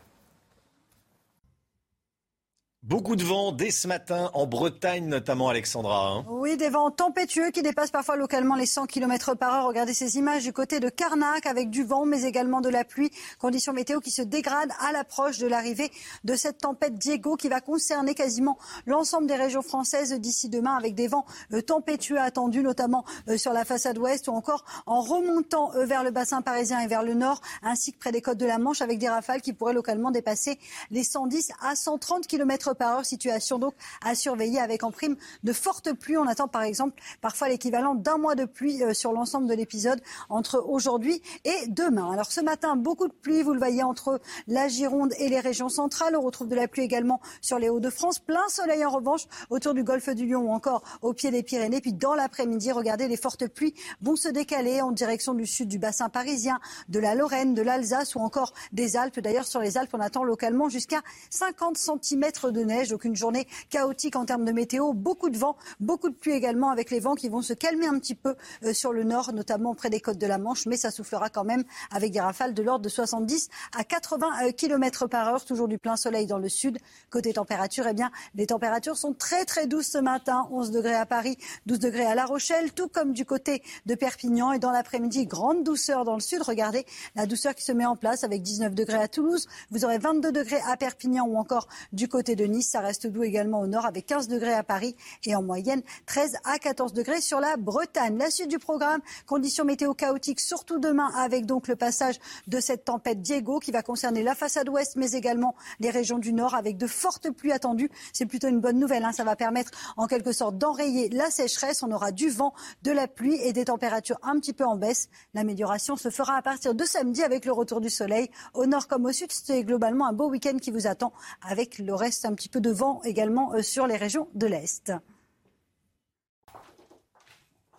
[2.89, 6.07] Beaucoup de vent dès ce matin en Bretagne, notamment Alexandra.
[6.07, 6.25] Hein.
[6.27, 9.67] Oui, des vents tempétueux qui dépassent parfois localement les 100 km par heure.
[9.67, 13.11] Regardez ces images du côté de Carnac avec du vent, mais également de la pluie.
[13.37, 15.91] Conditions météo qui se dégradent à l'approche de l'arrivée
[16.23, 18.57] de cette tempête Diego qui va concerner quasiment
[18.87, 23.53] l'ensemble des régions françaises d'ici demain avec des vents euh, tempétueux attendus, notamment euh, sur
[23.53, 27.13] la façade ouest ou encore en remontant euh, vers le bassin parisien et vers le
[27.13, 30.09] nord, ainsi que près des côtes de la Manche avec des rafales qui pourraient localement
[30.09, 30.57] dépasser
[30.89, 33.05] les 110 à 130 km par heure.
[33.05, 36.17] Situation donc à surveiller avec en prime de fortes pluies.
[36.17, 40.01] On attend par exemple parfois l'équivalent d'un mois de pluie euh, sur l'ensemble de l'épisode
[40.29, 42.11] entre aujourd'hui et demain.
[42.11, 45.69] Alors ce matin, beaucoup de pluie, vous le voyez, entre la Gironde et les régions
[45.69, 46.15] centrales.
[46.15, 48.19] On retrouve de la pluie également sur les Hauts-de-France.
[48.19, 51.81] Plein soleil en revanche autour du golfe du Lion ou encore au pied des Pyrénées.
[51.81, 55.77] Puis dans l'après-midi, regardez, les fortes pluies vont se décaler en direction du sud du
[55.77, 59.19] bassin parisien, de la Lorraine, de l'Alsace ou encore des Alpes.
[59.19, 62.95] D'ailleurs, sur les Alpes, on attend localement jusqu'à 50 cm de neige.
[63.13, 64.93] Journée chaotique en termes de météo.
[64.93, 67.99] Beaucoup de vent, beaucoup de pluie également avec les vents qui vont se calmer un
[67.99, 70.65] petit peu euh, sur le nord, notamment près des côtes de la Manche.
[70.65, 74.51] Mais ça soufflera quand même avec des rafales de l'ordre de 70 à 80 euh,
[74.51, 75.45] km par heure.
[75.45, 76.77] Toujours du plein soleil dans le sud.
[77.09, 80.47] Côté température, eh bien, les températures sont très très douces ce matin.
[80.51, 84.51] 11 degrés à Paris, 12 degrés à La Rochelle, tout comme du côté de Perpignan.
[84.51, 86.41] Et dans l'après-midi, grande douceur dans le sud.
[86.41, 86.85] Regardez
[87.15, 89.47] la douceur qui se met en place avec 19 degrés à Toulouse.
[89.71, 92.69] Vous aurez 22 degrés à Perpignan ou encore du côté de Nice.
[92.69, 94.95] Ça reste doux également au nord avec 15 degrés à Paris
[95.25, 98.17] et en moyenne 13 à 14 degrés sur la Bretagne.
[98.17, 102.85] La suite du programme, conditions météo chaotiques, surtout demain avec donc le passage de cette
[102.85, 106.77] tempête Diego qui va concerner la façade ouest mais également les régions du nord avec
[106.77, 107.89] de fortes pluies attendues.
[108.13, 109.05] C'est plutôt une bonne nouvelle.
[109.05, 109.11] Hein.
[109.11, 111.83] Ça va permettre en quelque sorte d'enrayer la sécheresse.
[111.83, 112.53] On aura du vent,
[112.83, 115.09] de la pluie et des températures un petit peu en baisse.
[115.33, 118.29] L'amélioration se fera à partir de samedi avec le retour du soleil.
[118.53, 121.93] Au nord comme au sud, c'est globalement un beau week-end qui vous attend avec le
[121.93, 124.93] reste un petit peu de vent également euh, sur les régions de l'Est.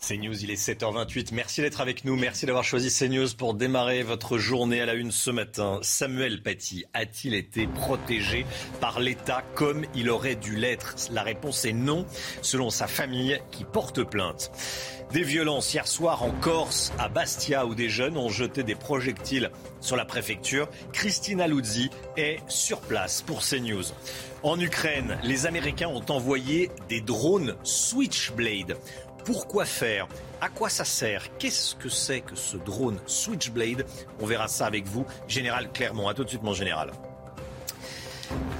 [0.00, 1.28] CNews, il est 7h28.
[1.32, 2.16] Merci d'être avec nous.
[2.16, 5.78] Merci d'avoir choisi CNews pour démarrer votre journée à la une ce matin.
[5.82, 8.46] Samuel Paty a-t-il été protégé
[8.80, 10.96] par l'État comme il aurait dû l'être?
[11.12, 12.06] La réponse est non,
[12.40, 14.50] selon sa famille qui porte plainte.
[15.12, 19.50] Des violences hier soir en Corse, à Bastia, où des jeunes ont jeté des projectiles
[19.80, 20.68] sur la préfecture.
[20.92, 23.84] Christina Luzzi est sur place pour CNews.
[24.42, 28.78] En Ukraine, les Américains ont envoyé des drones Switchblade.
[29.24, 30.08] Pourquoi faire?
[30.40, 31.36] À quoi ça sert?
[31.38, 33.86] Qu'est-ce que c'est que ce drone Switchblade?
[34.20, 36.08] On verra ça avec vous, Général Clermont.
[36.08, 36.90] A tout de suite, mon général.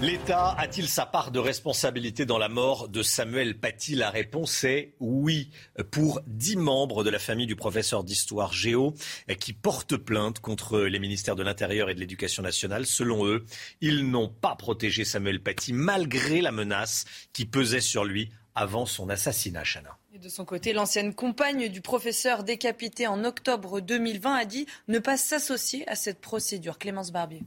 [0.03, 3.95] L'État a-t-il sa part de responsabilité dans la mort de Samuel Paty?
[3.95, 5.51] La réponse est oui.
[5.93, 8.95] Pour dix membres de la famille du professeur d'histoire Géo
[9.39, 13.45] qui portent plainte contre les ministères de l'Intérieur et de l'Éducation nationale, selon eux,
[13.81, 19.09] ils n'ont pas protégé Samuel Paty malgré la menace qui pesait sur lui avant son
[19.09, 19.99] assassinat, Chana.
[20.19, 25.16] De son côté, l'ancienne compagne du professeur décapité en octobre 2020 a dit ne pas
[25.16, 26.78] s'associer à cette procédure.
[26.78, 27.43] Clémence Barbier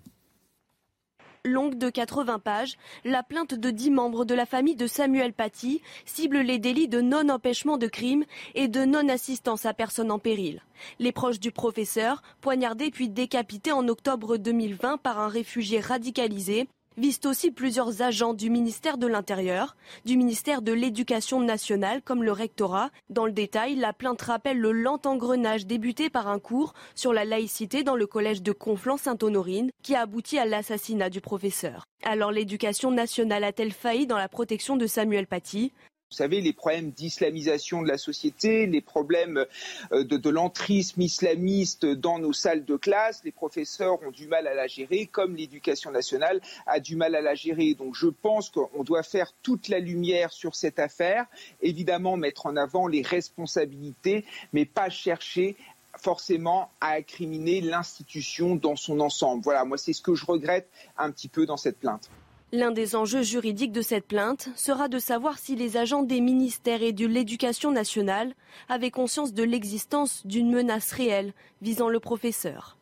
[1.45, 5.81] longue de 80 pages, la plainte de 10 membres de la famille de Samuel Paty
[6.05, 8.23] cible les délits de non-empêchement de crime
[8.55, 10.61] et de non-assistance à personne en péril.
[10.99, 17.25] Les proches du professeur, poignardé puis décapité en octobre 2020 par un réfugié radicalisé, visent
[17.25, 19.75] aussi plusieurs agents du ministère de l'Intérieur,
[20.05, 22.89] du ministère de l'Éducation nationale comme le rectorat.
[23.09, 27.25] Dans le détail, la plainte rappelle le lent engrenage débuté par un cours sur la
[27.25, 31.83] laïcité dans le collège de Conflans-Sainte-Honorine qui a abouti à l'assassinat du professeur.
[32.03, 35.71] Alors l'éducation nationale a-t-elle failli dans la protection de Samuel Paty?
[36.13, 39.47] Vous savez, les problèmes d'islamisation de la société, les problèmes
[39.91, 44.53] euh, de, l'entrisme islamiste dans nos salles de classe, les professeurs ont du mal à
[44.53, 47.73] la gérer, comme l'éducation nationale a du mal à la gérer.
[47.73, 51.25] Donc je pense qu'on doit faire toute la lumière sur cette affaire,
[51.63, 54.23] évidemment mettre en avant les responsabilités,
[54.53, 55.55] mais pas chercher
[55.97, 59.41] forcément à incriminer l'institution dans son ensemble.
[59.43, 62.11] Voilà, moi c'est ce que je regrette un petit peu dans cette plainte.
[62.55, 66.83] L'un des enjeux juridiques de cette plainte sera de savoir si les agents des ministères
[66.83, 68.35] et de l'éducation nationale
[68.69, 72.77] avaient conscience de l'existence d'une menace réelle visant le professeur.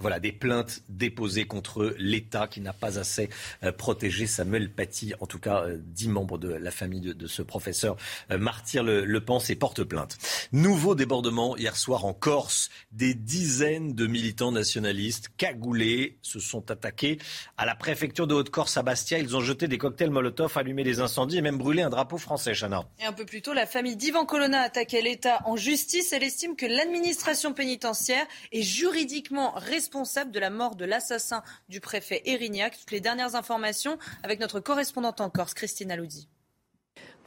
[0.00, 3.28] Voilà, des plaintes déposées contre l'État qui n'a pas assez
[3.62, 5.12] euh, protégé Samuel Paty.
[5.20, 7.98] En tout cas, euh, dix membres de la famille de, ce professeur
[8.30, 10.16] euh, martyr le, le pense et porte plainte.
[10.52, 12.70] Nouveau débordement hier soir en Corse.
[12.92, 17.18] Des dizaines de militants nationalistes cagoulés se sont attaqués
[17.58, 19.18] à la préfecture de Haute-Corse à Bastia.
[19.18, 22.54] Ils ont jeté des cocktails Molotov, allumé des incendies et même brûlé un drapeau français,
[22.54, 22.84] Chana.
[23.00, 26.14] Et un peu plus tôt, la famille d'Ivan Colonna a attaqué l'État en justice.
[26.14, 31.80] Elle estime que l'administration pénitentiaire est juridiquement responsable responsable de la mort de l'assassin du
[31.80, 32.78] préfet Erignac.
[32.78, 36.28] Toutes les dernières informations avec notre correspondante en Corse, Christine Aloudi.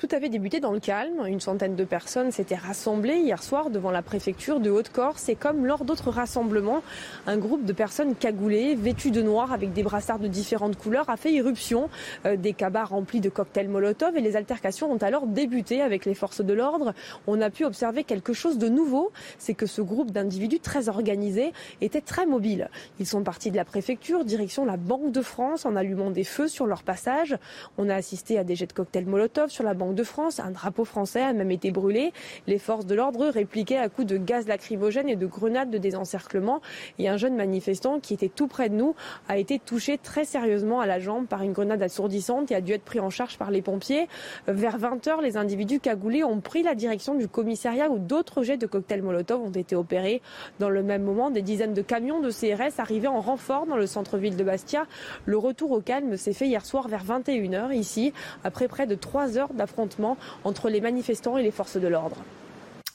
[0.04, 1.26] Tout avait débuté dans le calme.
[1.28, 5.30] Une centaine de personnes s'étaient rassemblées hier soir devant la préfecture de Haute-Corse.
[5.30, 6.84] Et comme lors d'autres rassemblements,
[7.26, 11.16] un groupe de personnes cagoulées, vêtues de noir avec des brassards de différentes couleurs, a
[11.16, 11.90] fait irruption.
[12.26, 16.16] Euh, des cabas remplis de cocktails Molotov et les altercations ont alors débuté avec les
[16.16, 16.94] forces de l'ordre.
[17.26, 21.54] On a pu observer quelque chose de nouveau, c'est que ce groupe d'individus très organisés
[21.80, 22.70] était très mobile.
[23.00, 26.50] Ils sont partis de la préfecture, direction la Banque de France, en allumant des feux
[26.50, 27.38] sur leur passage.
[27.78, 30.40] On a assisté à des jets de cocktails Molotov sur la Banque de France.
[30.40, 32.14] Un drapeau français a même été brûlé.
[32.48, 36.61] Les forces de l'ordre répliquaient à coups de gaz lacrymogène et de grenades de désencerclement.
[36.99, 38.95] Et un jeune manifestant qui était tout près de nous
[39.28, 42.74] a été touché très sérieusement à la jambe par une grenade assourdissante et a dû
[42.74, 44.07] être pris en charge par les pompiers.
[44.48, 48.65] Vers 20h, les individus cagoulés ont pris la direction du commissariat où d'autres jets de
[48.65, 50.22] cocktails Molotov ont été opérés.
[50.60, 53.88] Dans le même moment, des dizaines de camions de CRS arrivaient en renfort dans le
[53.88, 54.86] centre-ville de Bastia.
[55.26, 58.14] Le retour au calme s'est fait hier soir vers 21h ici,
[58.44, 59.83] après près de 3 heures d'affrontement
[60.44, 62.18] entre les manifestants et les forces de l'ordre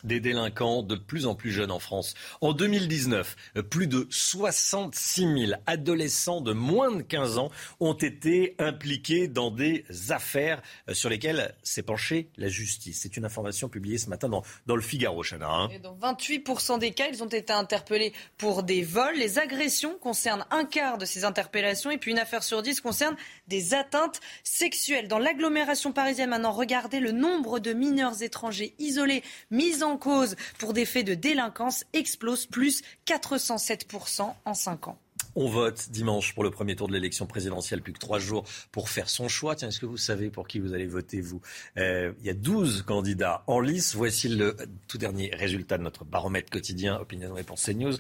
[0.05, 2.15] des délinquants de plus en plus jeunes en France.
[2.41, 3.37] En 2019,
[3.71, 7.51] plus de 66 000 adolescents de moins de 15 ans
[7.81, 10.63] ont été impliqués dans des affaires
[10.93, 13.01] sur lesquelles s'est penchée la justice.
[13.03, 15.49] C'est une information publiée ce matin dans, dans le Figaro, Chana.
[15.49, 15.69] Hein.
[15.83, 19.17] dans 28% des cas, ils ont été interpellés pour des vols.
[19.17, 23.17] Les agressions concernent un quart de ces interpellations et puis une affaire sur dix concerne
[23.49, 25.09] des atteintes sexuelles.
[25.09, 30.73] Dans l'agglomération parisienne, maintenant, regardez le nombre de mineurs étrangers isolés mis en cause pour
[30.73, 34.99] des faits de délinquance explose plus 407% en 5 ans.
[35.35, 38.89] On vote dimanche pour le premier tour de l'élection présidentielle, plus que trois jours pour
[38.89, 39.55] faire son choix.
[39.55, 41.41] Tiens, est-ce que vous savez pour qui vous allez voter, vous?
[41.77, 43.95] Euh, Il y a 12 candidats en lice.
[43.95, 44.57] Voici le
[44.89, 47.99] tout dernier résultat de notre baromètre quotidien Opinion Réponse CNews.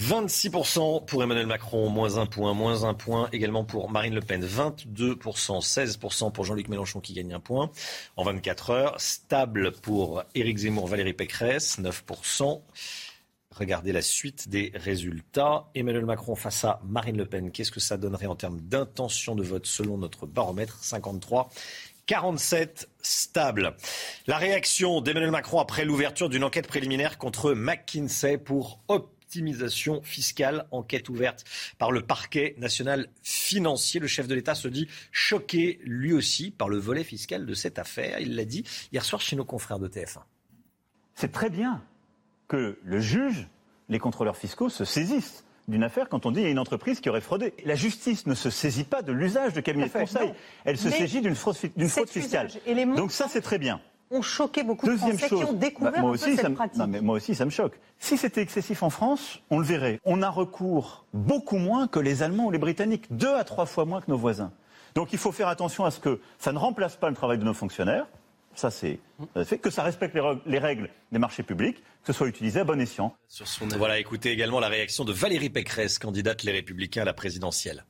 [0.00, 4.44] 26% pour Emmanuel Macron, moins un point, moins un point également pour Marine Le Pen,
[4.44, 5.16] 22%,
[5.64, 7.70] 16% pour Jean-Luc Mélenchon qui gagne un point
[8.16, 12.60] en 24 heures, stable pour Éric Zemmour, Valérie Pécresse, 9%.
[13.52, 15.70] Regardez la suite des résultats.
[15.76, 19.44] Emmanuel Macron face à Marine Le Pen, qu'est-ce que ça donnerait en termes d'intention de
[19.44, 21.50] vote selon notre baromètre 53
[22.06, 23.76] 47 stable.
[24.26, 28.80] La réaction d'Emmanuel Macron après l'ouverture d'une enquête préliminaire contre McKinsey pour
[29.34, 31.44] optimisation fiscale, enquête ouverte
[31.78, 33.98] par le parquet national financier.
[33.98, 37.80] Le chef de l'État se dit choqué lui aussi par le volet fiscal de cette
[37.80, 38.20] affaire.
[38.20, 38.62] Il l'a dit
[38.92, 40.20] hier soir chez nos confrères de TF1.
[41.16, 41.82] C'est très bien
[42.46, 43.48] que le juge,
[43.88, 47.00] les contrôleurs fiscaux se saisissent d'une affaire quand on dit qu'il y a une entreprise
[47.00, 47.54] qui aurait fraudé.
[47.64, 50.32] La justice ne se saisit pas de l'usage de cabinet de conseil.
[50.64, 51.56] Elle se saisit d'une fraude,
[51.88, 52.50] fraude fiscale.
[52.94, 53.80] Donc ça, c'est très bien
[54.14, 56.82] ont choqué beaucoup de Français qui ont découvert bah, moi aussi, cette pratique.
[56.88, 57.74] mais moi aussi, ça me choque.
[57.98, 60.00] Si c'était excessif en France, on le verrait.
[60.04, 63.84] On a recours beaucoup moins que les Allemands ou les Britanniques, deux à trois fois
[63.84, 64.52] moins que nos voisins.
[64.94, 67.44] Donc il faut faire attention à ce que ça ne remplace pas le travail de
[67.44, 68.06] nos fonctionnaires.
[68.54, 69.00] Ça, c'est
[69.44, 70.16] fait que ça respecte
[70.46, 73.16] les règles des marchés publics, que ce soit utilisé à bon escient.
[73.76, 77.84] Voilà, écoutez également la réaction de Valérie Pécresse, candidate Les Républicains à la présidentielle.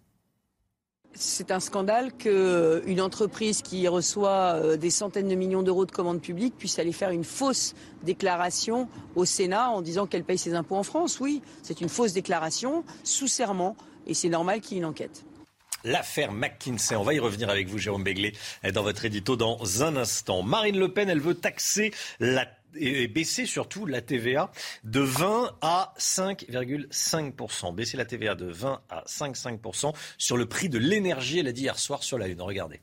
[1.16, 6.20] C'est un scandale qu'une entreprise qui reçoit euh, des centaines de millions d'euros de commandes
[6.20, 10.74] publiques puisse aller faire une fausse déclaration au Sénat en disant qu'elle paye ses impôts
[10.74, 11.20] en France.
[11.20, 13.76] Oui, c'est une fausse déclaration sous serment
[14.08, 15.24] et c'est normal qu'il y ait une enquête.
[15.84, 18.32] L'affaire McKinsey, on va y revenir avec vous, Jérôme Béglé,
[18.72, 20.42] dans votre édito dans un instant.
[20.42, 24.50] Marine Le Pen, elle veut taxer la et baisser surtout la TVA
[24.84, 27.74] de 20 à 5,5%.
[27.74, 31.62] Baisser la TVA de 20 à 5,5% sur le prix de l'énergie, elle a dit
[31.62, 32.40] hier soir sur la Une.
[32.40, 32.80] Regardez.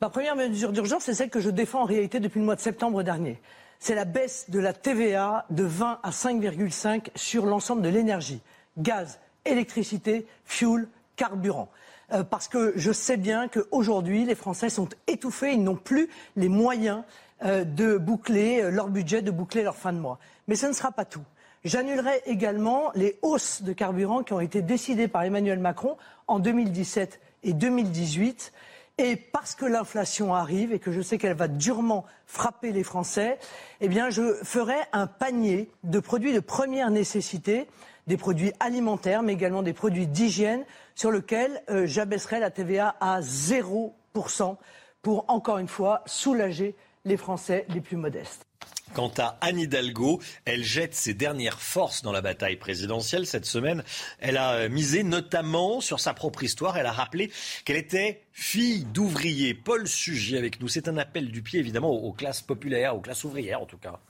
[0.00, 2.60] Ma première mesure d'urgence, c'est celle que je défends en réalité depuis le mois de
[2.60, 3.40] septembre dernier.
[3.78, 8.40] C'est la baisse de la TVA de 20 à 5,5 sur l'ensemble de l'énergie.
[8.76, 10.86] Gaz, électricité, fuel,
[11.16, 11.70] carburant.
[12.12, 16.48] Euh, parce que je sais bien qu'aujourd'hui, les Français sont étouffés, ils n'ont plus les
[16.48, 17.02] moyens
[17.44, 20.18] euh, de boucler euh, leur budget, de boucler leur fin de mois.
[20.48, 21.24] Mais ce ne sera pas tout.
[21.64, 25.96] J'annulerai également les hausses de carburant qui ont été décidées par Emmanuel Macron
[26.26, 28.52] en 2017 et 2018.
[28.98, 33.38] Et parce que l'inflation arrive et que je sais qu'elle va durement frapper les Français,
[33.80, 37.66] eh je ferai un panier de produits de première nécessité,
[38.06, 40.64] des produits alimentaires, mais également des produits d'hygiène,
[41.00, 44.56] sur lequel euh, j'abaisserai la TVA à 0%
[45.00, 48.44] pour, encore une fois, soulager les Français les plus modestes.
[48.92, 53.26] Quant à Anne Hidalgo, elle jette ses dernières forces dans la bataille présidentielle.
[53.26, 53.82] Cette semaine,
[54.18, 56.76] elle a euh, misé notamment sur sa propre histoire.
[56.76, 57.32] Elle a rappelé
[57.64, 59.54] qu'elle était fille d'ouvrier.
[59.54, 60.68] Paul Sugy avec nous.
[60.68, 64.00] C'est un appel du pied, évidemment, aux classes populaires, aux classes ouvrières en tout cas.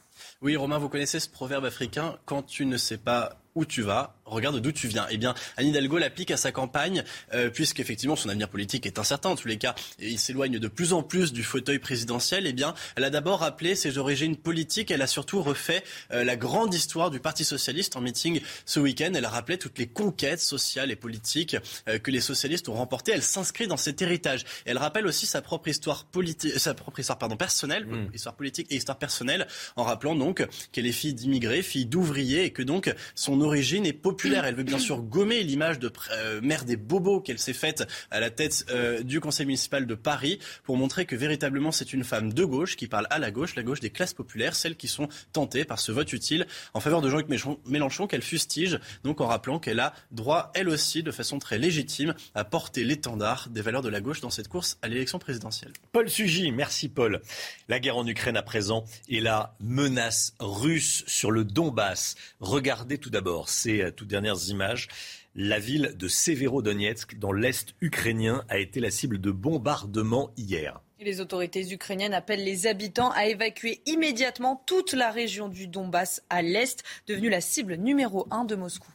[0.42, 4.16] Oui, Romain, vous connaissez ce proverbe africain quand tu ne sais pas où tu vas,
[4.31, 5.07] regarde d'où tu viens.
[5.11, 7.05] Eh bien, Anne Hidalgo l'applique à sa campagne,
[7.35, 10.93] euh, puisqu'effectivement son avenir politique est incertain en tous les cas, il s'éloigne de plus
[10.93, 12.47] en plus du fauteuil présidentiel.
[12.47, 15.82] Eh bien, elle a d'abord rappelé ses origines politiques, elle a surtout refait
[16.12, 19.12] euh, la grande histoire du Parti socialiste en meeting ce week-end.
[19.15, 21.57] Elle a rappelé toutes les conquêtes sociales et politiques
[21.89, 23.12] euh, que les socialistes ont remportées.
[23.12, 24.44] Elle s'inscrit dans cet héritage.
[24.65, 28.11] Elle rappelle aussi sa propre histoire politique, sa propre histoire pardon personnelle, mm.
[28.15, 29.47] histoire politique et histoire personnelle,
[29.77, 33.93] en rappelant donc qu'elle est fille d'immigrés, fille d'ouvriers, et que donc son origine est
[33.93, 34.19] populaire.
[34.24, 38.30] Elle veut bien sûr gommer l'image de euh, des bobos qu'elle s'est faite à la
[38.30, 42.44] tête euh, du conseil municipal de Paris pour montrer que véritablement c'est une femme de
[42.44, 45.64] gauche qui parle à la gauche, la gauche des classes populaires, celles qui sont tentées
[45.64, 47.28] par ce vote utile en faveur de Jean-Luc
[47.66, 52.14] Mélenchon qu'elle fustige, donc en rappelant qu'elle a droit elle aussi de façon très légitime
[52.34, 55.72] à porter l'étendard des valeurs de la gauche dans cette course à l'élection présidentielle.
[55.92, 57.20] Paul Sugy, merci Paul.
[57.68, 62.16] La guerre en Ukraine à présent et la menace russe sur le Donbass.
[62.40, 64.88] Regardez tout d'abord ces euh, toutes dernières images.
[65.34, 70.82] La ville de Severodonetsk, dans l'est ukrainien, a été la cible de bombardements hier.
[71.00, 76.42] Les autorités ukrainiennes appellent les habitants à évacuer immédiatement toute la région du Donbass à
[76.42, 78.90] l'est, devenue la cible numéro un de Moscou.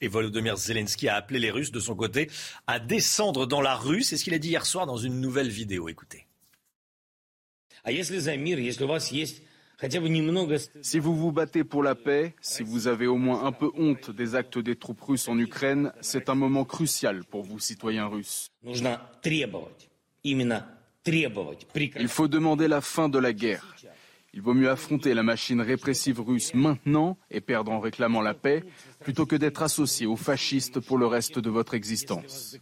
[0.00, 2.30] Et Volodymyr Zelensky a appelé les Russes de son côté
[2.68, 4.02] à descendre dans la rue.
[4.02, 5.88] C'est ce qu'il a dit hier soir dans une nouvelle vidéo.
[5.88, 6.26] Écoutez.
[10.82, 14.10] Si vous vous battez pour la paix, si vous avez au moins un peu honte
[14.10, 18.50] des actes des troupes russes en Ukraine, c'est un moment crucial pour vous, citoyens russes.
[18.64, 18.88] Il
[22.08, 23.76] faut demander la fin de la guerre.
[24.34, 28.62] Il vaut mieux affronter la machine répressive russe maintenant et perdre en réclamant la paix,
[29.00, 32.58] plutôt que d'être associé aux fascistes pour le reste de votre existence.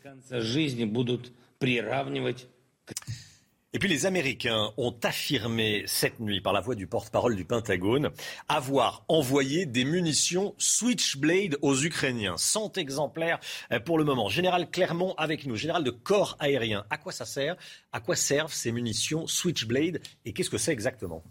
[3.76, 8.08] Et puis les Américains ont affirmé cette nuit, par la voix du porte-parole du Pentagone,
[8.48, 12.38] avoir envoyé des munitions Switchblade aux Ukrainiens.
[12.38, 13.38] 100 exemplaires
[13.72, 14.30] euh, pour le moment.
[14.30, 16.86] Général Clermont avec nous, général de corps aérien.
[16.88, 17.54] À quoi ça sert?
[17.92, 20.00] À quoi servent ces munitions Switchblade?
[20.24, 21.22] Et qu'est-ce que c'est exactement?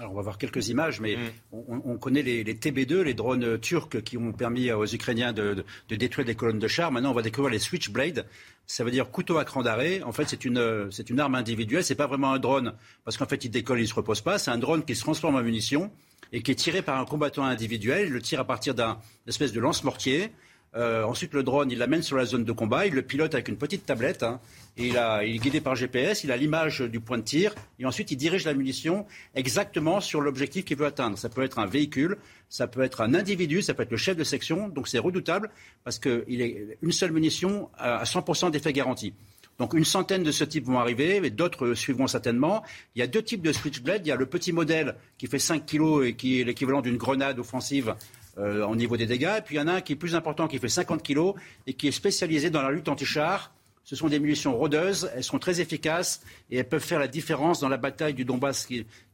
[0.00, 1.20] Alors on va voir quelques images, mais mm.
[1.52, 6.26] on, connaît les, TB2, les drones turcs qui ont permis aux Ukrainiens de, de, détruire
[6.26, 6.90] des colonnes de chars.
[6.90, 8.26] Maintenant, on va découvrir les Switchblade
[8.66, 10.02] ça veut dire couteau à cran d'arrêt.
[10.02, 11.84] En fait, c'est une, c'est une arme individuelle.
[11.84, 14.38] C'est pas vraiment un drone parce qu'en fait, il décolle, il se repose pas.
[14.38, 15.90] C'est un drone qui se transforme en munition
[16.32, 18.06] et qui est tiré par un combattant individuel.
[18.06, 20.32] Il le tire à partir d'un espèce de lance-mortier.
[20.76, 22.86] Euh, ensuite, le drone, il l'amène sur la zone de combat.
[22.86, 24.22] Il le pilote avec une petite tablette.
[24.22, 24.40] Hein,
[24.76, 26.24] il, il est guidé par GPS.
[26.24, 27.54] Il a l'image du point de tir.
[27.78, 31.16] Et ensuite, il dirige la munition exactement sur l'objectif qu'il veut atteindre.
[31.16, 32.16] Ça peut être un véhicule,
[32.48, 34.68] ça peut être un individu, ça peut être le chef de section.
[34.68, 35.50] Donc, c'est redoutable
[35.84, 39.14] parce qu'il est une seule munition à 100% d'effet garanti.
[39.58, 42.64] Donc une centaine de ce type vont arriver, mais d'autres suivront certainement.
[42.94, 44.04] Il y a deux types de switchblade.
[44.04, 46.96] Il y a le petit modèle qui fait 5 kg et qui est l'équivalent d'une
[46.96, 47.94] grenade offensive
[48.38, 49.36] euh, niveau des dégâts.
[49.38, 51.34] Et puis il y en a un qui est plus important, qui fait 50 kilos
[51.66, 53.52] et qui est spécialisé dans la lutte anti-char
[53.84, 57.60] Ce sont des munitions rôdeuses, elles sont très efficaces et elles peuvent faire la différence
[57.60, 58.66] dans la bataille du Donbass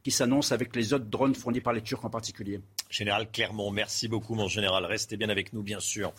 [0.03, 2.61] qui s'annonce avec les autres drones fournis par les Turcs en particulier.
[2.89, 4.85] Général Clermont, merci beaucoup mon général.
[4.85, 6.13] Restez bien avec nous bien sûr.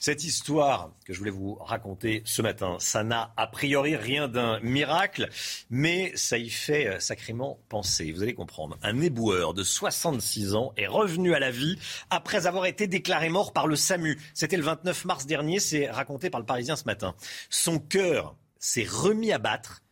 [0.00, 4.60] Cette histoire que je voulais vous raconter ce matin, ça n'a a priori rien d'un
[4.60, 5.28] miracle,
[5.70, 8.12] mais ça y fait euh, sacrément penser.
[8.12, 8.78] Vous allez comprendre.
[8.82, 11.78] Un éboueur de 66 ans est revenu à la vie
[12.10, 14.18] après avoir été déclaré mort par le SAMU.
[14.34, 17.14] C'était le 29 mars dernier, c'est raconté par le Parisien ce matin.
[17.48, 19.82] Son cœur s'est remis à battre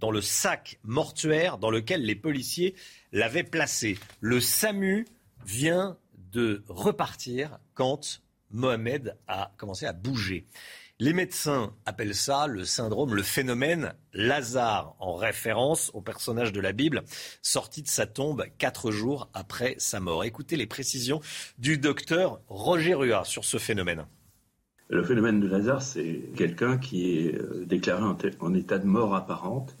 [0.00, 2.74] dans le sac mortuaire dans lequel les policiers
[3.12, 3.98] l'avaient placé.
[4.20, 5.06] Le SAMU
[5.44, 5.96] vient
[6.32, 10.46] de repartir quand Mohamed a commencé à bouger.
[10.98, 16.72] Les médecins appellent ça le syndrome, le phénomène Lazare, en référence au personnage de la
[16.72, 17.04] Bible,
[17.40, 20.24] sorti de sa tombe quatre jours après sa mort.
[20.24, 21.20] Écoutez les précisions
[21.58, 24.04] du docteur Roger Rua sur ce phénomène.
[24.90, 28.02] Le phénomène de Lazare, c'est quelqu'un qui est euh, déclaré
[28.40, 29.76] en, état de mort apparente.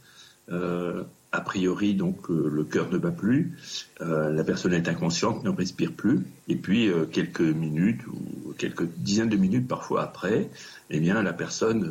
[0.50, 3.56] Euh, a priori, donc, euh, le cœur ne bat plus,
[4.00, 9.36] la personne est inconsciente, ne respire plus, et puis quelques minutes ou quelques dizaines de
[9.36, 10.50] minutes parfois après,
[10.90, 11.88] eh bien, la personne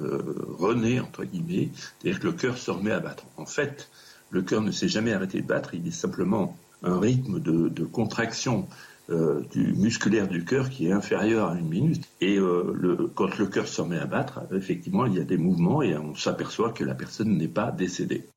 [0.57, 3.23] renaît entre guillemets, c'est-à-dire que le cœur se remet à battre.
[3.37, 3.89] En fait,
[4.29, 8.67] le cœur ne s'est jamais arrêté de battre, il est simplement un rythme de, contraction
[9.09, 12.05] euh, du musculaire du cœur qui est inférieur à une minute.
[12.21, 15.37] Et euh, le, quand le cœur se remet à battre, effectivement, il y a des
[15.37, 18.27] mouvements et on s'aperçoit que la personne n'est pas décédée.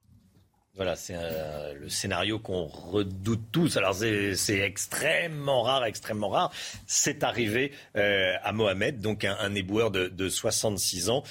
[0.75, 3.77] Voilà, c'est euh, le scénario qu'on redoute tous.
[3.77, 6.51] Alors c'est extrêmement rare, extrêmement rare.
[6.87, 11.23] C'est arrivé à Mohamed, donc un, éboueur de, de, 66 ans.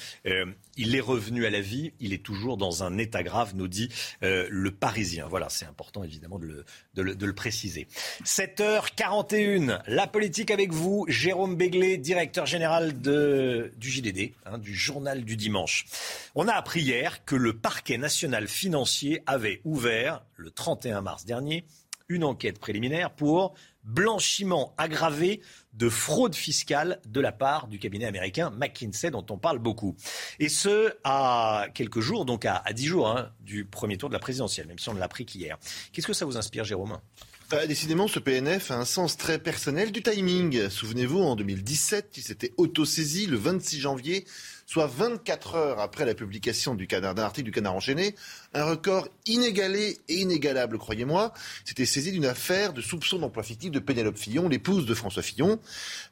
[0.76, 3.90] Il est revenu à la vie, il est toujours dans un état grave, nous dit
[4.22, 5.26] euh, le Parisien.
[5.28, 6.64] Voilà, c'est important évidemment de
[6.96, 7.88] le, préciser.
[8.24, 15.36] 7h41, la politique avec vous, Jérôme Béglé, directeur général du JDD, hein, du journal du
[15.36, 15.86] dimanche.
[16.34, 21.64] On a appris hier que le parquet national financier avait ouvert, le 31 mars dernier,
[22.08, 23.54] une enquête préliminaire pour
[23.84, 25.40] blanchiment aggravé
[25.72, 29.96] de fraude fiscale de la part du cabinet américain McKinsey dont on parle beaucoup.
[30.38, 34.20] Et ce, à quelques jours, donc à, dix jours hein, du premier tour de la
[34.20, 35.58] présidentielle, même si on ne l'a pris qu'hier.
[35.92, 36.98] Qu'est-ce que ça vous inspire, Jérôme?
[37.52, 40.70] Euh, décidément, ce PNF a un sens très personnel du timing.
[40.70, 44.24] Souvenez-vous, en 2017, il s'était auto-saisi le 26 janvier
[44.72, 48.14] soit 24 heures après la publication d'un article du Canard enchaîné,
[48.54, 51.34] un record inégalé et inégalable, croyez-moi,
[51.66, 55.60] s'était saisi d'une affaire de soupçon d'emploi fictif de Pénélope Fillon, l'épouse de François Fillon,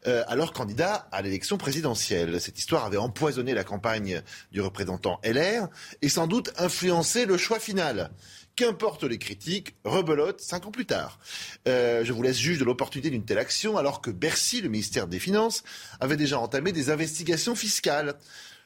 [0.06, 2.38] euh, alors candidat à l'élection présidentielle.
[2.38, 4.20] Cette histoire avait empoisonné la campagne
[4.52, 5.68] du représentant LR
[6.02, 8.10] et sans doute influencé le choix final.
[8.56, 11.18] Qu'importe les critiques, rebelote cinq ans plus tard.
[11.66, 15.06] Euh, je vous laisse juge de l'opportunité d'une telle action alors que Bercy, le ministère
[15.06, 15.62] des Finances,
[15.98, 18.16] avait déjà entamé des investigations fiscales.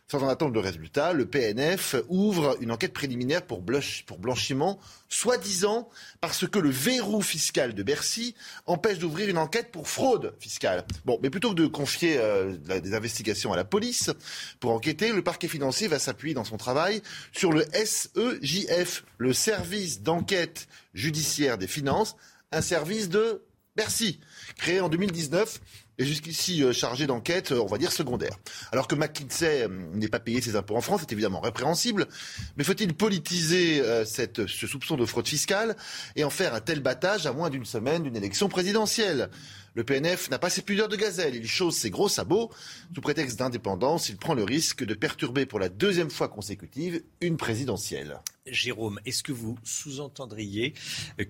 [0.06, 4.78] Sans en attendre le résultat, le PNF ouvre une enquête préliminaire pour, blanchiment,
[5.08, 5.88] soi-disant
[6.20, 8.34] parce que le verrou fiscal de Bercy
[8.66, 10.84] empêche d'ouvrir une enquête pour fraude fiscale.
[11.06, 14.10] Bon, mais plutôt que de confier euh, des investigations à la police
[14.60, 17.00] pour enquêter, le parquet financier va s'appuyer dans son travail
[17.32, 22.14] sur le SEJF, le service d'enquête judiciaire des finances,
[22.52, 23.42] un service de
[23.74, 24.20] Bercy,
[24.56, 25.60] créé en 2019
[25.98, 28.36] et jusqu'ici euh, chargé d'enquête, euh, on va dire secondaire.
[28.72, 32.08] Alors que McKinsey euh, n'est pas payé ses impôts en France, c'est évidemment répréhensible,
[32.56, 35.76] mais faut-il politiser ce soupçon de fraude fiscale
[36.16, 39.30] et en faire un tel battage à moins d'une semaine d'une élection présidentielle?
[39.74, 41.34] Le PNF n'a pas ses pudeurs de gazelle.
[41.34, 42.50] Il chausse ses gros sabots.
[42.94, 47.36] Sous prétexte d'indépendance, il prend le risque de perturber pour la deuxième fois consécutive une
[47.36, 48.20] présidentielle.
[48.46, 50.74] Jérôme, est-ce que vous sous-entendriez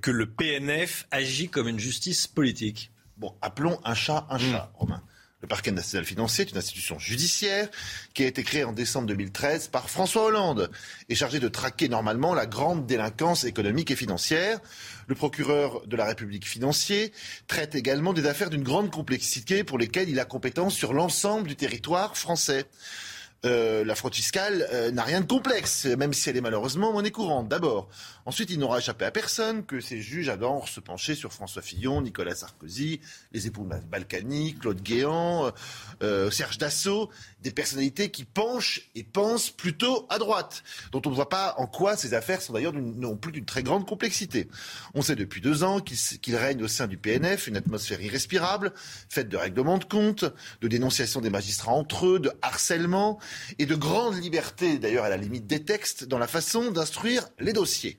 [0.02, 2.92] que le PNF agit comme une justice politique?
[3.16, 4.78] Bon, appelons un chat un chat, hmm.
[4.78, 5.02] Romain.
[5.44, 7.68] Le parquet national financier est une institution judiciaire
[8.14, 10.70] qui a été créée en décembre 2013 par François Hollande
[11.10, 14.58] et chargée de traquer normalement la grande délinquance économique et financière.
[15.06, 17.12] Le procureur de la République financier
[17.46, 21.56] traite également des affaires d'une grande complexité pour lesquelles il a compétence sur l'ensemble du
[21.56, 22.64] territoire français.
[23.44, 27.10] Euh, la fraude fiscale euh, n'a rien de complexe, même si elle est malheureusement monnaie
[27.10, 27.48] courante.
[27.48, 27.88] D'abord.
[28.26, 32.00] Ensuite, il n'aura échappé à personne que ces juges adorent se pencher sur François Fillon,
[32.00, 33.00] Nicolas Sarkozy,
[33.32, 35.52] les époux Balkany, Claude Guéant,
[36.02, 37.10] euh, Serge Dassault,
[37.42, 40.62] des personnalités qui penchent et pensent plutôt à droite,
[40.92, 43.62] dont on ne voit pas en quoi ces affaires sont d'ailleurs non plus d'une très
[43.62, 44.48] grande complexité.
[44.94, 48.72] On sait depuis deux ans qu'il règne au sein du PNF une atmosphère irrespirable,
[49.10, 50.24] faite de règlements de compte,
[50.62, 53.18] de dénonciation des magistrats entre eux, de harcèlement
[53.58, 57.52] et de grande liberté, d'ailleurs à la limite des textes, dans la façon d'instruire les
[57.52, 57.98] dossiers.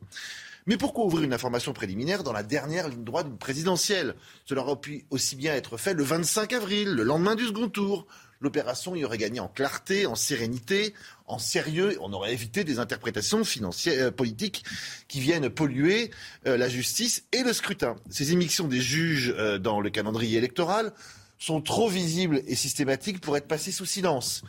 [0.67, 4.15] Mais pourquoi ouvrir une information préliminaire dans la dernière ligne droite présidentielle?
[4.45, 8.07] Cela aurait pu aussi bien être fait le 25 avril, le lendemain du second tour,
[8.41, 10.93] l'opération y aurait gagné en clarté, en sérénité,
[11.27, 11.97] en sérieux.
[12.01, 14.63] On aurait évité des interprétations financières, euh, politiques
[15.07, 16.11] qui viennent polluer
[16.47, 17.95] euh, la justice et le scrutin.
[18.09, 20.93] Ces émissions des juges euh, dans le calendrier électoral
[21.37, 24.41] sont trop visibles et systématiques pour être passées sous silence.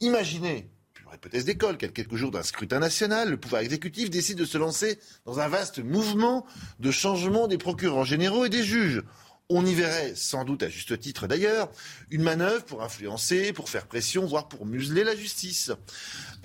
[0.00, 0.68] Imaginez
[1.14, 5.40] hypothèse d'école, quelques jours d'un scrutin national, le pouvoir exécutif décide de se lancer dans
[5.40, 6.44] un vaste mouvement
[6.80, 9.02] de changement des procureurs généraux et des juges.
[9.50, 11.70] On y verrait, sans doute à juste titre d'ailleurs,
[12.10, 15.70] une manœuvre pour influencer, pour faire pression, voire pour museler la justice.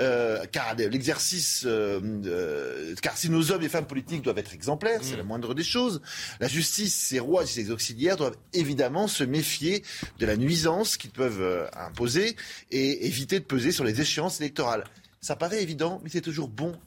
[0.01, 4.99] Euh, car l'exercice, euh, euh, car si nos hommes et femmes politiques doivent être exemplaires,
[5.01, 6.01] c'est la moindre des choses,
[6.41, 9.81] la justice, ses rois et ses auxiliaires doivent évidemment se méfier
[10.19, 12.35] de la nuisance qu'ils peuvent imposer
[12.69, 14.83] et éviter de peser sur les échéances électorales.
[15.21, 16.77] Ça paraît évident, mais c'est toujours bon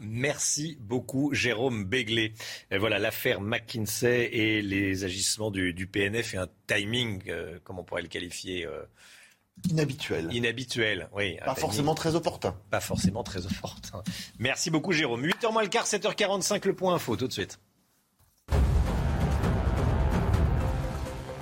[0.00, 2.34] Merci beaucoup, Jérôme Béglé.
[2.70, 7.84] Et voilà, l'affaire McKinsey et les agissements du, PNF et un timing, euh, comment on
[7.84, 8.82] pourrait le qualifier euh,
[9.70, 10.28] Inhabituel.
[10.32, 11.36] Inhabituel, oui.
[11.44, 12.56] Pas forcément très opportun.
[12.70, 14.02] Pas forcément très opportun.
[14.38, 15.24] Merci beaucoup, Jérôme.
[15.24, 17.60] 8h moins le quart, 7h45, le point info, tout de suite.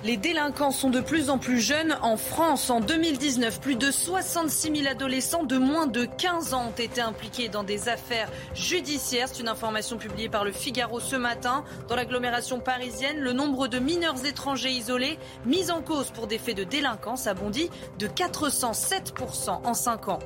[0.02, 2.70] Les délinquants sont de plus en plus jeunes en France.
[2.70, 7.51] En 2019, plus de 66 000 adolescents de moins de 15 ans ont été impliqués
[7.51, 9.28] dans des affaires judiciaires.
[9.28, 11.64] C'est une information publiée par le Figaro ce matin.
[11.89, 16.56] Dans l'agglomération parisienne, le nombre de mineurs étrangers isolés mis en cause pour des faits
[16.56, 17.68] de délinquance a bondi
[17.98, 20.18] de 407% en 5 ans.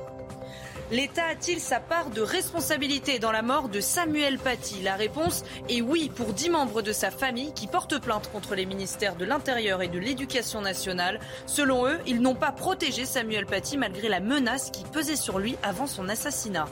[0.91, 5.81] L'État a-t-il sa part de responsabilité dans la mort de Samuel Paty La réponse est
[5.81, 9.81] oui pour dix membres de sa famille qui portent plainte contre les ministères de l'Intérieur
[9.81, 11.19] et de l'Éducation nationale.
[11.47, 15.55] Selon eux, ils n'ont pas protégé Samuel Paty malgré la menace qui pesait sur lui
[15.63, 16.67] avant son assassinat.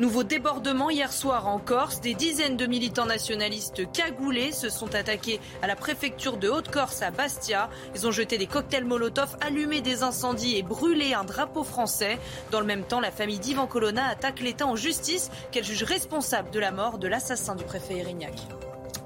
[0.00, 2.00] Nouveau débordement hier soir en Corse.
[2.00, 7.12] Des dizaines de militants nationalistes cagoulés se sont attaqués à la préfecture de Haute-Corse à
[7.12, 7.70] Bastia.
[7.94, 12.18] Ils ont jeté des cocktails Molotov, allumé des incendies et brûlé un drapeau français.
[12.50, 16.50] Dans le même temps, la famille d'Ivan Colonna attaque l'État en justice qu'elle juge responsable
[16.50, 18.34] de la mort de l'assassin du préfet Erignac.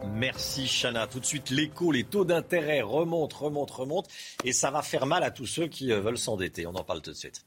[0.06, 1.06] Merci Chana.
[1.06, 4.08] Tout de suite, l'écho, les taux d'intérêt remontent, remontent, remontent.
[4.42, 6.66] Et ça va faire mal à tous ceux qui euh, veulent s'endetter.
[6.66, 7.44] On en parle tout de suite.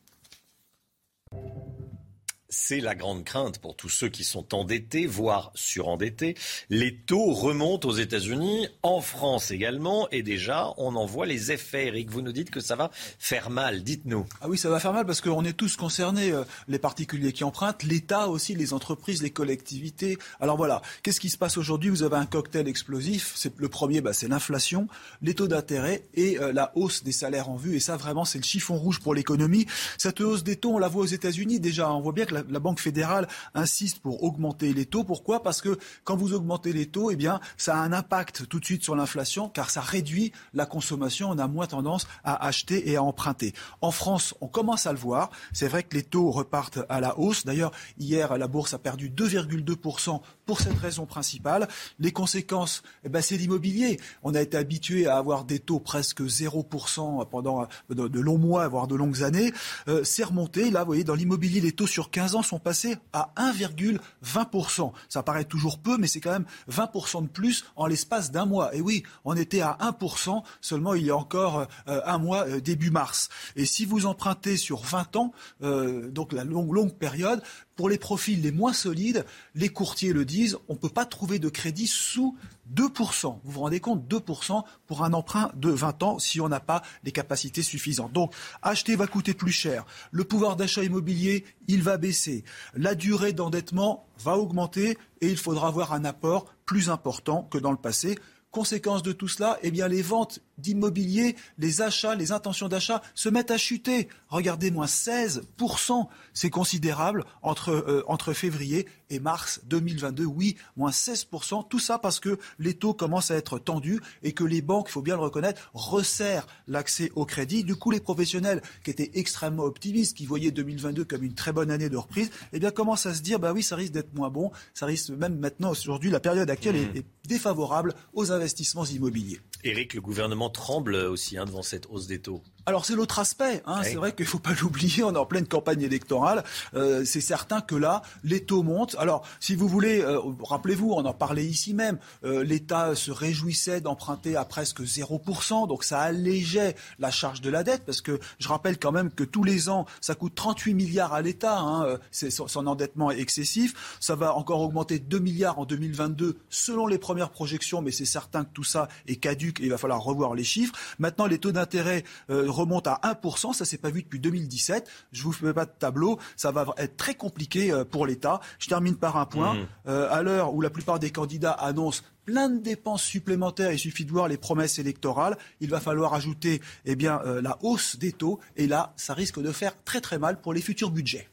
[2.54, 6.36] C'est la grande crainte pour tous ceux qui sont endettés, voire surendettés.
[6.70, 11.88] Les taux remontent aux États-Unis, en France également, et déjà, on en voit les effets.
[11.88, 13.84] Eric, vous nous dites que ça va faire mal.
[13.84, 14.26] Dites-nous.
[14.42, 17.46] Ah oui, ça va faire mal parce qu'on est tous concernés, euh, les particuliers qui
[17.46, 20.18] empruntent, l'État aussi, les entreprises, les collectivités.
[20.42, 21.90] Alors voilà, qu'est-ce qui se passe aujourd'hui?
[21.90, 23.32] Vous avez un cocktail explosif.
[23.34, 24.90] C'est le premier, bah, c'est l'inflation,
[25.22, 27.78] les taux d'intérêt et euh, la hausse des salaires en vue.
[27.78, 29.68] Et ça, vraiment, c'est le chiffon rouge pour l'économie.
[29.98, 31.90] Cette hausse des taux, on la voit aux États-Unis déjà.
[31.94, 35.04] On voit bien que la, Banque fédérale insiste pour augmenter les taux.
[35.04, 35.42] Pourquoi?
[35.42, 38.66] Parce que quand vous augmentez les taux, eh bien, ça a un impact tout de
[38.66, 41.30] suite sur l'inflation, car ça réduit la consommation.
[41.30, 43.54] On a moins tendance à acheter et à emprunter.
[43.82, 45.32] En France, on commence à le voir.
[45.54, 47.46] C'est vrai que les taux repartent à la hausse.
[47.46, 51.68] D'ailleurs, hier, la bourse a perdu 2,2% pour cette raison principale.
[52.00, 54.00] Les conséquences, eh ben, c'est l'immobilier.
[54.24, 58.88] On a été habitué à avoir des taux presque 0% pendant de, longs mois, voire
[58.88, 59.54] de longues années.
[59.88, 60.70] Euh, c'est remonté.
[60.70, 64.92] Là, vous voyez, dans l'immobilier, les taux sur 15 sont passés à 1,20%.
[65.10, 68.74] Ça paraît toujours peu, mais c'est quand même 20% de plus en l'espace d'un mois.
[68.76, 72.62] Et oui, on était à 1% seulement il y a encore euh, un mois, euh,
[72.62, 73.30] début mars.
[73.56, 77.42] Et si vous empruntez sur 20 ans, donc la longue, longue période,
[77.82, 79.26] pour les profils les moins solides,
[79.56, 82.38] les courtiers le disent, on ne peut pas trouver de crédit sous
[82.76, 83.40] 2%.
[83.44, 86.84] Vous vous rendez compte 2% pour un emprunt de 20 ans si on n'a pas
[87.04, 88.14] les capacités suffisantes.
[88.14, 89.88] Donc, acheter va coûter plus cher.
[90.12, 92.44] Le pouvoir d'achat immobilier, il va baisser.
[92.76, 97.72] La durée d'endettement va augmenter et il faudra avoir un apport plus important que dans
[97.72, 98.16] le passé.
[98.52, 103.30] Conséquence de tout cela, eh bien, les ventes d'immobilier, les achats, les intentions d'achat se
[103.30, 104.08] mettent à chuter.
[104.30, 106.08] Regardez, moins 16%.
[106.34, 110.26] C'est considérable entre, euh, entre février et mars 2022.
[110.26, 111.68] Oui, moins 16%.
[111.68, 114.94] Tout ça parce que les taux commencent à être tendus et que les banques, il
[114.94, 117.64] faut bien le reconnaître, resserrent l'accès au crédit.
[117.64, 121.72] Du coup, les professionnels qui étaient extrêmement optimistes, qui voyaient 2022 comme une très bonne
[121.72, 124.30] année de reprise, eh bien, commencent à se dire, bah oui, ça risque d'être moins
[124.30, 124.52] bon.
[124.74, 129.40] Ça risque même maintenant, aujourd'hui, la période actuelle est, est défavorable aux investissements immobiliers.
[129.64, 132.44] Éric, le gouvernement tremble aussi hein, devant cette hausse des taux.
[132.68, 133.64] Alors c'est l'autre aspect.
[133.66, 133.82] Hein.
[133.84, 135.04] C'est vrai qu'il ne faut pas l'oublier.
[135.04, 136.44] On est en pleine campagne électorale.
[136.76, 138.96] Euh, c'est certain que là, les taux montent.
[139.00, 141.98] Alors si vous voulez, euh, rappelez-vous, on en parlait ici même.
[142.24, 145.68] Euh, L'État se réjouissait d'emprunter à presque 0%.
[145.68, 149.24] Donc ça allégeait la charge de la dette parce que je rappelle quand même que
[149.24, 151.60] tous les ans, ça coûte 38 milliards à l'État.
[151.60, 151.98] Hein.
[152.12, 153.98] C'est son, endettement est excessif.
[154.00, 157.82] Ça va encore augmenter 2 milliards en 2022 selon les premières projections.
[157.82, 160.76] Mais c'est certain que tout ça est caduque et il va falloir revoir les chiffres.
[161.00, 162.04] Maintenant, les taux d'intérêt
[162.52, 163.54] remonte à 1%.
[163.54, 164.90] Ça s'est pas vu depuis 2017.
[165.12, 166.20] Je vous fais pas de tableau.
[166.36, 168.40] Ça va être très compliqué euh, pour l'État.
[168.60, 169.56] Je termine par un point.
[169.56, 169.68] Mmh.
[169.88, 173.72] Euh, à l'heure où la plupart des candidats annoncent plein de dépenses supplémentaires.
[173.72, 175.38] Il suffit de voir les promesses électorales.
[175.60, 178.40] Il va falloir ajouter eh bien, euh, la hausse des taux.
[178.56, 181.28] Et là, ça risque de faire très très mal pour les futurs budgets.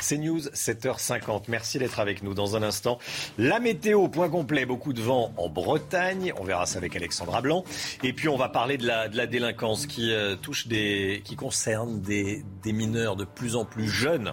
[0.00, 1.44] C'est News, 7h50.
[1.48, 2.98] Merci d'être avec nous dans un instant.
[3.38, 6.32] La météo, point complet, beaucoup de vent en Bretagne.
[6.38, 7.64] On verra ça avec Alexandra Blanc.
[8.02, 11.36] Et puis on va parler de la, de la délinquance qui euh, touche des, qui
[11.36, 14.32] concerne des, des, mineurs de plus en plus jeunes.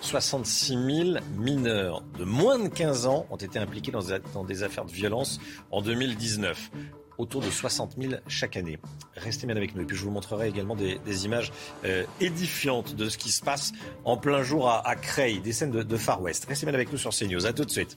[0.00, 4.02] 66 000 mineurs de moins de 15 ans ont été impliqués dans,
[4.32, 5.40] dans des affaires de violence
[5.70, 6.70] en 2019
[7.18, 8.78] autour de 60 000 chaque année.
[9.16, 11.52] Restez bien avec nous et puis je vous montrerai également des, images
[11.84, 13.72] euh, édifiantes de ce qui se passe
[14.04, 16.46] en plein jour à, à Creil, des scènes de, Far West.
[16.46, 17.46] Restez bien avec nous sur CNews.
[17.46, 17.96] À tout de suite.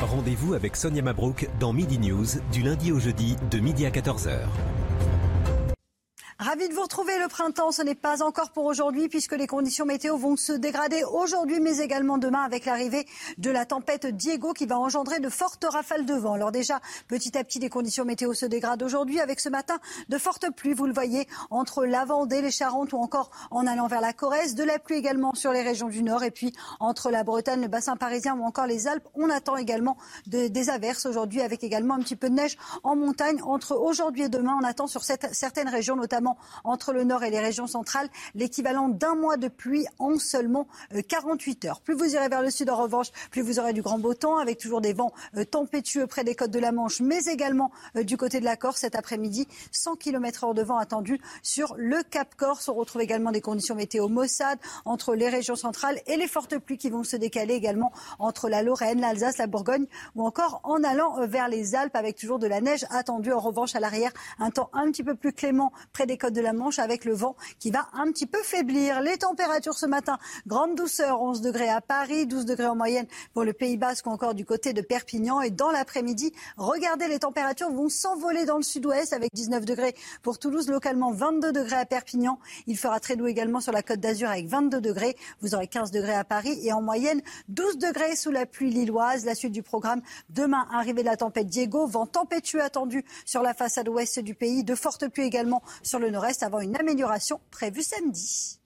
[0.00, 4.40] Rendez-vous avec Sonia Mabrouk dans Midi News du lundi au jeudi de midi à 14h.
[6.40, 7.18] Ravi de vous retrouver.
[7.18, 11.04] Le printemps, ce n'est pas encore pour aujourd'hui puisque les conditions météo vont se dégrader
[11.04, 13.06] aujourd'hui, mais également demain avec l'arrivée
[13.36, 16.32] de la tempête Diego qui va engendrer de fortes rafales de vent.
[16.32, 20.16] Alors déjà, petit à petit, les conditions météo se dégradent aujourd'hui avec ce matin de
[20.16, 24.00] fortes pluies, vous le voyez, entre la Vendée, les Charentes ou encore en allant vers
[24.00, 24.54] la Corrèze.
[24.54, 27.68] De la pluie également sur les régions du Nord et puis entre la Bretagne, le
[27.68, 29.06] bassin parisien ou encore les Alpes.
[29.14, 33.42] On attend également des averses aujourd'hui avec également un petit peu de neige en montagne.
[33.42, 36.29] Entre aujourd'hui et demain, on attend sur certaines régions, notamment
[36.64, 40.66] entre le nord et les régions centrales, l'équivalent d'un mois de pluie en seulement
[41.08, 41.80] 48 euh, heures.
[41.80, 44.38] Plus vous irez vers le sud, en revanche, plus vous aurez du grand beau temps,
[44.38, 48.02] avec toujours des vents euh, tempétueux près des côtes de la Manche, mais également euh,
[48.02, 49.46] du côté de la Corse cet après-midi.
[49.72, 52.68] 100 km heure de vent attendu sur le Cap Corse.
[52.68, 56.78] On retrouve également des conditions météo maussades entre les régions centrales et les fortes pluies
[56.78, 61.26] qui vont se décaler également entre la Lorraine, l'Alsace, la Bourgogne ou encore en allant
[61.26, 63.32] vers les Alpes avec toujours de la neige attendue.
[63.32, 66.40] En revanche, à l'arrière, un temps un petit peu plus clément près des côtes de
[66.40, 69.00] la Manche avec le vent qui va un petit peu faiblir.
[69.00, 73.42] Les températures ce matin, grande douceur, 11 degrés à Paris, 12 degrés en moyenne pour
[73.42, 75.40] le Pays Basque ou encore du côté de Perpignan.
[75.40, 80.38] Et dans l'après-midi, regardez, les températures vont s'envoler dans le sud-ouest avec 19 degrés pour
[80.38, 82.38] Toulouse, localement 22 degrés à Perpignan.
[82.66, 85.16] Il fera très doux également sur la côte d'Azur avec 22 degrés.
[85.40, 89.24] Vous aurez 15 degrés à Paris et en moyenne 12 degrés sous la pluie lilloise.
[89.24, 93.54] La suite du programme, demain, arrivée de la tempête Diego, vent tempétueux attendu sur la
[93.54, 97.82] façade ouest du pays, de fortes pluies également sur le nord-est avant une amélioration prévue
[97.82, 98.60] samedi.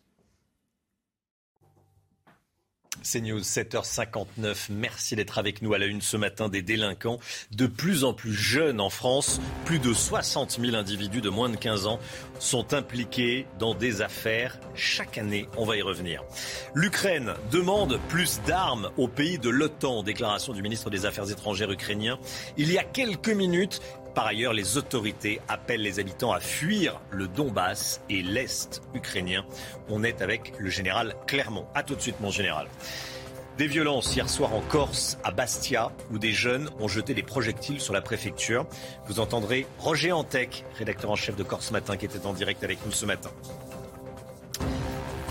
[3.07, 4.69] C'est News 7h59.
[4.71, 7.19] Merci d'être avec nous à la une ce matin des délinquants
[7.51, 9.43] de plus en plus jeunes en France.
[9.67, 11.99] Plus de 60 000 individus de moins de 15 ans
[12.39, 15.49] sont impliqués dans des affaires chaque année.
[15.59, 16.25] On va y revenir.
[16.75, 20.03] L'Ukraine demande plus d'armes au pays de l'OTAN.
[20.03, 22.19] Déclaration du ministre des Affaires étrangères ukrainien.
[22.57, 23.83] Il y a quelques minutes,
[24.15, 29.45] par ailleurs, les autorités appellent les habitants à fuir le Donbass et l'Est ukrainien.
[29.89, 31.67] On est avec le général Clermont.
[31.75, 32.69] A tout de suite, mon général.
[33.59, 37.81] Des violences hier soir en Corse, à Bastia, où des jeunes ont jeté des projectiles
[37.81, 38.67] sur la préfecture.
[39.07, 42.85] Vous entendrez Roger Antec, rédacteur en chef de Corse Matin, qui était en direct avec
[42.85, 43.31] nous ce matin.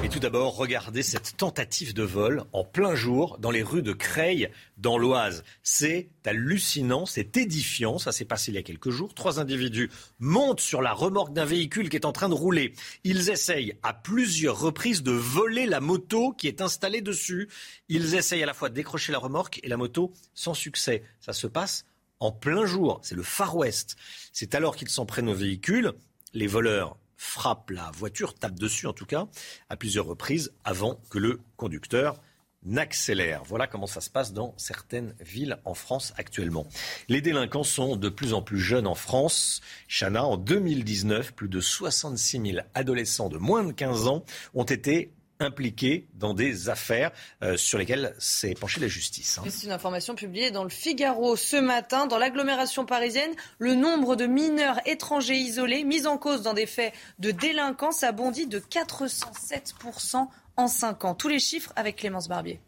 [0.03, 3.93] Et tout d'abord, regardez cette tentative de vol en plein jour dans les rues de
[3.93, 5.45] Creil, dans l'Oise.
[5.63, 7.97] C'est hallucinant, c'est édifiant.
[7.99, 9.13] Ça s'est passé il y a quelques jours.
[9.13, 9.89] Trois individus
[10.19, 12.73] montent sur la remorque d'un véhicule qui est en train de rouler.
[13.05, 17.47] Ils essayent à plusieurs reprises de voler la moto qui est installée dessus.
[17.87, 21.03] Ils essayent à la fois de décrocher la remorque et la moto sans succès.
[21.21, 21.85] Ça se passe
[22.19, 22.99] en plein jour.
[23.03, 23.95] C'est le Far West.
[24.33, 25.93] C'est alors qu'ils s'en prennent au véhicule.
[26.33, 29.27] Les voleurs frappe la voiture, tape dessus en tout cas,
[29.69, 32.21] à plusieurs reprises avant que le conducteur
[32.65, 33.43] n'accélère.
[33.45, 36.67] Voilà comment ça se passe dans certaines villes en France actuellement.
[37.07, 39.61] Les délinquants sont de plus en plus jeunes en France.
[39.87, 45.13] Chana, en 2019, plus de 66 000 adolescents de moins de 15 ans ont été
[45.39, 47.11] impliqués dans des affaires
[47.41, 49.37] euh, sur lesquelles s'est penchée la justice.
[49.37, 49.43] Hein.
[49.49, 52.05] C'est une information publiée dans le Figaro ce matin.
[52.05, 56.93] Dans l'agglomération parisienne, le nombre de mineurs étrangers isolés mis en cause dans des faits
[57.19, 61.15] de délinquance a bondi de 407% en 5 ans.
[61.15, 62.59] Tous les chiffres avec Clémence Barbier.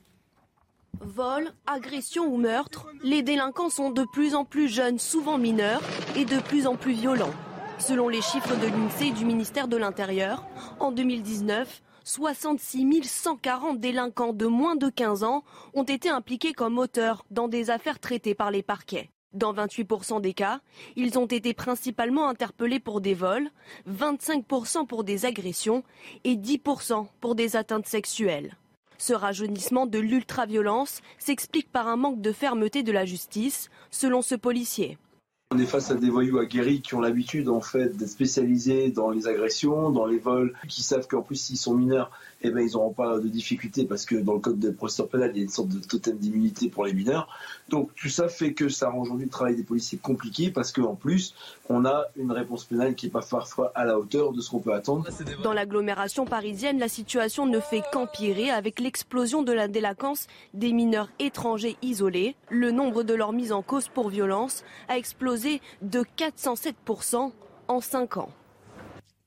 [1.02, 5.82] Vol, agression ou meurtre, les délinquants sont de plus en plus jeunes, souvent mineurs,
[6.16, 7.34] et de plus en plus violents.
[7.78, 10.46] Selon les chiffres de l'INSEE et du ministère de l'Intérieur,
[10.80, 17.26] en 2019, 66 140 délinquants de moins de 15 ans ont été impliqués comme auteurs
[17.32, 19.10] dans des affaires traitées par les parquets.
[19.34, 20.62] Dans 28% des cas,
[20.96, 23.50] ils ont été principalement interpellés pour des vols,
[23.90, 25.84] 25% pour des agressions
[26.24, 28.56] et 10% pour des atteintes sexuelles.
[29.00, 34.36] Ce rajeunissement de l'ultraviolence s'explique par un manque de fermeté de la justice, selon ce
[34.36, 35.00] policier.
[35.52, 39.12] On est face à des voyous aguerris qui ont l'habitude en fait d'être spécialisés dans
[39.12, 42.10] les agressions, dans les vols, qui savent qu'en plus s'ils sont mineurs,
[42.48, 45.32] eh ben, ils n'auront pas de difficultés parce que dans le code de procédure pénale,
[45.34, 47.28] il y a une sorte de totem d'immunité pour les mineurs.
[47.70, 50.96] Donc tout ça fait que ça rend aujourd'hui le travail des policiers compliqué parce qu'en
[50.96, 51.34] plus,
[51.70, 54.60] on a une réponse pénale qui n'est pas parfois à la hauteur de ce qu'on
[54.60, 55.08] peut attendre.
[55.44, 61.10] Dans l'agglomération parisienne, la situation ne fait qu'empirer avec l'explosion de la délinquance des mineurs
[61.20, 62.36] étrangers isolés.
[62.50, 67.32] Le nombre de leurs mises en cause pour violence a explosé de 407%
[67.68, 68.30] en 5 ans.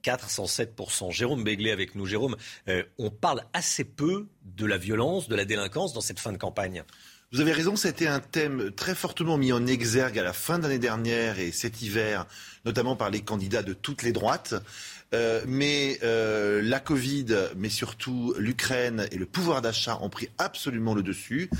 [0.05, 1.13] 407%.
[1.13, 2.07] Jérôme Béglé avec nous.
[2.07, 2.37] Jérôme,
[2.69, 6.39] euh, on parle assez peu de la violence, de la délinquance dans cette fin de
[6.39, 6.85] campagne.
[7.31, 10.63] Vous avez raison, c'était un thème très fortement mis en exergue à la fin de
[10.63, 12.27] l'année dernière et cet hiver,
[12.65, 14.55] notamment par les candidats de toutes les droites.
[15.15, 17.27] Euh, mais euh, la Covid,
[17.57, 21.51] mais surtout l'Ukraine et le pouvoir d'achat ont pris absolument le dessus.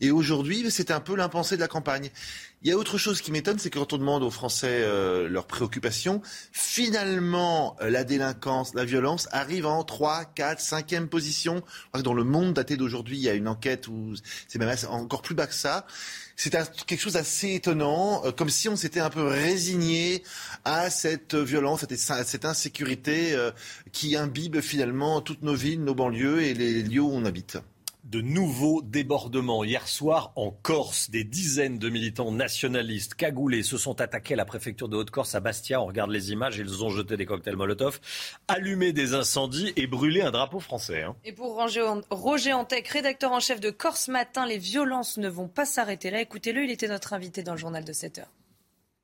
[0.00, 2.10] Et aujourd'hui, c'est un peu l'impensé de la campagne.
[2.62, 5.28] Il y a autre chose qui m'étonne, c'est que quand on demande aux Français euh,
[5.28, 6.22] leurs préoccupations,
[6.52, 11.62] finalement, euh, la délinquance, la violence arrive en 3, 4, 5e position.
[12.02, 14.14] Dans le monde daté d'aujourd'hui, il y a une enquête où
[14.48, 15.86] c'est même encore plus bas que ça.
[16.36, 16.50] C'est
[16.86, 20.22] quelque chose d'assez étonnant, euh, comme si on s'était un peu résigné
[20.64, 23.36] à cette violence, à cette insécurité
[23.92, 27.58] qui imbibe finalement toutes nos villes, nos banlieues et les lieux où on habite
[28.08, 29.64] de nouveaux débordements.
[29.64, 34.46] Hier soir, en Corse, des dizaines de militants nationalistes cagoulés se sont attaqués à la
[34.46, 35.82] préfecture de Haute-Corse à Bastia.
[35.82, 38.00] On regarde les images, ils ont jeté des cocktails Molotov,
[38.48, 41.02] allumé des incendies et brûlé un drapeau français.
[41.02, 41.16] Hein.
[41.24, 41.54] Et pour
[42.10, 46.22] Roger Antec, rédacteur en chef de Corse Matin, les violences ne vont pas s'arrêter là.
[46.22, 48.37] Écoutez-le, il était notre invité dans le journal de 7 heures.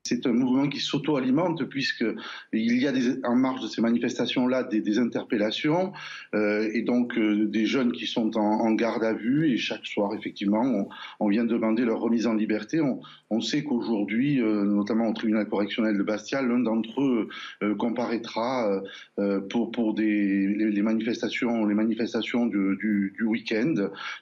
[0.07, 2.13] C'est un mouvement qui s'auto-alimente puisqu'il
[2.53, 5.93] y a des, en marge de ces manifestations-là des, des, interpellations
[6.35, 9.87] euh, et donc euh, des jeunes qui sont en, en, garde à vue et chaque
[9.87, 10.87] soir, effectivement, on,
[11.19, 12.81] on vient demander leur remise en liberté.
[12.81, 12.99] On,
[13.31, 17.27] on sait qu'aujourd'hui, euh, notamment au tribunal correctionnel de Bastia, l'un d'entre eux
[17.63, 18.81] euh, comparaîtra
[19.17, 23.73] euh, pour, pour des, les, manifestations, les manifestations du, du, du week-end.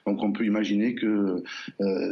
[0.06, 1.42] Donc on peut imaginer que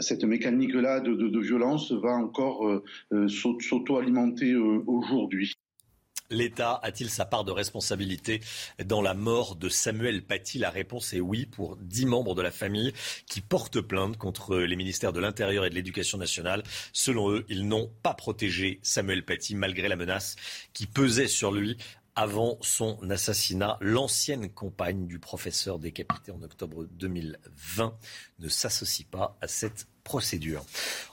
[0.01, 2.83] cette mécanique-là de, de, violence va encore
[3.29, 5.55] sauter s'auto-alimenter euh, aujourd'hui.
[6.33, 8.41] L'État a-t-il sa part de responsabilité
[8.83, 10.59] dans la mort de Samuel Paty?
[10.59, 12.95] La réponse est oui pour dix membres de la famille
[13.27, 16.63] qui portent plainte contre les ministères de l'Intérieur et de l'Éducation nationale.
[16.95, 20.37] Selon eux, ils n'ont pas protégé Samuel Paty malgré la menace
[20.73, 21.77] qui pesait sur lui
[22.15, 23.77] avant son assassinat.
[23.81, 27.95] L'ancienne compagne du professeur décapité en octobre 2020
[28.39, 30.65] ne s'associe pas à cette procédure.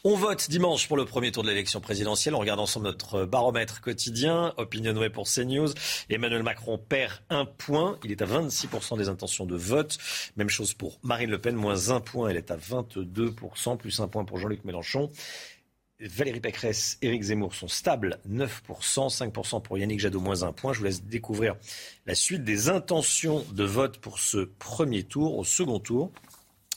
[0.03, 2.35] On vote dimanche pour le premier tour de l'élection présidentielle.
[2.35, 4.53] On regarde ensemble notre baromètre quotidien.
[4.57, 5.69] Opinionway pour CNews.
[6.09, 7.97] Emmanuel Macron perd un point.
[8.03, 9.97] Il est à 26% des intentions de vote.
[10.37, 12.29] Même chose pour Marine Le Pen, moins un point.
[12.29, 15.09] Elle est à 22%, plus un point pour Jean-Luc Mélenchon.
[16.01, 18.49] Valérie Pécresse, Éric Zemmour sont stables, 9%,
[19.09, 20.71] 5% pour Yannick Jadot, moins un point.
[20.71, 21.57] Je vous laisse découvrir
[22.05, 25.37] la suite des intentions de vote pour ce premier tour.
[25.37, 26.11] Au second tour,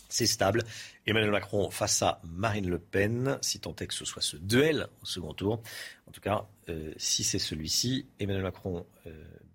[0.08, 0.64] c'est stable.
[1.06, 4.86] Emmanuel Macron face à Marine Le Pen, si tant est que ce soit ce duel
[5.02, 5.62] au second tour.
[6.06, 9.10] En tout cas, euh, si c'est celui-ci, Emmanuel Macron euh,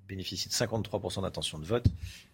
[0.07, 1.85] bénéficie de 53% d'intention de vote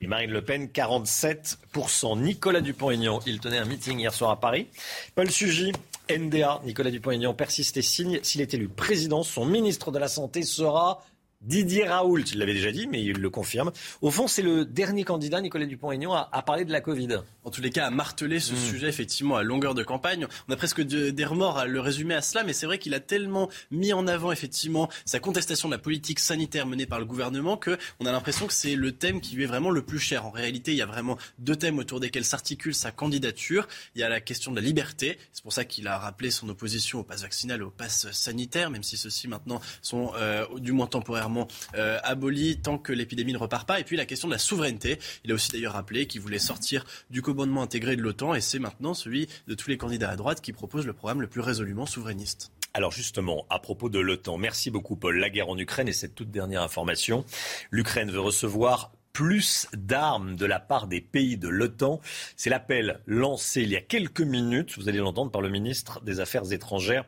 [0.02, 2.20] et Marine Le Pen 47%.
[2.22, 4.68] Nicolas Dupont-Aignan, il tenait un meeting hier soir à Paris.
[5.16, 5.72] Paul Sugy,
[6.10, 8.20] NDA, Nicolas Dupont-Aignan persiste et signe.
[8.24, 11.04] S'il est élu président, son ministre de la Santé sera
[11.44, 13.72] Didier Raoult, il l'avait déjà dit, mais il le confirme.
[14.02, 17.20] Au fond, c'est le dernier candidat, Nicolas Dupont-Aignan, à, parler de la Covid.
[17.44, 18.58] En tous les cas, à marteler ce mmh.
[18.58, 20.28] sujet, effectivement, à longueur de campagne.
[20.48, 23.00] On a presque des remords à le résumer à cela, mais c'est vrai qu'il a
[23.00, 27.58] tellement mis en avant, effectivement, sa contestation de la politique sanitaire menée par le gouvernement
[27.58, 30.26] que on a l'impression que c'est le thème qui lui est vraiment le plus cher.
[30.26, 33.68] En réalité, il y a vraiment deux thèmes autour desquels s'articule sa candidature.
[33.96, 35.18] Il y a la question de la liberté.
[35.32, 38.70] C'est pour ça qu'il a rappelé son opposition au pass vaccinal et au pass sanitaire,
[38.70, 41.33] même si ceux-ci maintenant sont, euh, du moins temporairement,
[41.76, 43.80] euh, aboli tant que l'épidémie ne repart pas.
[43.80, 45.00] Et puis la question de la souveraineté.
[45.24, 48.60] Il a aussi d'ailleurs rappelé qu'il voulait sortir du commandement intégré de l'OTAN et c'est
[48.60, 51.86] maintenant celui de tous les candidats à droite qui propose le programme le plus résolument
[51.86, 52.52] souverainiste.
[52.74, 55.20] Alors justement, à propos de l'OTAN, merci beaucoup Paul.
[55.20, 57.24] La guerre en Ukraine et cette toute dernière information.
[57.70, 62.02] L'Ukraine veut recevoir plus d'armes de la part des pays de l'OTAN.
[62.36, 66.20] C'est l'appel lancé il y a quelques minutes, vous allez l'entendre, par le ministre des
[66.20, 67.06] Affaires étrangères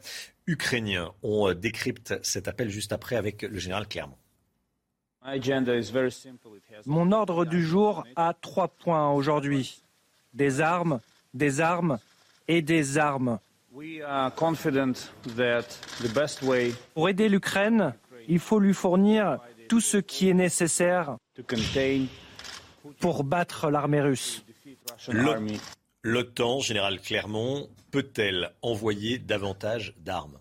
[0.48, 1.12] ukrainien.
[1.24, 4.18] On euh, décrypte cet appel juste après avec le général Clermont.
[6.86, 9.82] Mon ordre du jour a trois points aujourd'hui.
[10.34, 11.00] Des armes,
[11.34, 11.98] des armes
[12.48, 13.40] et des armes.
[16.94, 17.94] Pour aider l'Ukraine,
[18.28, 21.18] il faut lui fournir tout ce qui est nécessaire
[23.00, 24.46] pour battre l'armée russe.
[26.04, 30.38] L'OTAN, général Clermont, peut-elle envoyer davantage d'armes?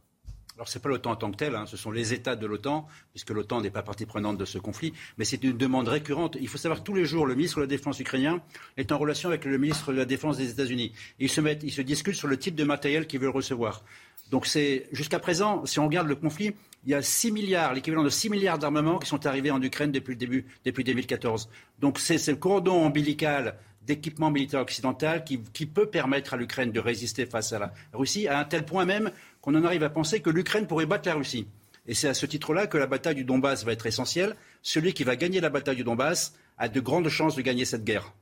[0.56, 1.66] Alors, ce n'est pas l'OTAN en tant que tel, hein.
[1.66, 4.92] ce sont les États de l'OTAN, puisque l'OTAN n'est pas partie prenante de ce conflit,
[5.18, 6.36] mais c'est une demande récurrente.
[6.40, 8.42] Il faut savoir tous les jours, le ministre de la Défense ukrainien
[8.76, 10.92] est en relation avec le ministre de la Défense des États-Unis.
[11.20, 13.84] Ils se, mettent, ils se discutent sur le type de matériel qu'ils veulent recevoir.
[14.32, 16.54] Donc, c'est jusqu'à présent, si on regarde le conflit,
[16.84, 19.92] il y a 6 milliards, l'équivalent de 6 milliards d'armements qui sont arrivés en Ukraine
[19.92, 21.48] depuis le début, depuis 2014.
[21.78, 27.26] Donc, c'est le cordon ombilical d'équipement militaire occidental qui, peut permettre à l'Ukraine de résister
[27.26, 30.30] face à la Russie, à un tel point même qu'on en arrive à penser que
[30.30, 31.46] l'Ukraine pourrait battre la Russie.
[31.86, 34.36] Et c'est à ce titre-là que la bataille du Donbass va être essentielle.
[34.62, 37.84] Celui qui va gagner la bataille du Donbass a de grandes chances de gagner cette
[37.84, 38.12] guerre.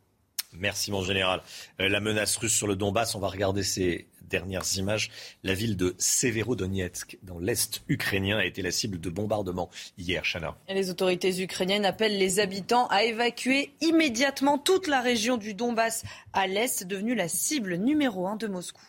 [0.53, 1.43] Merci mon général.
[1.81, 5.11] Euh, la menace russe sur le Donbass, on va regarder ces dernières images.
[5.45, 10.57] La ville de Severodonetsk, dans l'est ukrainien, a été la cible de bombardements hier, Chana.
[10.69, 16.03] les autorités ukrainiennes appellent les habitants à évacuer immédiatement toute la région du Donbass
[16.33, 18.83] à l'est, devenue la cible numéro un de Moscou.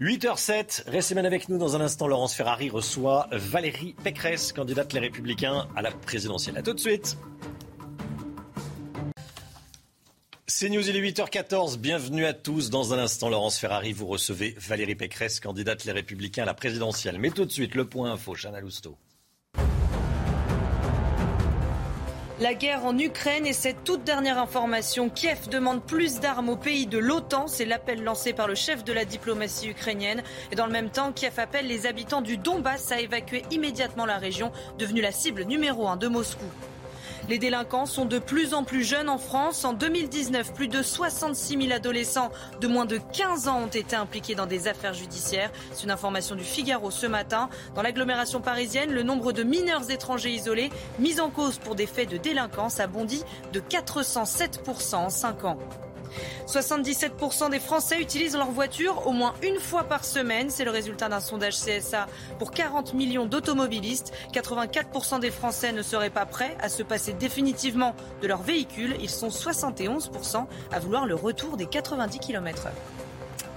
[0.00, 2.06] 8h07, restez bien avec nous dans un instant.
[2.06, 6.56] Laurence Ferrari reçoit Valérie Pécresse, candidate Les Républicains à la présidentielle.
[6.56, 7.18] A tout de suite.
[10.52, 11.78] C'est News, il est 8h14.
[11.78, 12.70] Bienvenue à tous.
[12.70, 17.20] Dans un instant, Laurence Ferrari, vous recevez Valérie Pécresse, candidate Les Républicains à la présidentielle.
[17.20, 18.98] Mais tout de suite, le point info, Chana Lousteau.
[22.40, 26.88] La guerre en Ukraine et cette toute dernière information, Kiev demande plus d'armes aux pays
[26.88, 27.46] de l'OTAN.
[27.46, 30.24] C'est l'appel lancé par le chef de la diplomatie ukrainienne.
[30.50, 34.18] Et dans le même temps, Kiev appelle les habitants du Donbass à évacuer immédiatement la
[34.18, 34.50] région,
[34.80, 36.46] devenue la cible numéro un de Moscou.
[37.30, 39.64] Les délinquants sont de plus en plus jeunes en France.
[39.64, 44.34] En 2019, plus de 66 000 adolescents de moins de 15 ans ont été impliqués
[44.34, 45.52] dans des affaires judiciaires.
[45.72, 47.48] C'est une information du Figaro ce matin.
[47.76, 52.10] Dans l'agglomération parisienne, le nombre de mineurs étrangers isolés mis en cause pour des faits
[52.10, 55.58] de délinquance a bondi de 407% en 5 ans.
[56.46, 60.50] 77% des Français utilisent leur voiture au moins une fois par semaine.
[60.50, 62.06] C'est le résultat d'un sondage CSA
[62.38, 64.12] pour 40 millions d'automobilistes.
[64.32, 68.96] 84% des Français ne seraient pas prêts à se passer définitivement de leur véhicule.
[69.00, 72.70] Ils sont 71% à vouloir le retour des 90 km/h.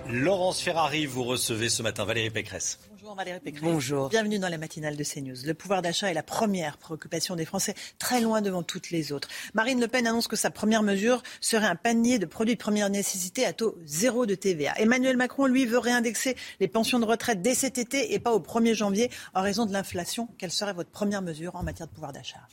[0.09, 2.79] Laurence Ferrari, vous recevez ce matin Valérie Pécresse.
[3.03, 3.63] Bonjour Valérie Pécresse.
[3.63, 4.07] Bonjour.
[4.07, 5.35] Bienvenue dans la matinale de CNews.
[5.45, 9.27] Le pouvoir d'achat est la première préoccupation des Français, très loin devant toutes les autres.
[9.53, 12.89] Marine Le Pen annonce que sa première mesure serait un panier de produits de première
[12.89, 14.79] nécessité à taux zéro de TVA.
[14.79, 18.39] Emmanuel Macron, lui, veut réindexer les pensions de retraite dès cet été et pas au
[18.39, 20.29] 1er janvier en raison de l'inflation.
[20.37, 22.47] Quelle serait votre première mesure en matière de pouvoir d'achat?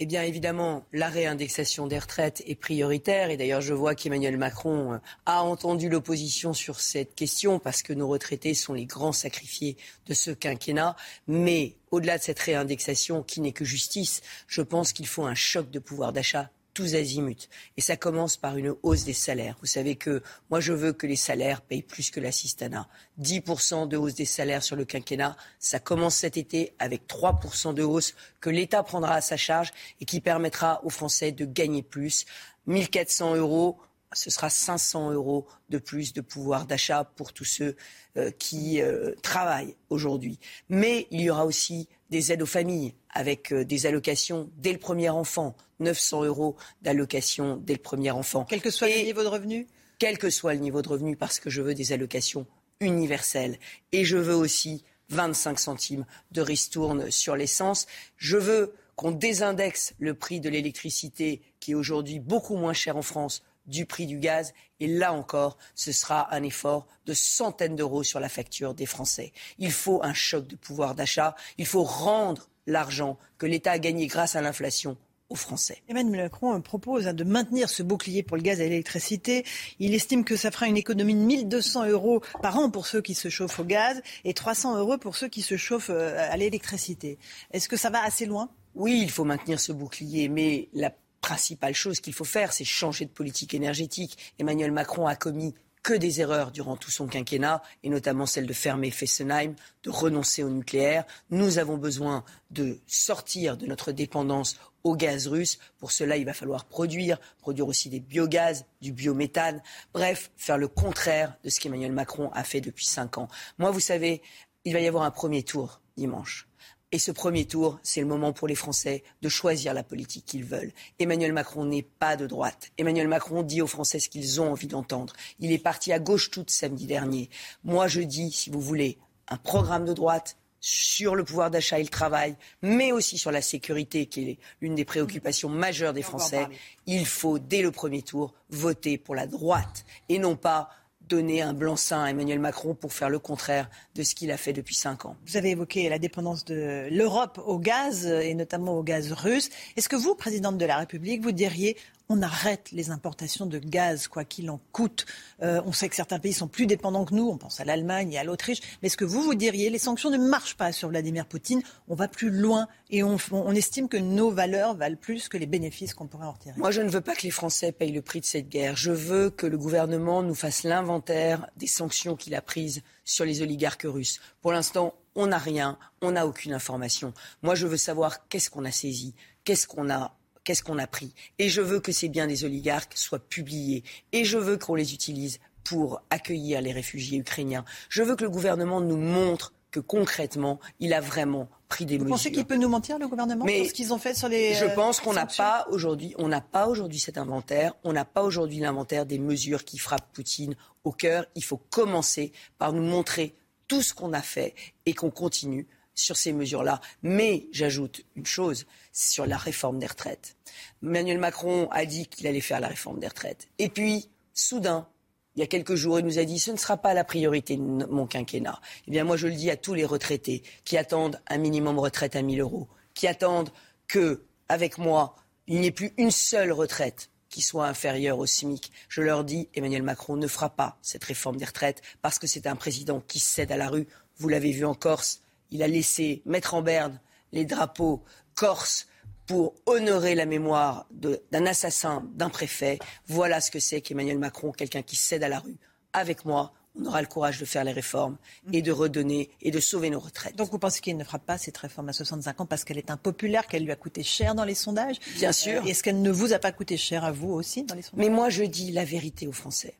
[0.00, 3.30] Eh bien, évidemment, la réindexation des retraites est prioritaire.
[3.30, 7.92] Et d'ailleurs, je vois qu'Emmanuel Macron euh, a entendu l'opposition sur cette question parce que
[7.92, 9.76] nos retraités sont les grands sacrifiés
[10.06, 10.94] de ce quinquennat.
[11.26, 15.68] Mais au-delà de cette réindexation qui n'est que justice, je pense qu'il faut un choc
[15.70, 17.48] de pouvoir d'achat tous azimuts.
[17.76, 19.56] Et ça commence par une hausse des salaires.
[19.60, 22.88] Vous savez que moi, je veux que les salaires payent plus que l'assistanat.
[23.20, 25.36] 10% de hausse des salaires sur le quinquennat.
[25.58, 30.04] Ça commence cet été avec 3% de hausse que l'État prendra à sa charge et
[30.04, 32.26] qui permettra aux Français de gagner plus.
[32.66, 33.80] 1400 euros
[34.14, 37.76] ce sera 500 euros de plus de pouvoir d'achat pour tous ceux
[38.16, 40.40] euh, qui euh, travaillent aujourd'hui.
[40.70, 44.78] Mais il y aura aussi des aides aux familles avec euh, des allocations dès le
[44.78, 48.44] premier enfant, 900 euros d'allocation dès le premier enfant.
[48.48, 49.66] Quel que soit le niveau de revenu?
[49.98, 52.46] Quel que soit le niveau de revenu, parce que je veux des allocations
[52.80, 53.58] universelles.
[53.92, 57.86] Et je veux aussi 25 centimes de ristourne sur l'essence.
[58.16, 63.02] Je veux qu'on désindexe le prix de l'électricité, qui est aujourd'hui beaucoup moins cher en
[63.02, 64.54] France, du prix du gaz.
[64.80, 69.32] Et là encore, ce sera un effort de centaines d'euros sur la facture des Français.
[69.58, 71.34] Il faut un choc de pouvoir d'achat.
[71.56, 74.96] Il faut rendre l'argent que l'État a gagné grâce à l'inflation
[75.30, 75.82] aux Français.
[75.88, 79.44] Emmanuel Macron propose hein, de maintenir ce bouclier pour le gaz et l'électricité.
[79.78, 83.14] Il estime que ça fera une économie de 1200 euros par an pour ceux qui
[83.14, 87.18] se chauffent au gaz et 300 euros pour ceux qui se chauffent euh, à l'électricité.
[87.52, 88.48] Est-ce que ça va assez loin?
[88.74, 93.04] Oui, il faut maintenir ce bouclier, mais la principale chose qu'il faut faire, c'est changer
[93.04, 94.34] de politique énergétique.
[94.38, 98.52] Emmanuel Macron a commis que des erreurs durant tout son quinquennat, et notamment celle de
[98.52, 99.54] fermer Fessenheim,
[99.84, 101.04] de renoncer au nucléaire.
[101.30, 105.58] Nous avons besoin de sortir de notre dépendance au gaz russe.
[105.78, 109.62] Pour cela, il va falloir produire, produire aussi des biogaz, du biométhane.
[109.92, 113.28] Bref, faire le contraire de ce qu'Emmanuel Macron a fait depuis cinq ans.
[113.58, 114.22] Moi, vous savez,
[114.64, 116.47] il va y avoir un premier tour dimanche.
[116.90, 120.44] Et ce premier tour, c'est le moment pour les Français de choisir la politique qu'ils
[120.44, 120.72] veulent.
[120.98, 122.70] Emmanuel Macron n'est pas de droite.
[122.78, 125.12] Emmanuel Macron dit aux Français ce qu'ils ont envie d'entendre.
[125.38, 127.28] Il est parti à gauche toute samedi dernier.
[127.62, 128.96] Moi, je dis, si vous voulez,
[129.28, 133.42] un programme de droite, sur le pouvoir d'achat et le travail, mais aussi sur la
[133.42, 136.46] sécurité, qui est l'une des préoccupations majeures des Français,
[136.86, 140.70] il faut, dès le premier tour, voter pour la droite et non pas
[141.08, 144.52] donner un blanc-seing à Emmanuel Macron pour faire le contraire de ce qu'il a fait
[144.52, 145.16] depuis cinq ans.
[145.26, 149.50] Vous avez évoqué la dépendance de l'Europe au gaz et notamment au gaz russe.
[149.76, 151.76] Est-ce que vous, présidente de la République, vous diriez
[152.08, 155.04] on arrête les importations de gaz, quoi qu'il en coûte.
[155.42, 158.12] Euh, on sait que certains pays sont plus dépendants que nous, on pense à l'Allemagne
[158.12, 160.88] et à l'Autriche, mais est-ce que vous vous diriez, les sanctions ne marchent pas sur
[160.88, 165.28] Vladimir Poutine, on va plus loin et on, on estime que nos valeurs valent plus
[165.28, 167.72] que les bénéfices qu'on pourrait en retirer Moi, je ne veux pas que les Français
[167.72, 168.76] payent le prix de cette guerre.
[168.76, 173.42] Je veux que le gouvernement nous fasse l'inventaire des sanctions qu'il a prises sur les
[173.42, 174.20] oligarques russes.
[174.40, 177.12] Pour l'instant, on n'a rien, on n'a aucune information.
[177.42, 179.14] Moi, je veux savoir qu'est-ce qu'on a saisi,
[179.44, 180.17] qu'est-ce qu'on a
[180.48, 181.12] qu'est-ce qu'on a pris?
[181.38, 183.84] Et je veux que ces biens des oligarques soient publiés.
[184.12, 187.66] Et je veux qu'on les utilise pour accueillir les réfugiés ukrainiens.
[187.90, 192.04] Je veux que le gouvernement nous montre que concrètement, il a vraiment pris des Vous
[192.04, 192.16] mesures.
[192.16, 194.30] Vous pensez qu'il peut nous mentir, le gouvernement, Mais sur ce qu'ils ont fait sur
[194.30, 197.74] les Je euh, pense qu'on n'a pas aujourd'hui, on n'a pas aujourd'hui cet inventaire.
[197.84, 201.26] On n'a pas aujourd'hui l'inventaire des mesures qui frappent Poutine au cœur.
[201.34, 203.34] Il faut commencer par nous montrer
[203.66, 204.54] tout ce qu'on a fait
[204.86, 205.66] et qu'on continue
[205.98, 206.80] sur ces mesures-là.
[207.02, 210.36] Mais j'ajoute une chose sur la réforme des retraites.
[210.82, 213.48] Emmanuel Macron a dit qu'il allait faire la réforme des retraites.
[213.58, 214.88] Et puis, soudain,
[215.36, 217.56] il y a quelques jours, il nous a dit ce ne sera pas la priorité
[217.56, 218.60] de mon quinquennat.
[218.86, 222.16] Eh bien, moi, je le dis à tous les retraités qui attendent un minimum retraite
[222.16, 223.50] à 1000 euros, qui attendent
[223.86, 225.14] que, avec moi,
[225.46, 228.72] il n'y ait plus une seule retraite qui soit inférieure au SMIC.
[228.88, 232.46] Je leur dis, Emmanuel Macron ne fera pas cette réforme des retraites parce que c'est
[232.46, 233.86] un président qui cède à la rue.
[234.16, 237.00] Vous l'avez vu en Corse, il a laissé mettre en berne
[237.32, 238.02] les drapeaux
[238.34, 238.86] corses
[239.26, 242.78] pour honorer la mémoire d'un assassin, d'un préfet.
[243.06, 245.56] Voilà ce que c'est qu'Emmanuel Macron, quelqu'un qui cède à la rue.
[245.92, 248.16] Avec moi, on aura le courage de faire les réformes
[248.52, 250.36] et de redonner et de sauver nos retraites.
[250.36, 252.90] Donc vous pensez qu'il ne fera pas cette réforme à 65 ans parce qu'elle est
[252.90, 254.96] impopulaire, qu'elle lui a coûté cher dans les sondages?
[255.16, 255.62] Bien sûr.
[255.62, 258.06] Euh, Est-ce qu'elle ne vous a pas coûté cher à vous aussi dans les sondages?
[258.06, 259.74] Mais moi, je dis la vérité aux Français.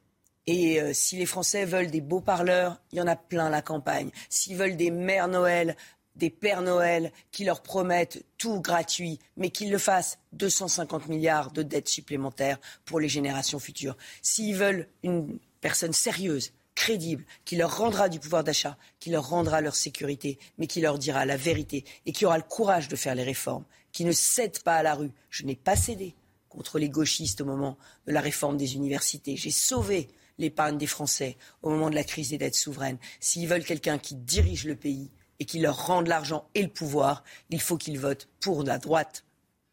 [0.50, 3.60] Et euh, si les Français veulent des beaux parleurs, il y en a plein la
[3.60, 4.10] campagne.
[4.30, 5.76] S'ils veulent des mères Noël,
[6.16, 11.62] des pères Noël qui leur promettent tout gratuit, mais qu'ils le fassent 250 milliards de
[11.62, 13.98] dettes supplémentaires pour les générations futures.
[14.22, 19.60] S'ils veulent une personne sérieuse, crédible, qui leur rendra du pouvoir d'achat, qui leur rendra
[19.60, 23.14] leur sécurité, mais qui leur dira la vérité et qui aura le courage de faire
[23.14, 25.10] les réformes, qui ne cède pas à la rue.
[25.28, 26.14] Je n'ai pas cédé
[26.48, 27.76] contre les gauchistes au moment
[28.06, 29.36] de la réforme des universités.
[29.36, 30.08] J'ai sauvé
[30.38, 32.98] l'épargne des Français au moment de la crise des dettes souveraines.
[33.20, 35.10] S'ils veulent quelqu'un qui dirige le pays
[35.40, 39.24] et qui leur rende l'argent et le pouvoir, il faut qu'ils votent pour la droite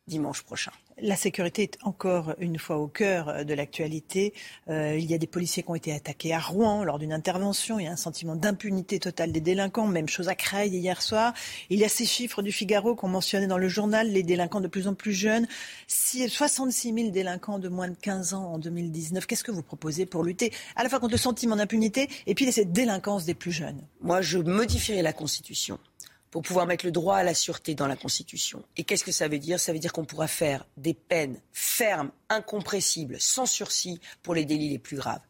[0.08, 0.72] dimanche prochain.
[1.02, 4.34] La sécurité est encore une fois au cœur de l'actualité.
[4.70, 7.80] Euh, il y a des policiers qui ont été attaqués à Rouen lors d'une intervention.
[7.80, 9.88] Il y a un sentiment d'impunité totale des délinquants.
[9.88, 11.34] Même chose à Creil hier soir.
[11.70, 14.70] Il y a ces chiffres du Figaro qu'on mentionnait dans le journal, les délinquants de
[14.70, 15.50] plus en plus jeunes.
[15.88, 19.26] Si 66 000 délinquants de moins de 15 ans en 2019.
[19.26, 22.50] Qu'est-ce que vous proposez pour lutter à la fois contre le sentiment d'impunité et puis
[22.54, 23.82] cette délinquance des plus jeunes?
[24.00, 25.78] Moi, je modifierai la Constitution
[26.36, 28.62] pour pouvoir mettre le droit à la sûreté dans la Constitution.
[28.76, 29.58] Et qu'est-ce que ça veut dire?
[29.58, 34.68] Ça veut dire qu'on pourra faire des peines fermes, incompressibles, sans sursis pour les délits
[34.68, 35.22] les plus graves.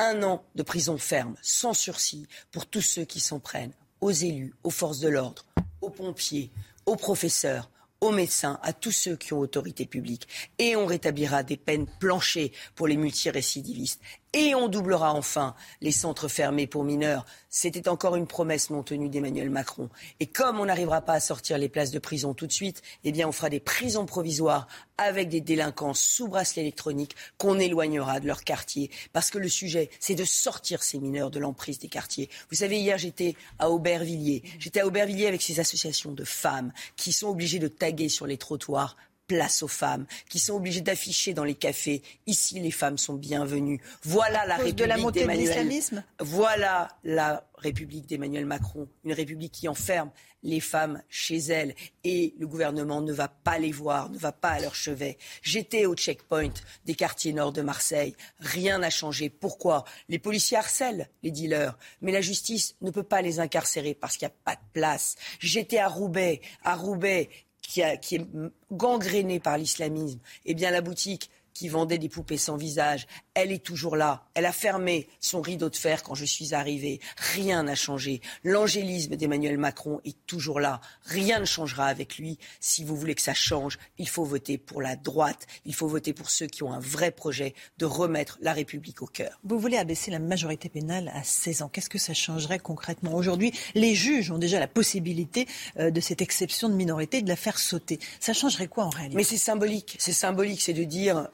[0.00, 3.70] Un an de prison ferme, sans sursis, pour tous ceux qui s'en prennent
[4.00, 5.46] aux élus, aux forces de l'ordre,
[5.80, 6.50] aux pompiers,
[6.86, 7.70] aux professeurs,
[8.00, 10.26] aux médecins, à tous ceux qui ont autorité publique.
[10.58, 14.00] Et on rétablira des peines planchées pour les multirécidivistes.
[14.34, 17.24] Et on doublera enfin les centres fermés pour mineurs.
[17.48, 19.88] C'était encore une promesse non tenue d'Emmanuel Macron.
[20.20, 23.12] Et comme on n'arrivera pas à sortir les places de prison tout de suite, eh
[23.12, 24.68] bien on fera des prisons provisoires
[24.98, 28.90] avec des délinquants sous bracelet électronique qu'on éloignera de leur quartier.
[29.14, 32.28] Parce que le sujet, c'est de sortir ces mineurs de l'emprise des quartiers.
[32.50, 34.42] Vous savez, hier j'étais à Aubervilliers.
[34.58, 38.36] J'étais à Aubervilliers avec ces associations de femmes qui sont obligées de taguer sur les
[38.36, 38.96] trottoirs
[39.28, 43.80] place aux femmes, qui sont obligées d'afficher dans les cafés ici les femmes sont bienvenues.
[44.02, 46.02] Voilà la République de la montée de l'islamisme?
[46.18, 50.10] Voilà la République d'Emmanuel Macron, une République qui enferme
[50.42, 51.74] les femmes chez elles
[52.04, 55.18] et le gouvernement ne va pas les voir, ne va pas à leur chevet.
[55.42, 56.52] J'étais au checkpoint
[56.84, 59.28] des quartiers nord de Marseille, rien n'a changé.
[59.28, 59.84] Pourquoi?
[60.08, 64.26] Les policiers harcèlent les dealers, mais la justice ne peut pas les incarcérer parce qu'il
[64.26, 65.16] n'y a pas de place.
[65.40, 67.28] J'étais à Roubaix, à Roubaix
[67.68, 68.26] qui, qui est
[68.72, 73.64] gangrénée par l'islamisme, eh bien la boutique qui vendait des poupées sans visage, elle est
[73.64, 74.22] toujours là.
[74.34, 77.00] Elle a fermé son rideau de fer quand je suis arrivée.
[77.34, 78.20] Rien n'a changé.
[78.44, 80.80] L'angélisme d'Emmanuel Macron est toujours là.
[81.02, 82.38] Rien ne changera avec lui.
[82.60, 85.48] Si vous voulez que ça change, il faut voter pour la droite.
[85.64, 89.06] Il faut voter pour ceux qui ont un vrai projet de remettre la République au
[89.06, 89.40] cœur.
[89.42, 91.68] Vous voulez abaisser la majorité pénale à 16 ans.
[91.68, 95.48] Qu'est-ce que ça changerait concrètement Aujourd'hui, les juges ont déjà la possibilité
[95.80, 97.98] euh, de cette exception de minorité de la faire sauter.
[98.20, 99.16] Ça changerait quoi en réalité?
[99.16, 99.96] Mais c'est symbolique.
[99.98, 100.62] C'est symbolique.
[100.62, 101.28] C'est de dire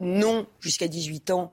[0.00, 1.52] non jusqu'à 18 ans,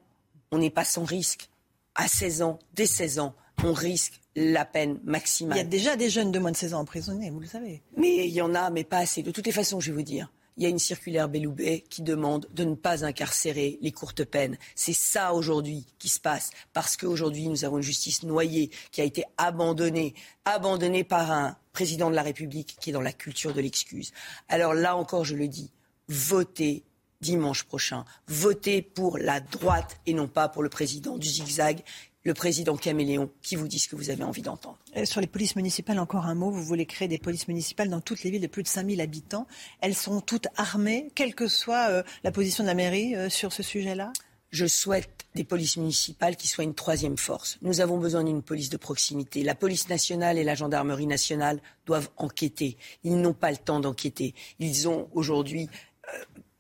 [0.51, 1.49] on n'est pas sans risque.
[1.95, 5.57] À 16 ans, dès 16 ans, on risque la peine maximale.
[5.57, 7.81] Il y a déjà des jeunes de moins de 16 ans emprisonnés, vous le savez.
[7.97, 9.23] Mais il y en a, mais pas assez.
[9.23, 12.01] De toutes les façons, je vais vous dire, il y a une circulaire Belloubet qui
[12.01, 14.57] demande de ne pas incarcérer les courtes peines.
[14.73, 19.03] C'est ça aujourd'hui qui se passe, parce qu'aujourd'hui nous avons une justice noyée qui a
[19.03, 20.13] été abandonnée,
[20.45, 24.11] abandonnée par un président de la République qui est dans la culture de l'excuse.
[24.47, 25.71] Alors là encore, je le dis,
[26.07, 26.83] votez
[27.25, 31.83] dimanche prochain, votez pour la droite et non pas pour le président du zigzag
[32.23, 34.79] le président Caméléon qui vous dit ce que vous avez envie d'entendre.
[34.97, 36.49] Euh, sur les polices municipales, encore un mot.
[36.49, 39.45] Vous voulez créer des polices municipales dans toutes les villes de plus de 5000 habitants.
[39.79, 43.53] Elles sont toutes armées, quelle que soit euh, la position de la mairie euh, sur
[43.53, 44.11] ce sujet-là?
[44.49, 47.57] Je souhaite des polices municipales qui soient une troisième force.
[47.61, 49.43] Nous avons besoin d'une police de proximité.
[49.43, 52.77] La police nationale et la gendarmerie nationale doivent enquêter.
[53.03, 54.33] Ils n'ont pas le temps d'enquêter.
[54.59, 55.69] Ils ont aujourd'hui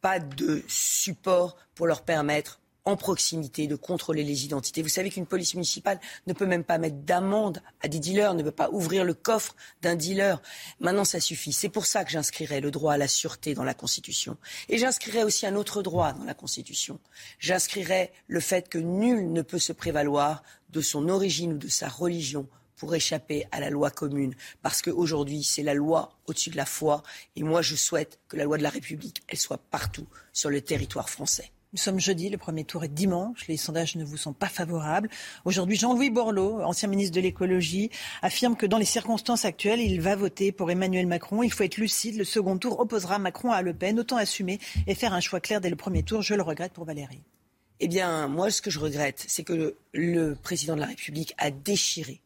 [0.05, 4.83] pas de support pour leur permettre en proximité, de contrôler les identités.
[4.83, 8.43] Vous savez qu'une police municipale ne peut même pas mettre d'amende à des dealers, ne
[8.43, 10.39] peut pas ouvrir le coffre d'un dealer.
[10.79, 11.53] Maintenant, ça suffit.
[11.53, 14.37] C'est pour ça que j'inscrirai le droit à la sûreté dans la Constitution.
[14.69, 16.99] Et j'inscrirai aussi un autre droit dans la Constitution.
[17.39, 21.89] J'inscrirai le fait que nul ne peut se prévaloir de son origine ou de sa
[21.89, 22.47] religion
[22.77, 24.33] pour échapper à la loi commune.
[24.61, 27.03] Parce qu'aujourd'hui, c'est la loi au-dessus de la foi.
[27.35, 30.61] Et moi, je souhaite que la loi de la République, elle soit partout sur le
[30.61, 31.51] territoire français.
[31.75, 35.09] Nous sommes jeudi, le premier tour est dimanche, les sondages ne vous sont pas favorables.
[35.43, 37.89] Aujourd'hui, Jean-Louis Borloo, ancien ministre de l'écologie,
[38.21, 41.43] affirme que dans les circonstances actuelles, il va voter pour Emmanuel Macron.
[41.43, 44.95] Il faut être lucide, le second tour opposera Macron à Le Pen, autant assumer et
[44.95, 46.21] faire un choix clair dès le premier tour.
[46.21, 47.23] Je le regrette pour Valérie.
[47.81, 51.51] Eh bien, moi, ce que je regrette, c'est que le président de la République a
[51.51, 52.21] déchiré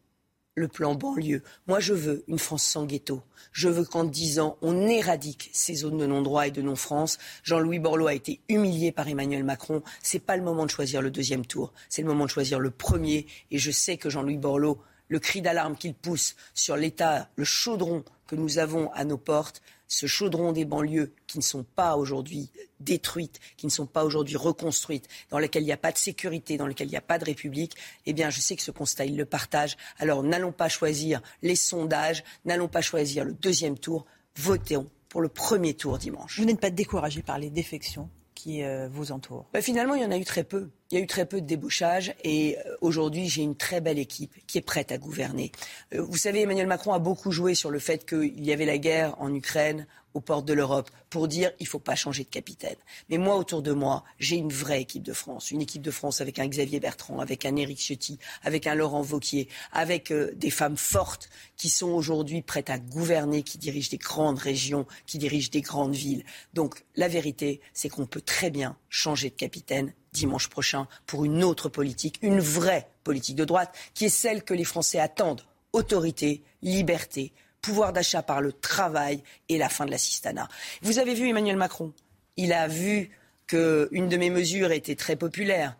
[0.59, 1.41] le plan banlieue.
[1.67, 3.23] Moi, je veux une France sans ghetto.
[3.51, 7.17] Je veux qu'en dix ans, on éradique ces zones de non-droit et de non-France.
[7.43, 9.81] Jean-Louis Borloo a été humilié par Emmanuel Macron.
[10.03, 11.73] C'est pas le moment de choisir le deuxième tour.
[11.87, 13.25] C'est le moment de choisir le premier.
[13.49, 14.77] Et je sais que Jean-Louis Borloo,
[15.07, 19.61] le cri d'alarme qu'il pousse sur l'État, le chaudron que nous avons à nos portes,
[19.89, 22.49] ce chaudron des banlieues qui ne sont pas aujourd'hui
[22.79, 26.55] détruites, qui ne sont pas aujourd'hui reconstruites, dans lesquelles il n'y a pas de sécurité,
[26.55, 27.75] dans lesquelles il n'y a pas de république,
[28.05, 29.75] eh bien, je sais que ce constat, il le partage.
[29.97, 34.05] Alors, n'allons pas choisir les sondages, n'allons pas choisir le deuxième tour,
[34.37, 36.39] votons pour le premier tour dimanche.
[36.39, 39.47] Vous n'êtes pas découragé par les défections qui euh, vous entourent?
[39.51, 40.69] Bah, Finalement, il y en a eu très peu.
[40.91, 43.99] Il y a eu très peu de débauchage et euh, aujourd'hui, j'ai une très belle
[43.99, 45.51] équipe qui est prête à gouverner.
[45.93, 48.79] Euh, vous savez, Emmanuel Macron a beaucoup joué sur le fait qu'il y avait la
[48.79, 52.29] guerre en Ukraine, aux portes de l'Europe pour dire il ne faut pas changer de
[52.29, 52.75] capitaine.
[53.09, 55.51] Mais moi, autour de moi, j'ai une vraie équipe de France.
[55.51, 59.01] Une équipe de France avec un Xavier Bertrand, avec un Éric Ciotti, avec un Laurent
[59.01, 63.97] Vauquier, avec euh, des femmes fortes qui sont aujourd'hui prêtes à gouverner, qui dirigent des
[63.97, 66.23] grandes régions, qui dirigent des grandes villes.
[66.53, 71.43] Donc la vérité, c'est qu'on peut très bien changer de capitaine dimanche prochain pour une
[71.43, 75.43] autre politique, une vraie politique de droite, qui est celle que les Français attendent.
[75.73, 77.31] Autorité, liberté,
[77.61, 80.47] pouvoir d'achat par le travail et la fin de l'assistanat.
[80.81, 81.93] Vous avez vu Emmanuel Macron?
[82.37, 83.11] Il a vu
[83.47, 85.75] qu'une de mes mesures était très populaire.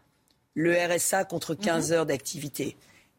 [0.56, 1.96] Le RSA contre 15 mhm.
[1.96, 2.76] heures d'activité.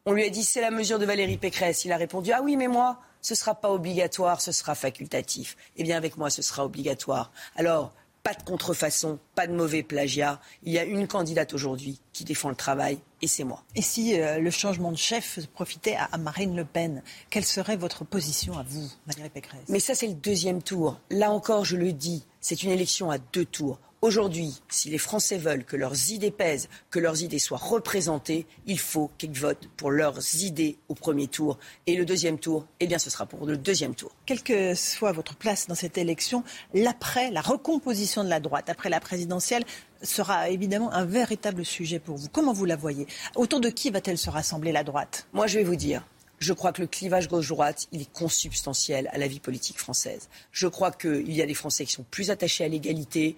[0.07, 1.85] On lui a dit c'est la mesure de Valérie Pécresse.
[1.85, 5.57] Il a répondu ah oui mais moi ce ne sera pas obligatoire, ce sera facultatif.
[5.77, 7.33] Eh bien avec moi ce sera obligatoire.
[7.55, 7.93] Alors
[8.23, 10.41] pas de contrefaçon, pas de mauvais plagiat.
[10.63, 13.63] Il y a une candidate aujourd'hui qui défend le travail et c'est moi.
[13.75, 18.05] Et si euh, le changement de chef profitait à, Marine Le Pen, quelle serait votre
[18.05, 19.61] position à vous, Valérie Pécresse?
[19.69, 20.99] Mais ça, c'est le deuxième tour.
[21.11, 23.79] Là encore, je le dis, c'est une élection à deux tours.
[24.03, 28.79] Aujourd'hui, si les Français veulent que leurs idées pèsent, que leurs idées soient représentées, il
[28.79, 31.59] faut qu'ils votent pour leurs idées au premier tour.
[31.87, 34.11] Et le deuxième tour, eh bien, ce sera pour le deuxième tour.
[34.25, 38.89] Quelle que soit votre place dans cette élection, l'après, la recomposition de la droite, après
[38.89, 39.65] la présidentielle,
[40.01, 42.29] sera évidemment un véritable sujet pour vous.
[42.31, 43.07] Comment vous la voyez?
[43.37, 45.27] Autour de qui va-t-elle se rassembler, la droite?
[45.35, 46.07] Moi, je vais vous dire,
[46.39, 50.31] je crois que le clivage gauche-droite, il est consubstantiel à la vie politique française.
[50.53, 53.37] Je crois qu'il y a des Français qui sont plus attachés à l'égalité,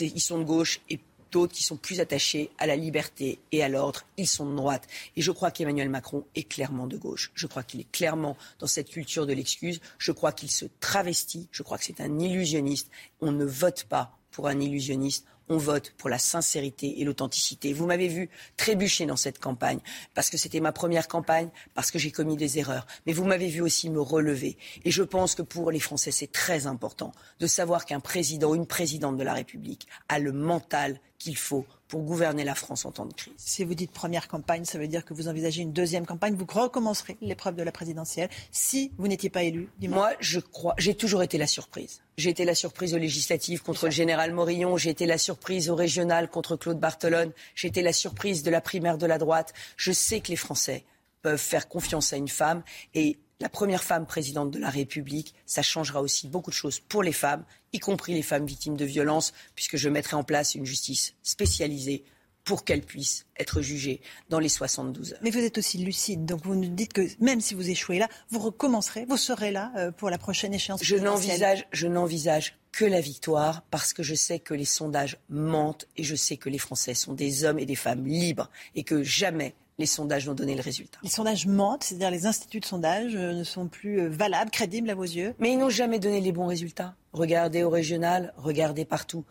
[0.00, 1.00] ils sont de gauche et
[1.30, 4.86] d'autres qui sont plus attachés à la liberté et à l'ordre, ils sont de droite.
[5.16, 7.30] Et je crois qu'Emmanuel Macron est clairement de gauche.
[7.34, 9.80] Je crois qu'il est clairement dans cette culture de l'excuse.
[9.98, 11.48] Je crois qu'il se travestit.
[11.52, 12.90] Je crois que c'est un illusionniste.
[13.20, 15.26] On ne vote pas pour un illusionniste.
[15.48, 17.72] On vote pour la sincérité et l'authenticité.
[17.72, 19.80] Vous m'avez vu trébucher dans cette campagne
[20.14, 22.86] parce que c'était ma première campagne, parce que j'ai commis des erreurs.
[23.06, 24.56] Mais vous m'avez vu aussi me relever.
[24.84, 28.54] Et je pense que pour les Français, c'est très important de savoir qu'un président ou
[28.54, 32.92] une présidente de la République a le mental qu'il faut pour gouverner la France en
[32.92, 33.34] temps de crise.
[33.38, 36.34] Si vous dites première campagne, ça veut dire que vous envisagez une deuxième campagne.
[36.34, 39.68] Vous recommencerez l'épreuve de la présidentielle si vous n'étiez pas élu.
[39.80, 42.02] Moi, je crois, j'ai toujours été la surprise.
[42.18, 44.76] J'ai été la surprise aux législatives contre le général Morillon.
[44.76, 47.32] J'ai été la surprise au régional contre Claude Barthelone.
[47.54, 49.54] J'ai été la surprise de la primaire de la droite.
[49.76, 50.84] Je sais que les Français
[51.22, 52.62] peuvent faire confiance à une femme
[52.94, 57.02] et la première femme présidente de la République, ça changera aussi beaucoup de choses pour
[57.02, 60.66] les femmes, y compris les femmes victimes de violences, puisque je mettrai en place une
[60.66, 62.04] justice spécialisée
[62.44, 64.00] pour qu'elles puissent être jugées
[64.30, 65.18] dans les 72 heures.
[65.22, 68.08] Mais vous êtes aussi lucide, donc vous nous dites que même si vous échouez là,
[68.30, 70.82] vous recommencerez, vous serez là euh, pour la prochaine échéance.
[70.82, 75.86] Je n'envisage, je n'envisage que la victoire parce que je sais que les sondages mentent
[75.96, 79.02] et je sais que les Français sont des hommes et des femmes libres et que
[79.02, 80.98] jamais les sondages n'ont donné le résultat.
[81.02, 84.90] Les sondages mentent, c'est-à-dire les instituts de sondage euh, ne sont plus euh, valables, crédibles
[84.90, 86.94] à vos yeux Mais ils n'ont jamais donné les bons résultats.
[87.12, 89.24] Regardez au régional, regardez partout.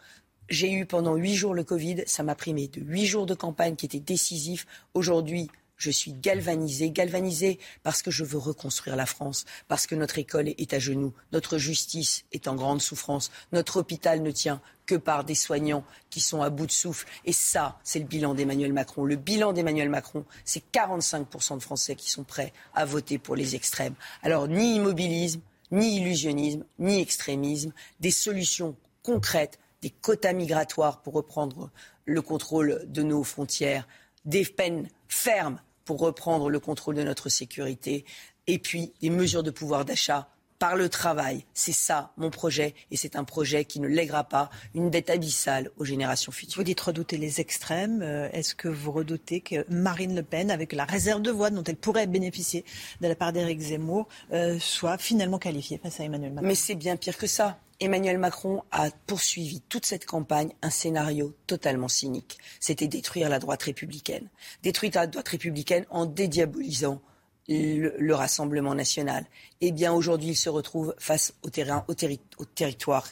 [0.50, 3.76] J'ai eu pendant huit jours le Covid, ça m'a primé de huit jours de campagne
[3.76, 4.66] qui étaient décisifs.
[4.94, 10.18] Aujourd'hui, je suis galvanisée, galvanisée parce que je veux reconstruire la France, parce que notre
[10.18, 14.96] école est à genoux, notre justice est en grande souffrance, notre hôpital ne tient que
[14.96, 17.08] par des soignants qui sont à bout de souffle.
[17.26, 19.04] Et ça, c'est le bilan d'Emmanuel Macron.
[19.04, 23.56] Le bilan d'Emmanuel Macron, c'est 45% de Français qui sont prêts à voter pour les
[23.56, 23.96] extrêmes.
[24.24, 25.42] Alors, ni immobilisme,
[25.72, 31.70] ni illusionnisme, ni extrémisme, des solutions concrètes, des quotas migratoires pour reprendre
[32.06, 33.88] le contrôle de nos frontières,
[34.26, 38.06] des peines fermes pour reprendre le contrôle de notre sécurité,
[38.46, 40.28] et puis des mesures de pouvoir d'achat
[40.60, 41.46] par le travail.
[41.54, 45.70] C'est ça mon projet et c'est un projet qui ne lèguera pas une dette abyssale
[45.78, 46.58] aux générations futures.
[46.58, 48.02] Vous dites redouter les extrêmes.
[48.02, 51.64] Euh, est-ce que vous redoutez que Marine Le Pen, avec la réserve de voix dont
[51.64, 52.66] elle pourrait bénéficier
[53.02, 56.48] de la part d'Éric Zemmour, euh, soit finalement qualifiée face à Emmanuel Macron?
[56.48, 57.60] Mais c'est bien pire que ça.
[57.80, 62.40] Emmanuel Macron a poursuivi toute cette campagne un scénario totalement cynique.
[62.60, 64.30] C'était détruire la droite républicaine.
[64.64, 67.02] Détruire la droite républicaine en dédiabolisant
[67.48, 69.26] le, Rassemblement national.
[69.62, 73.08] Eh bien, aujourd'hui, il se retrouve face au, terrain, au, au territoire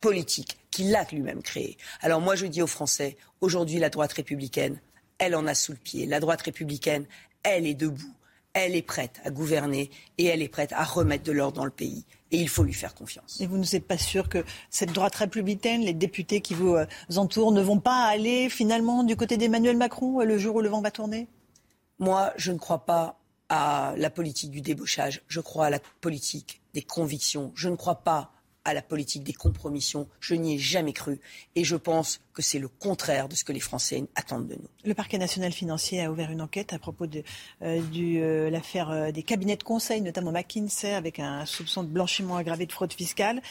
[0.00, 1.76] politique qu'il a lui-même créé.
[2.00, 4.80] Alors moi, je dis aux Français, aujourd'hui, la droite républicaine,
[5.18, 6.06] elle en a sous le pied.
[6.06, 7.06] La droite républicaine,
[7.42, 8.14] elle est debout.
[8.52, 11.70] Elle est prête à gouverner et elle est prête à remettre de l'ordre dans le
[11.70, 12.04] pays.
[12.32, 13.40] Et il faut lui faire confiance.
[13.40, 16.86] Et vous n'êtes pas sûr que cette droite républicaine, les députés qui vous euh,
[17.16, 20.80] entourent, ne vont pas aller finalement du côté d'Emmanuel Macron le jour où le vent
[20.80, 21.28] va tourner?
[21.98, 26.62] Moi, je ne crois pas à la politique du débauchage, je crois à la politique
[26.72, 27.52] des convictions.
[27.56, 28.32] Je ne crois pas
[28.64, 30.08] à la politique des compromissions.
[30.20, 31.20] Je n'y ai jamais cru.
[31.54, 34.68] Et je pense que c'est le contraire de ce que les Français attendent de nous.
[34.84, 37.22] Le parquet national financier a ouvert une enquête à propos de
[37.62, 42.36] euh, euh, l'affaire euh, des cabinets de conseil, notamment McKinsey, avec un soupçon de blanchiment
[42.36, 43.42] aggravé de fraude fiscale.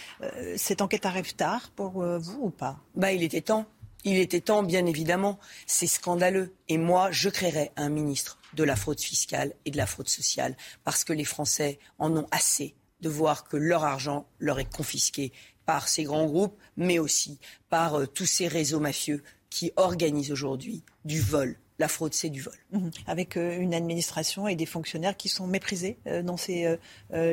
[0.57, 2.79] cette enquête arrive tard pour vous ou pas?
[2.95, 3.65] Bah, Il était temps.
[4.05, 5.39] Il était temps, bien évidemment.
[5.65, 6.53] C'est scandaleux.
[6.69, 10.55] Et moi, je créerai un ministre de la fraude fiscale et de la fraude sociale,
[10.83, 15.31] parce que les Français en ont assez de voir que leur argent leur est confisqué
[15.65, 17.39] par ces grands groupes, mais aussi
[17.69, 21.57] par euh, tous ces réseaux mafieux qui organisent aujourd'hui du vol.
[21.77, 22.57] La fraude, c'est du vol.
[22.71, 22.89] Mmh.
[23.07, 26.35] Avec euh, une administration et des fonctionnaires qui sont méprisés euh, dans,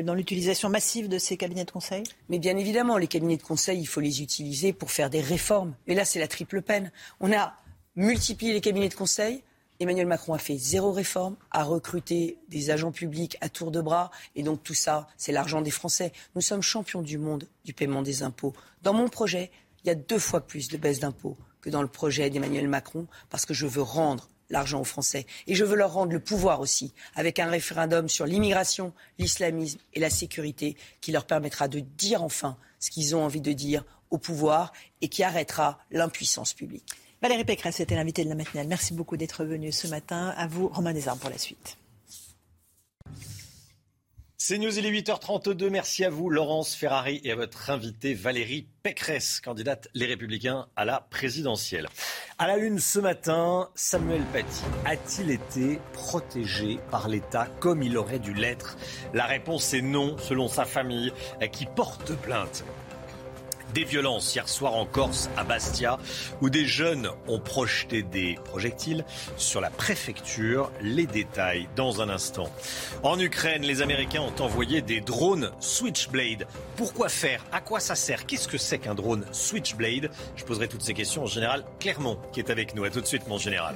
[0.03, 2.03] dans l'utilisation massive de ces cabinets de conseil?
[2.29, 5.75] Mais bien évidemment, les cabinets de conseil, il faut les utiliser pour faire des réformes.
[5.87, 6.91] Mais là, c'est la triple peine.
[7.19, 7.55] On a
[7.95, 9.43] multiplié les cabinets de conseil,
[9.79, 14.09] Emmanuel Macron a fait zéro réforme, a recruté des agents publics à tour de bras,
[14.35, 16.11] et donc tout ça, c'est l'argent des Français.
[16.35, 18.53] Nous sommes champions du monde du paiement des impôts.
[18.81, 19.51] Dans mon projet,
[19.83, 23.07] il y a deux fois plus de baisse d'impôts que dans le projet d'Emmanuel Macron,
[23.29, 25.25] parce que je veux rendre l'argent aux Français.
[25.45, 29.99] Et je veux leur rendre le pouvoir aussi, avec un référendum sur l'immigration, l'islamisme et
[29.99, 34.17] la sécurité, qui leur permettra de dire enfin ce qu'ils ont envie de dire au
[34.17, 34.71] pouvoir
[35.01, 36.93] et qui arrêtera l'impuissance publique.
[37.21, 38.67] Valérie Pécresse était l'invitée de la matinale.
[38.67, 40.33] Merci beaucoup d'être venue ce matin.
[40.37, 41.77] À vous, Romain Desarmes, pour la suite.
[44.39, 45.69] C'est News, il est 8h32.
[45.69, 50.85] Merci à vous, Laurence Ferrari, et à votre invitée Valérie Pécresse, candidate Les Républicains à
[50.85, 51.89] la présidentielle.
[52.37, 58.19] À la une ce matin, Samuel Paty a-t-il été protégé par l'État comme il aurait
[58.19, 58.77] dû l'être?
[59.13, 61.11] La réponse est non, selon sa famille,
[61.51, 62.63] qui porte plainte.
[63.73, 65.99] Des violences hier soir en Corse, à Bastia,
[66.41, 70.71] où des jeunes ont projeté des projectiles sur la préfecture.
[70.81, 72.49] Les détails dans un instant.
[73.03, 76.47] En Ukraine, les Américains ont envoyé des drones Switchblade.
[76.75, 77.43] Pourquoi faire?
[77.51, 78.25] À quoi ça sert?
[78.25, 80.09] Qu'est-ce que c'est qu'un drone Switchblade?
[80.35, 82.83] Je poserai toutes ces questions au général Clermont, qui est avec nous.
[82.83, 83.75] A tout de suite, mon général.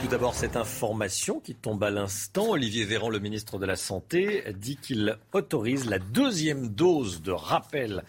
[0.00, 2.50] Tout d'abord, cette information qui tombe à l'instant.
[2.50, 8.04] Olivier Véran, le ministre de la Santé, dit qu'il autorise la deuxième dose de rappel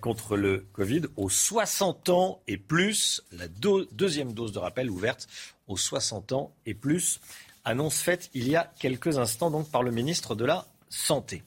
[0.00, 3.22] contre le Covid aux 60 ans et plus.
[3.32, 5.28] La deuxième dose de rappel ouverte
[5.66, 7.20] aux 60 ans et plus.
[7.64, 11.42] Annonce faite il y a quelques instants donc par le ministre de la Santé.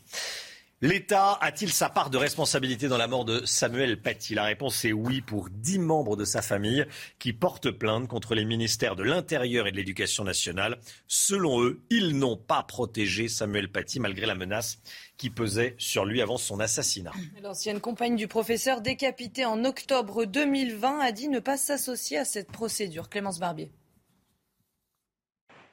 [0.84, 4.35] L'État a-t-il sa part de responsabilité dans la mort de Samuel Paty?
[4.35, 6.85] La réponse est oui pour dix membres de sa famille
[7.19, 10.77] qui portent plainte contre les ministères de l'Intérieur et de l'Éducation nationale.
[11.07, 14.80] Selon eux, ils n'ont pas protégé Samuel Paty malgré la menace
[15.15, 17.14] qui pesait sur lui avant son assassinat.
[17.41, 22.51] L'ancienne compagne du professeur décapité en octobre 2020 a dit ne pas s'associer à cette
[22.51, 23.07] procédure.
[23.07, 23.72] Clémence Barbier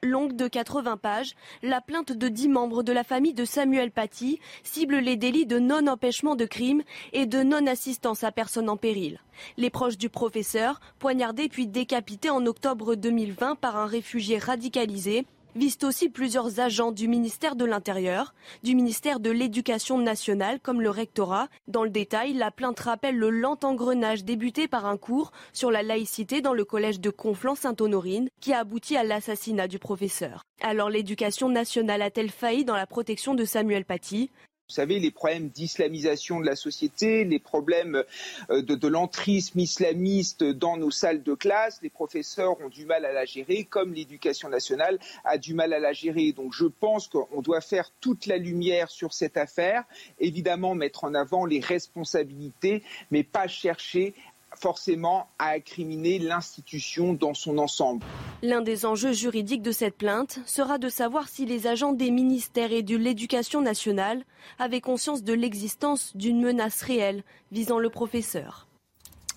[0.03, 4.39] longue de 80 pages, la plainte de 10 membres de la famille de Samuel Paty
[4.63, 6.81] cible les délits de non-empêchement de crime
[7.13, 9.19] et de non-assistance à personne en péril.
[9.57, 15.25] Les proches du professeur, poignardé puis décapité en octobre 2020 par un réfugié radicalisé,
[15.55, 18.33] visent aussi plusieurs agents du ministère de l'Intérieur,
[18.63, 21.47] du ministère de l'Éducation nationale comme le rectorat.
[21.67, 25.83] Dans le détail, la plainte rappelle le lent engrenage débuté par un cours sur la
[25.83, 30.43] laïcité dans le collège de Conflans-Sainte-Honorine qui a abouti à l'assassinat du professeur.
[30.61, 34.29] Alors l'éducation nationale a-t-elle failli dans la protection de Samuel Paty?
[34.71, 38.05] Vous savez, les problèmes d'islamisation de la société, les problèmes
[38.49, 43.11] euh, de, l'entrisme islamiste dans nos salles de classe, les professeurs ont du mal à
[43.11, 46.31] la gérer, comme l'éducation nationale a du mal à la gérer.
[46.31, 49.83] Donc je pense qu'on doit faire toute la lumière sur cette affaire,
[50.19, 52.81] évidemment mettre en avant les responsabilités,
[53.11, 54.13] mais pas chercher
[54.55, 58.05] forcément à incriminer l'institution dans son ensemble.
[58.41, 62.71] L'un des enjeux juridiques de cette plainte sera de savoir si les agents des ministères
[62.71, 64.23] et de l'éducation nationale
[64.59, 68.67] avaient conscience de l'existence d'une menace réelle visant le professeur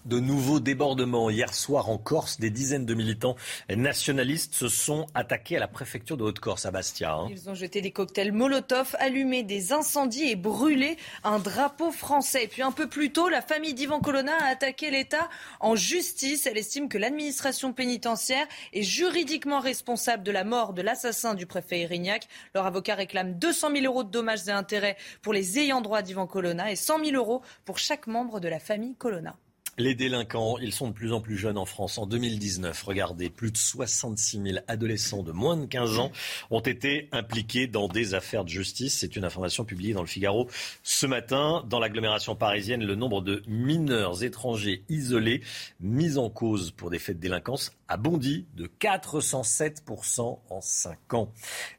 [0.04, 1.30] de nouveaux débordements.
[1.30, 3.36] Hier soir en Corse, des dizaines de militants
[3.68, 7.14] nationalistes se sont attaqués à la préfecture de Haute-Corse à Bastia.
[7.14, 7.28] Hein.
[7.30, 12.48] Ils ont jeté des cocktails Molotov, allumé des incendies et brûlé un drapeau français.
[12.50, 15.28] Puis un peu plus tôt, la famille d'Ivan Colonna a attaqué l'État
[15.60, 16.46] en justice.
[16.46, 21.80] Elle estime que l'administration pénitentiaire est juridiquement responsable de la mort de l'assassin du préfet
[21.80, 22.28] Erignac.
[22.54, 26.26] Leur avocat réclame 200 000 euros de dommages et intérêts pour les ayants droit d'Ivan
[26.26, 29.36] Colonna et 100 000 euros pour chaque membre de la famille Colonna.
[29.76, 31.98] Les délinquants, ils sont de plus en plus jeunes en France.
[31.98, 36.12] En 2019, regardez, plus de 66 000 adolescents de moins de 15 ans
[36.50, 38.98] ont été impliqués dans des affaires de justice.
[38.98, 40.48] C'est une information publiée dans le Figaro
[40.82, 41.64] ce matin.
[41.68, 45.42] Dans l'agglomération parisienne, le nombre de mineurs étrangers isolés
[45.80, 51.32] mis en cause pour des faits de délinquance a bondi de 407% en 5 ans.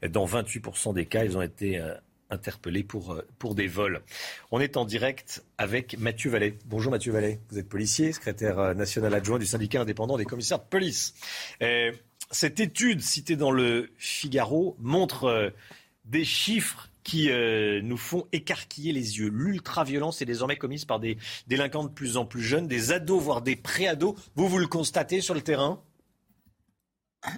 [0.10, 1.96] Dans 28% des cas, ils ont été euh,
[2.36, 4.02] interpellés pour, euh, pour des vols.
[4.52, 6.60] On est en direct avec Mathieu Vallet.
[6.66, 10.60] Bonjour Mathieu Vallet, vous êtes policier, secrétaire euh, national adjoint du syndicat indépendant des commissaires
[10.60, 11.16] de police.
[11.64, 11.92] Euh,
[12.30, 15.54] cette étude citée dans le Figaro montre
[16.06, 17.30] des chiffres qui
[17.84, 19.30] nous font écarquiller les yeux.
[19.30, 23.44] L'ultraviolence est désormais commise par des délinquants de plus en plus jeunes, des ados, voire
[23.44, 24.16] des pré-ados.
[24.36, 25.84] Vous, vous le constatez sur le terrain?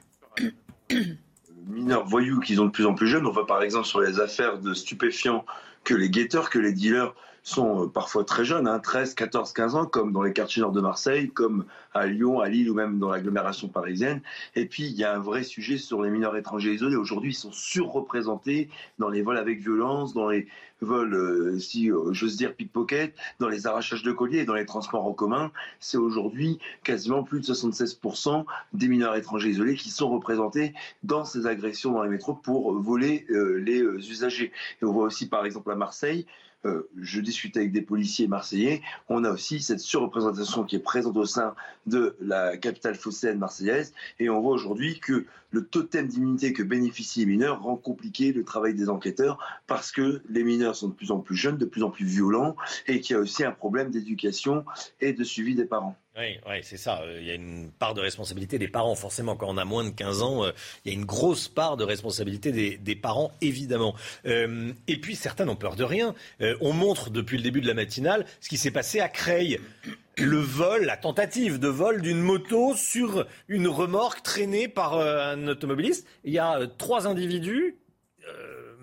[1.68, 3.26] mineurs voyous qui sont de plus en plus jeunes.
[3.26, 5.46] On voit par exemple sur les affaires de stupéfiants
[5.84, 7.14] que les guetteurs, que les dealers
[7.48, 10.74] sont euh, parfois très jeunes, hein, 13, 14, 15 ans, comme dans les quartiers nord
[10.74, 14.22] de Marseille, comme à Lyon, à Lille ou même dans l'agglomération parisienne.
[14.56, 16.98] Et puis, il y a un vrai sujet sur les mineurs étrangers isolés.
[16.98, 18.70] Aujourd'hui, ils sont surreprésentés
[19.00, 20.48] dans les vols avec violence, dans les
[20.82, 24.66] vols, euh, si euh, j'ose dire, pickpocket, dans les arrachages de colliers et dans les
[24.66, 25.52] transports en commun.
[25.80, 28.44] C'est aujourd'hui quasiment plus de 76%
[28.74, 33.26] des mineurs étrangers isolés qui sont représentés dans ces agressions dans les métros pour voler
[33.30, 34.52] les usagers.
[34.82, 36.26] Et on voit aussi, par exemple, à Marseille,
[36.68, 41.18] euh, je discutais avec des policiers marseillais, on a aussi cette surreprésentation qui est présente
[41.18, 46.54] au sein de la capitale phocéenne marseillaise, et on voit aujourd'hui que le totem d'immunité
[46.54, 50.90] que bénéficient les mineurs rend compliqué le travail des enquêteurs parce que les mineurs sont
[50.90, 52.56] de plus en plus jeunes, de plus en plus violents,
[52.88, 54.66] et qu'il y a aussi un problème d'éducation
[55.02, 55.96] et de suivi des parents.
[56.18, 57.02] Oui, c'est ça.
[57.02, 58.96] Euh, il y a une part de responsabilité des parents.
[58.96, 60.52] Forcément, quand on a moins de 15 ans, euh,
[60.84, 63.94] il y a une grosse part de responsabilité des, parents, évidemment.
[64.26, 66.16] Euh, et puis, certains n'ont peur de rien.
[66.62, 69.60] on montre depuis le début de la matinale ce qui s'est passé à Creil.
[70.18, 76.08] Le vol, la tentative de vol d'une moto sur une remorque traînée par un automobiliste.
[76.24, 77.78] Il y a trois individus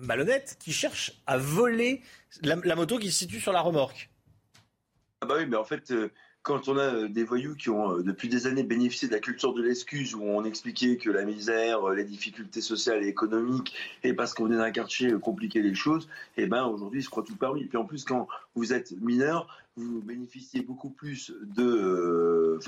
[0.01, 2.01] malhonnêtes qui cherchent à voler
[2.41, 4.09] la moto qui se situe sur la remorque.
[5.21, 6.09] Ah bah oui, mais en fait, euh,
[6.43, 9.19] quand on a euh, des voyous qui ont euh, depuis des années bénéficié de la
[9.19, 14.13] culture de l'excuse, où on expliquait que la misère, les difficultés sociales et économiques, et
[14.13, 17.23] parce qu'on est dans un quartier compliqué les choses, eh ben aujourd'hui ils se croient
[17.23, 17.65] tout permis.
[17.65, 22.59] Puis en plus, quand vous êtes mineur, vous bénéficiez beaucoup plus de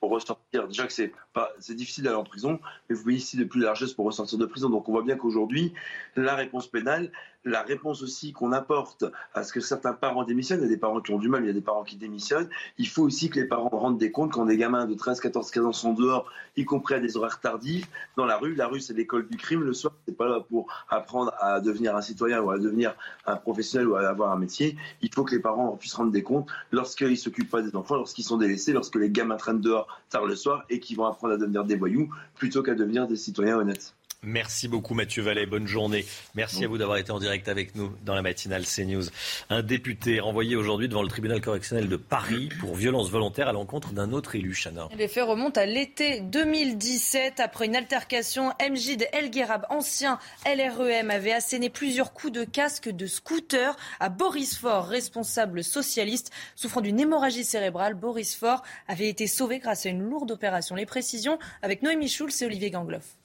[0.00, 0.66] pour ressortir.
[0.68, 3.64] Déjà que c'est pas, c'est difficile d'aller en prison, mais vous bénéficiez de plus de
[3.64, 4.68] largesse pour ressortir de prison.
[4.70, 5.74] Donc on voit bien qu'aujourd'hui,
[6.16, 7.12] la réponse pénale,
[7.44, 9.04] la réponse aussi qu'on apporte
[9.34, 11.44] à ce que certains parents démissionnent, il y a des parents qui ont du mal,
[11.44, 12.48] il y a des parents qui démissionnent,
[12.78, 15.50] il faut aussi que les parents rendent des comptes quand des gamins de 13, 14,
[15.50, 18.54] 15 ans sont dehors, y compris à des horaires tardifs, dans la rue.
[18.54, 19.62] La rue, c'est l'école du crime.
[19.62, 22.94] Le soir, c'est pas là pour apprendre à devenir un citoyen ou à devenir
[23.26, 24.76] un professionnel ou à avoir un métier.
[25.02, 28.24] Il faut que les parents puissent rendre des comptes lorsqu'ils s'occupent pas des enfants, lorsqu'ils
[28.24, 31.36] sont délaissés, lorsque les gamins traînent dehors tard le soir et qui vont apprendre à
[31.36, 33.95] devenir des voyous plutôt qu'à devenir des citoyens honnêtes.
[34.26, 36.04] Merci beaucoup Mathieu Vallet, bonne journée.
[36.34, 39.04] Merci à vous d'avoir été en direct avec nous dans la matinale CNews.
[39.50, 43.92] Un député renvoyé aujourd'hui devant le tribunal correctionnel de Paris pour violence volontaire à l'encontre
[43.92, 44.88] d'un autre élu, Chana.
[44.98, 47.38] Les faits remontent à l'été 2017.
[47.38, 53.06] Après une altercation, Mjid El Gherab, ancien LREM, avait asséné plusieurs coups de casque de
[53.06, 56.32] scooter à Boris Faure, responsable socialiste.
[56.56, 60.74] Souffrant d'une hémorragie cérébrale, Boris Faure avait été sauvé grâce à une lourde opération.
[60.74, 63.16] Les précisions avec Noémie Schulz et Olivier Gangloff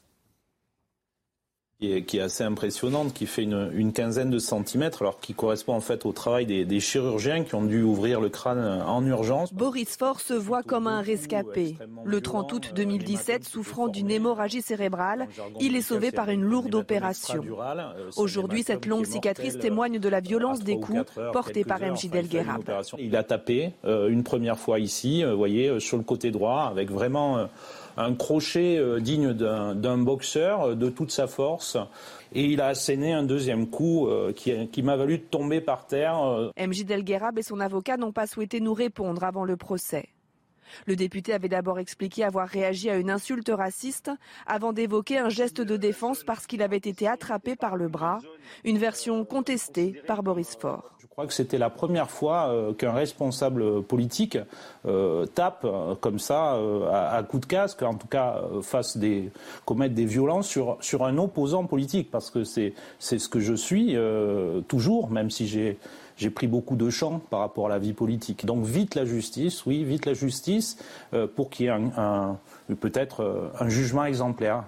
[1.82, 6.06] qui est, assez impressionnante, qui fait une, quinzaine de centimètres, alors qui correspond en fait
[6.06, 9.52] au travail des, chirurgiens qui ont dû ouvrir le crâne en urgence.
[9.54, 11.78] Boris Faure se voit comme un rescapé.
[12.06, 15.28] Le 30 août 2017, souffrant d'une hémorragie cérébrale,
[15.60, 17.44] il est sauvé par une lourde opération.
[18.16, 22.64] Aujourd'hui, cette longue cicatrice témoigne de la violence des coups portés par MJ Delguerab.
[23.00, 26.32] Il a tapé euh, une première fois ici, euh, vous voyez, euh, sur le côté
[26.32, 27.48] droit, avec vraiment
[27.98, 31.78] un crochet euh, digne d'un boxeur euh, de toute sa force.
[32.34, 36.18] Et il a asséné un deuxième coup euh, qui, m'a valu de tomber par terre.
[36.58, 40.08] MJ Delguerab et son avocat n'ont pas souhaité nous répondre avant le procès.
[40.86, 44.12] Le député avait d'abord expliqué avoir réagi à une insulte raciste
[44.46, 48.20] avant d'évoquer un geste de défense parce qu'il avait été attrapé par le bras,
[48.64, 50.92] une version contestée par Boris Faure.
[51.00, 54.38] Je crois que c'était la première fois euh, qu'un responsable politique
[54.86, 56.58] euh, tape euh, comme ça
[56.90, 59.30] à, coup de casque, en tout cas fasse des
[59.66, 60.48] commettre des violences
[60.80, 63.98] sur un opposant politique, parce que c'est ce que je suis
[64.68, 65.78] toujours, même si j'ai
[66.22, 68.46] j'ai pris beaucoup de champs par rapport à la vie politique.
[68.46, 70.78] Donc vite la justice, oui, vite la justice,
[71.36, 72.38] pour qu'il y ait un,
[72.80, 74.66] peut-être un jugement exemplaire.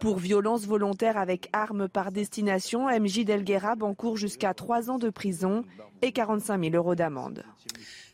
[0.00, 5.64] Pour violence volontaire avec arme par destination, MJ Delguerab encourt jusqu'à 3 ans de prison
[6.02, 7.44] et 45 000 euros d'amende.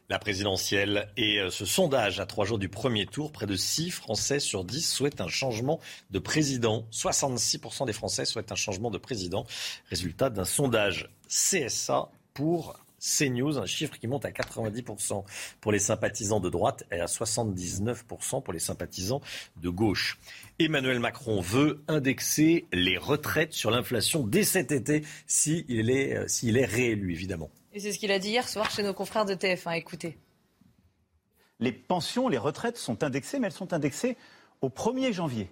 [0.09, 3.90] La présidentielle et euh, ce sondage à trois jours du premier tour, près de 6
[3.90, 5.81] Français sur 10 souhaitent un changement
[6.12, 6.86] de président.
[6.93, 9.47] 66% des Français souhaitent un changement de président.
[9.90, 15.25] Résultat d'un sondage CSA pour CNews, un chiffre qui monte à 90%
[15.63, 19.23] pour les sympathisants de droite et à 79% pour les sympathisants
[19.57, 20.19] de gauche.
[20.59, 26.65] Emmanuel Macron veut indexer les retraites sur l'inflation dès cet été s'il est, euh, est
[26.65, 27.51] réélu, évidemment.
[27.73, 29.77] Et c'est ce qu'il a dit hier soir chez nos confrères de TF1.
[29.77, 30.19] Écoutez.
[31.59, 34.19] Les pensions, les retraites sont indexées, mais elles sont indexées
[34.61, 35.49] au 1er janvier.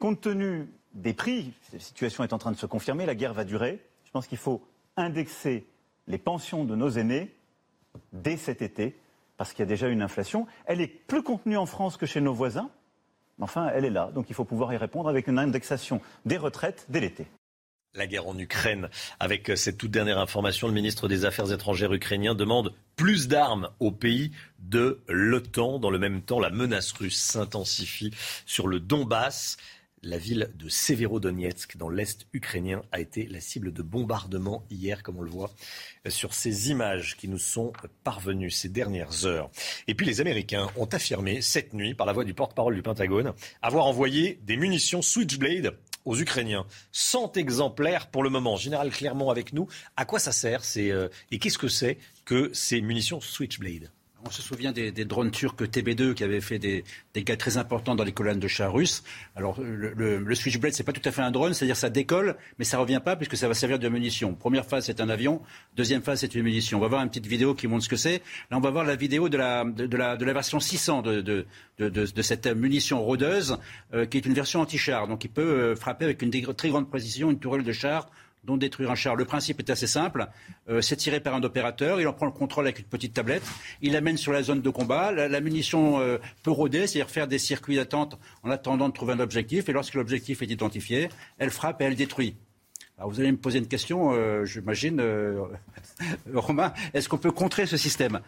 [0.00, 3.44] Compte tenu des prix, la situation est en train de se confirmer, la guerre va
[3.44, 3.80] durer.
[4.04, 4.60] Je pense qu'il faut
[4.98, 5.66] indexer
[6.06, 7.34] les pensions de nos aînés
[8.12, 8.96] dès cet été,
[9.36, 10.46] parce qu'il y a déjà une inflation.
[10.66, 12.70] Elle est plus contenue en France que chez nos voisins,
[13.38, 14.10] mais enfin, elle est là.
[14.14, 17.26] Donc il faut pouvoir y répondre avec une indexation des retraites dès l'été.
[17.94, 18.90] La guerre en Ukraine.
[19.18, 23.90] Avec cette toute dernière information, le ministre des Affaires étrangères ukrainien demande plus d'armes au
[23.90, 25.78] pays de l'OTAN.
[25.78, 28.12] Dans le même temps, la menace russe s'intensifie
[28.44, 29.56] sur le Donbass.
[30.02, 35.18] La ville de Severodonetsk, dans l'est ukrainien, a été la cible de bombardements hier, comme
[35.18, 35.50] on le voit
[36.08, 37.72] sur ces images qui nous sont
[38.04, 39.50] parvenues ces dernières heures.
[39.88, 43.32] Et puis les Américains ont affirmé cette nuit, par la voix du porte-parole du Pentagone,
[43.60, 46.66] avoir envoyé des munitions Switchblade aux Ukrainiens.
[46.92, 48.56] 100 exemplaires pour le moment.
[48.56, 49.66] Général Clermont avec nous.
[49.96, 53.90] À quoi ça sert euh, et qu'est-ce que c'est que ces munitions Switchblade?
[54.24, 56.84] On se souvient des, drones turcs TB2 qui avaient fait des
[57.14, 59.02] dégâts très importants dans les colonnes de chars russes.
[59.36, 62.36] Alors le, le, le Switchblade, c'est pas tout à fait un drone, c'est-à-dire ça décolle,
[62.58, 64.34] mais ça revient pas puisque ça va servir de munition.
[64.34, 65.40] Première phase, c'est un avion.
[65.76, 66.78] Deuxième phase, c'est une munition.
[66.78, 68.22] On va voir une petite vidéo qui montre ce que c'est.
[68.50, 71.20] Là, on va voir la vidéo de la, de, la, de la version 600 de,
[71.20, 71.46] de,
[71.78, 73.56] de, cette munition rôdeuse,
[73.94, 75.06] euh, qui est une version anti-char.
[75.06, 78.10] Donc, il peut euh, frapper avec une très grande précision une tourelle de char
[78.48, 79.14] dont détruire un char.
[79.14, 80.26] Le principe est assez simple.
[80.68, 82.00] Euh, c'est tiré par un opérateur.
[82.00, 83.42] Il en prend le contrôle avec une petite tablette.
[83.82, 85.12] Il l'amène sur la zone de combat.
[85.12, 89.20] La, munition euh, peut rôder, c'est-à-dire faire des circuits d'attente en attendant de trouver un
[89.20, 89.68] objectif.
[89.68, 92.36] Et lorsque l'objectif est identifié, elle frappe et elle détruit.
[92.96, 95.00] Alors vous allez me poser une question, euh, j'imagine,
[96.34, 96.72] Romain.
[96.94, 98.20] Est-ce qu'on peut contrer ce système?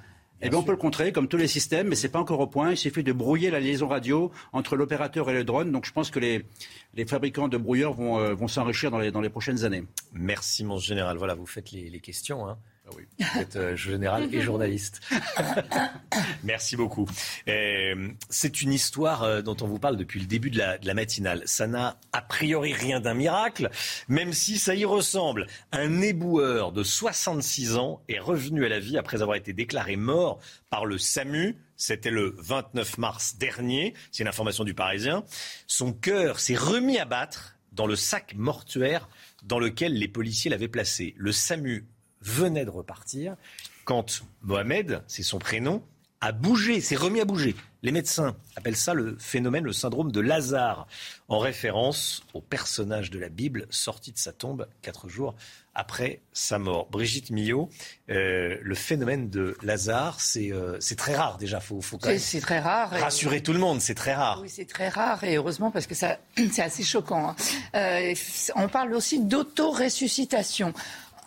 [0.43, 2.41] Eh bien, on peut le contrer, comme tous les systèmes, mais ce n'est pas encore
[2.41, 2.71] au point.
[2.71, 5.71] Il suffit de brouiller la liaison radio entre l'opérateur et le drone.
[5.71, 6.47] Donc, je pense que les,
[6.95, 9.85] les fabricants de brouilleurs vont, euh, vont s'enrichir dans les, dans les prochaines années.
[10.13, 11.19] Merci, mon général.
[11.19, 12.49] Voilà, vous faites les, les questions.
[12.49, 12.57] Hein.
[13.21, 13.25] Ah.
[13.35, 15.01] Vous êtes euh, général et journaliste.
[16.45, 17.09] Merci beaucoup.
[17.49, 20.87] Euh, c'est une histoire euh, dont on vous parle depuis le début de la, de
[20.87, 21.43] la matinale.
[21.47, 23.71] Ça n'a a priori rien d'un miracle,
[24.09, 25.47] même si ça y ressemble.
[25.73, 30.41] Un éboueur de 66 ans est revenu à la vie après avoir été déclaré mort
[30.71, 31.57] par le SAMU.
[31.77, 33.95] C'était le 29 mars dernier.
[34.13, 35.25] C'est une information du Parisien.
[35.67, 39.09] Son cœur s'est remis à battre dans le sac mortuaire
[39.43, 41.15] dans lequel les policiers l'avaient placé.
[41.17, 41.87] Le SAMU
[42.21, 43.37] venait de repartir
[43.85, 45.83] quand Mohamed, c'est son prénom,
[46.21, 47.57] a bougé, s'est remis à bouger.
[47.83, 50.87] Les médecins appellent ça le phénomène, le syndrome de Lazare,
[51.29, 55.35] en référence au personnage de la Bible sorti de sa tombe quatre jours
[55.75, 56.89] après sa mort.
[56.91, 57.71] Brigitte Millot,
[58.11, 61.59] euh, le phénomène de Lazare, c'est euh, très rare déjà.
[61.59, 62.91] Faut, faut c'est très rare.
[62.91, 64.41] Rassurer tout le monde, c'est très rare.
[64.43, 66.19] Oui, c'est très rare et heureusement parce que c'est
[66.63, 67.31] assez choquant.
[67.31, 67.37] Hein.
[67.75, 68.15] Euh,
[68.57, 70.75] on parle aussi d'auto-ressuscitation.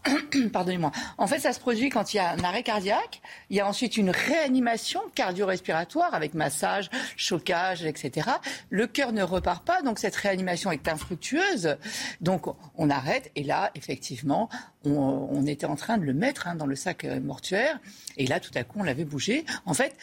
[0.54, 0.92] Pardonnez-moi.
[1.18, 3.22] En fait, ça se produit quand il y a un arrêt cardiaque.
[3.50, 8.30] Il y a ensuite une réanimation cardio-respiratoire avec massage, chocage, etc.
[8.70, 11.78] Le cœur ne repart pas, donc cette réanimation est infructueuse.
[12.22, 14.50] Donc on arrête et là, effectivement,
[14.86, 17.80] on, était en train de le mettre hein, dans le sac euh, mortuaire.
[18.18, 19.46] Et là, tout à coup, on l'avait bougé.
[19.66, 19.96] En fait,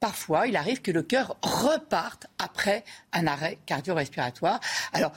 [0.00, 4.60] parfois, il arrive que le cœur reparte après un arrêt cardio-respiratoire.
[4.92, 5.12] Alors,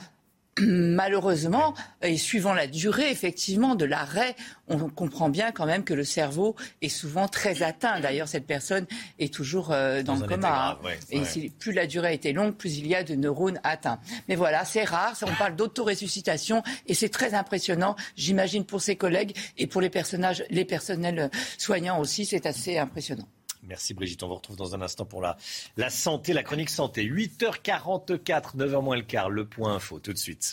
[0.60, 4.36] malheureusement, et suivant la durée effectivement de l'arrêt,
[4.68, 8.00] on comprend bien quand même que le cerveau est souvent très atteint.
[8.00, 8.86] D'ailleurs, cette personne
[9.18, 10.78] est toujours euh, dans, le coma.
[10.84, 10.88] Hein.
[11.10, 13.98] et plus la durée a été longue, plus il y a de neurones atteints.
[14.28, 15.16] Mais voilà, c'est rare.
[15.22, 17.96] On parle d'autoressuscitation et c'est très impressionnant.
[18.16, 23.26] J'imagine pour ses collègues et pour les personnages, les personnels soignants aussi, c'est assez impressionnant.
[23.66, 24.22] Merci Brigitte.
[24.22, 25.36] On vous retrouve dans un instant pour la,
[25.90, 27.04] santé, la chronique santé.
[27.04, 29.98] 8h44, 9h moins le quart, le point info.
[29.98, 30.52] Tout de suite.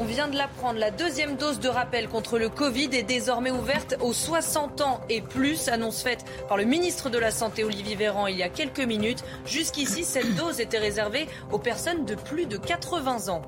[0.00, 3.96] On vient de l'apprendre, la deuxième dose de rappel contre le Covid est désormais ouverte
[4.00, 8.28] aux 60 ans et plus, annonce faite par le ministre de la Santé Olivier Véran
[8.28, 9.24] il y a quelques minutes.
[9.44, 13.42] Jusqu'ici, cette dose était réservée aux personnes de plus de 80 ans.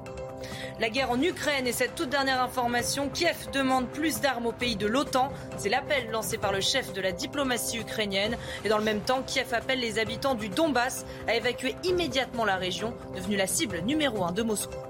[0.78, 4.76] La guerre en Ukraine et cette toute dernière information, Kiev demande plus d'armes au pays
[4.76, 5.30] de l'OTAN.
[5.58, 8.36] C'est l'appel lancé par le chef de la diplomatie ukrainienne.
[8.64, 12.56] Et dans le même temps, Kiev appelle les habitants du Donbass à évacuer immédiatement la
[12.56, 14.89] région, devenue la cible numéro un de Moscou.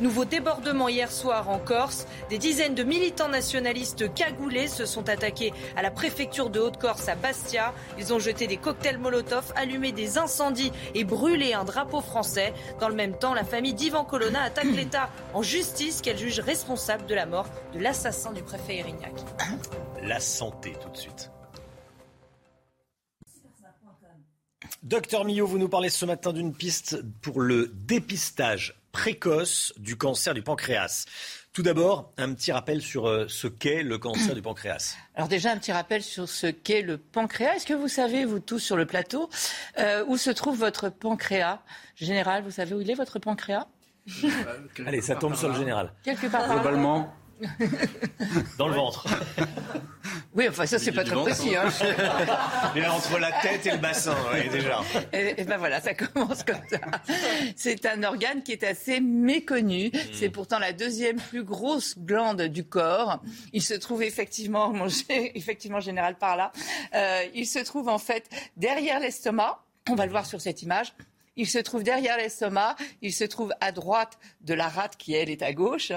[0.00, 2.06] Nouveau débordement hier soir en Corse.
[2.30, 7.16] Des dizaines de militants nationalistes cagoulés se sont attaqués à la préfecture de Haute-Corse à
[7.16, 7.74] Bastia.
[7.98, 12.54] Ils ont jeté des cocktails Molotov, allumé des incendies et brûlé un drapeau français.
[12.80, 17.04] Dans le même temps, la famille d'Ivan Colonna attaque l'État en justice qu'elle juge responsable
[17.04, 19.12] de la mort de l'assassin du préfet Erignac.
[20.02, 21.30] La santé tout de suite.
[24.82, 30.34] Docteur Millot, vous nous parlez ce matin d'une piste pour le dépistage précoce du cancer
[30.34, 31.06] du pancréas.
[31.52, 34.96] Tout d'abord, un petit rappel sur euh, ce qu'est le cancer du pancréas.
[35.16, 37.56] Alors déjà, un petit rappel sur ce qu'est le pancréas.
[37.56, 39.28] Est-ce que vous savez, vous tous sur le plateau,
[39.78, 41.60] euh, où se trouve votre pancréas
[41.96, 43.66] Général, vous savez où il est, votre pancréas?
[44.86, 45.92] Allez, ça tombe sur le général.
[46.04, 47.12] Quelque part Globalement,
[48.58, 49.06] dans le ventre.
[50.32, 51.56] Oui, enfin ça c'est pas très précis.
[51.56, 51.68] Hein.
[52.74, 54.80] Mais entre la tête et le bassin, oui, déjà.
[55.12, 56.78] Et, ben voilà, ça commence comme ça.
[57.56, 59.88] C'est un organe qui est assez méconnu.
[59.88, 59.98] Hmm.
[60.12, 63.20] C'est pourtant la deuxième plus grosse glande du corps.
[63.52, 64.72] Il se trouve effectivement,
[65.08, 66.52] effectivement général par là.
[66.94, 69.64] Euh, il se trouve en fait derrière l'estomac.
[69.88, 70.92] On va le voir sur cette image.
[71.36, 75.30] Il se trouve derrière l'estomac, il se trouve à droite de la rate qui, elle,
[75.30, 75.92] est à gauche,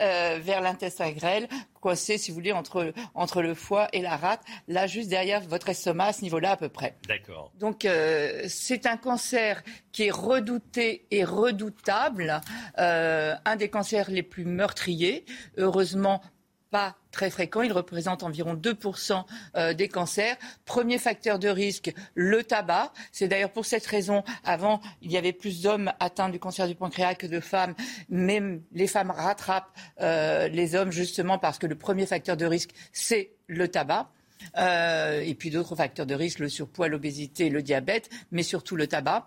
[0.00, 1.48] euh, vers l'intestin grêle,
[1.80, 5.68] coincé, si vous voulez, entre, entre le foie et la rate, là, juste derrière votre
[5.68, 6.96] estomac, à ce niveau-là à peu près.
[7.06, 7.52] D'accord.
[7.58, 9.62] Donc, euh, c'est un cancer
[9.92, 12.40] qui est redouté et redoutable,
[12.78, 15.24] euh, un des cancers les plus meurtriers.
[15.56, 16.22] Heureusement,
[16.70, 17.62] pas très fréquent.
[17.62, 19.24] Il représente environ 2%
[19.56, 20.36] euh, des cancers.
[20.64, 22.92] Premier facteur de risque, le tabac.
[23.10, 26.76] C'est d'ailleurs pour cette raison, avant, il y avait plus d'hommes atteints du cancer du
[26.76, 27.74] pancréas que de femmes.
[28.08, 32.70] Même les femmes rattrapent euh, les hommes justement parce que le premier facteur de risque,
[32.92, 34.10] c'est le tabac.
[34.56, 38.86] Euh, et puis d'autres facteurs de risque, le surpoids, l'obésité, le diabète, mais surtout le
[38.86, 39.26] tabac.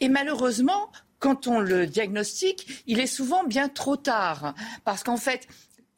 [0.00, 4.54] et malheureusement, quand on le diagnostique, il est souvent bien trop tard.
[4.84, 5.48] Parce qu'en fait,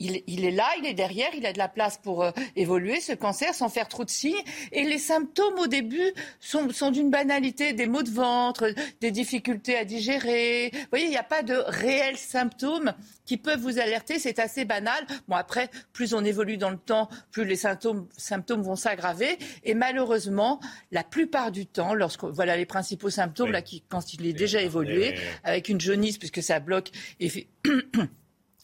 [0.01, 3.13] il, est là, il est derrière, il a de la place pour euh, évoluer, ce
[3.13, 4.37] cancer, sans faire trop de signes.
[4.71, 9.77] Et les symptômes au début sont, sont d'une banalité, des maux de ventre, des difficultés
[9.77, 10.71] à digérer.
[10.73, 12.93] Vous voyez, il n'y a pas de réels symptômes
[13.25, 15.05] qui peuvent vous alerter, c'est assez banal.
[15.27, 19.37] Bon, après, plus on évolue dans le temps, plus les symptômes, symptômes vont s'aggraver.
[19.65, 20.61] Et malheureusement,
[20.93, 24.63] la plupart du temps, lorsque voilà les principaux symptômes, là, qui, quand il est déjà
[24.63, 27.49] évolué, avec une jaunisse, puisque ça bloque et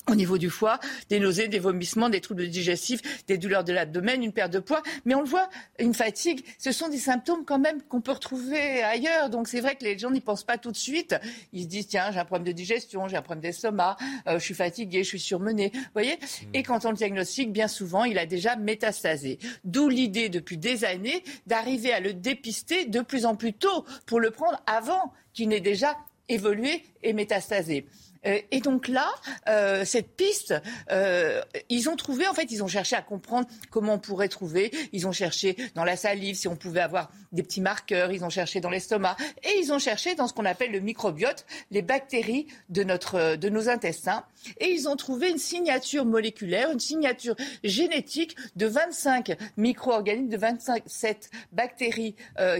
[0.08, 4.22] au niveau du foie, des nausées, des vomissements, des troubles digestifs, des douleurs de l'abdomen,
[4.22, 4.82] une perte de poids.
[5.04, 5.48] Mais on le voit,
[5.78, 9.30] une fatigue, ce sont des symptômes quand même qu'on peut retrouver ailleurs.
[9.30, 11.16] Donc c'est vrai que les gens n'y pensent pas tout de suite.
[11.52, 14.44] Ils se disent, tiens, j'ai un problème de digestion, j'ai un problème d'estomac, euh, je
[14.44, 15.70] suis fatigué, je suis surmené.
[15.74, 16.18] Vous voyez?
[16.52, 19.38] Et quand on le diagnostique, bien souvent, il a déjà métastasé.
[19.64, 24.20] D'où l'idée depuis des années d'arriver à le dépister de plus en plus tôt pour
[24.20, 25.96] le prendre avant qu'il n'ait déjà
[26.28, 27.86] évolué et métastasé.
[28.26, 29.08] Euh, et donc là,
[29.48, 30.54] euh, cette piste,
[30.90, 34.70] euh, ils ont trouvé, en fait, ils ont cherché à comprendre comment on pourrait trouver.
[34.92, 38.12] Ils ont cherché dans la salive si on pouvait avoir des petits marqueurs.
[38.12, 41.46] Ils ont cherché dans l'estomac et ils ont cherché dans ce qu'on appelle le microbiote,
[41.70, 44.24] les bactéries de notre, de nos intestins.
[44.58, 51.30] Et ils ont trouvé une signature moléculaire, une signature génétique de 25 micro-organismes, de 27
[51.52, 52.14] bactéries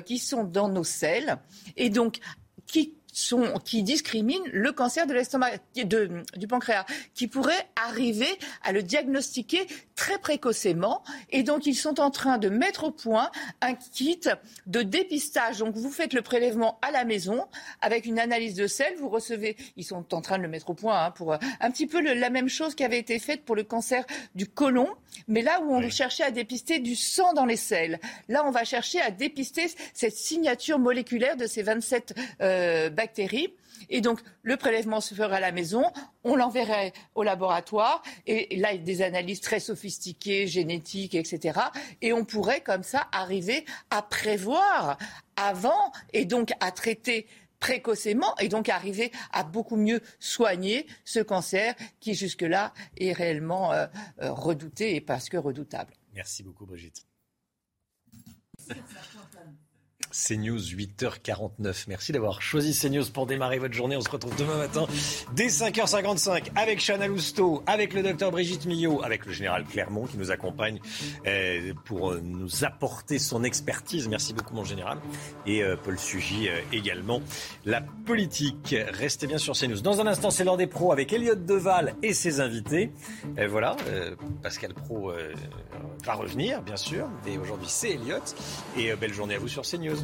[0.04, 1.38] qui sont dans nos selles.
[1.76, 2.18] Et donc,
[2.66, 2.94] qui
[3.64, 6.84] qui discriminent le cancer de l'estomac, du pancréas,
[7.14, 8.28] qui pourrait arriver
[8.62, 11.02] à le diagnostiquer très précocement.
[11.30, 14.20] Et donc, ils sont en train de mettre au point un kit
[14.66, 15.58] de dépistage.
[15.58, 17.46] Donc, vous faites le prélèvement à la maison
[17.80, 18.94] avec une analyse de sel.
[18.98, 21.70] Vous recevez, ils sont en train de le mettre au point hein, pour euh, un
[21.70, 24.88] petit peu la même chose qui avait été faite pour le cancer du côlon.
[25.28, 28.64] Mais là où on cherchait à dépister du sang dans les selles, là, on va
[28.64, 33.03] chercher à dépister cette signature moléculaire de ces 27 euh, bactéries.
[33.90, 35.84] Et donc, le prélèvement se ferait à la maison,
[36.22, 41.60] on l'enverrait au laboratoire, et, là, il y a des analyses très sophistiquées, génétiques, etc.
[42.00, 44.98] Et on pourrait, comme ça, arriver à prévoir
[45.36, 47.26] avant, et donc à traiter
[47.60, 53.86] précocement et donc arriver à beaucoup mieux soigner ce cancer qui jusque-là est réellement euh,
[54.20, 55.94] euh, redouté et parce que redoutable.
[56.12, 57.06] Merci beaucoup Brigitte.
[60.14, 61.86] CNews 8h49.
[61.88, 63.96] Merci d'avoir choisi CNews pour démarrer votre journée.
[63.96, 64.86] On se retrouve demain matin
[65.34, 70.16] dès 5h55 avec Chana Lousteau, avec le docteur Brigitte Millot, avec le général Clermont qui
[70.16, 70.78] nous accompagne
[71.26, 74.06] euh, pour euh, nous apporter son expertise.
[74.06, 74.98] Merci beaucoup mon général.
[75.46, 77.20] Et euh, Paul Sugy également.
[77.64, 78.76] La politique.
[78.92, 79.80] Restez bien sur CNews.
[79.80, 82.92] Dans un instant, c'est l'heure des pros avec Elliot Deval et ses invités.
[83.36, 83.76] Et voilà,
[84.42, 85.12] Pascal Pro
[86.04, 87.08] va revenir, bien sûr.
[87.26, 88.18] Et aujourd'hui, c'est Elliot.
[88.76, 90.03] Et belle journée à vous sur CNews.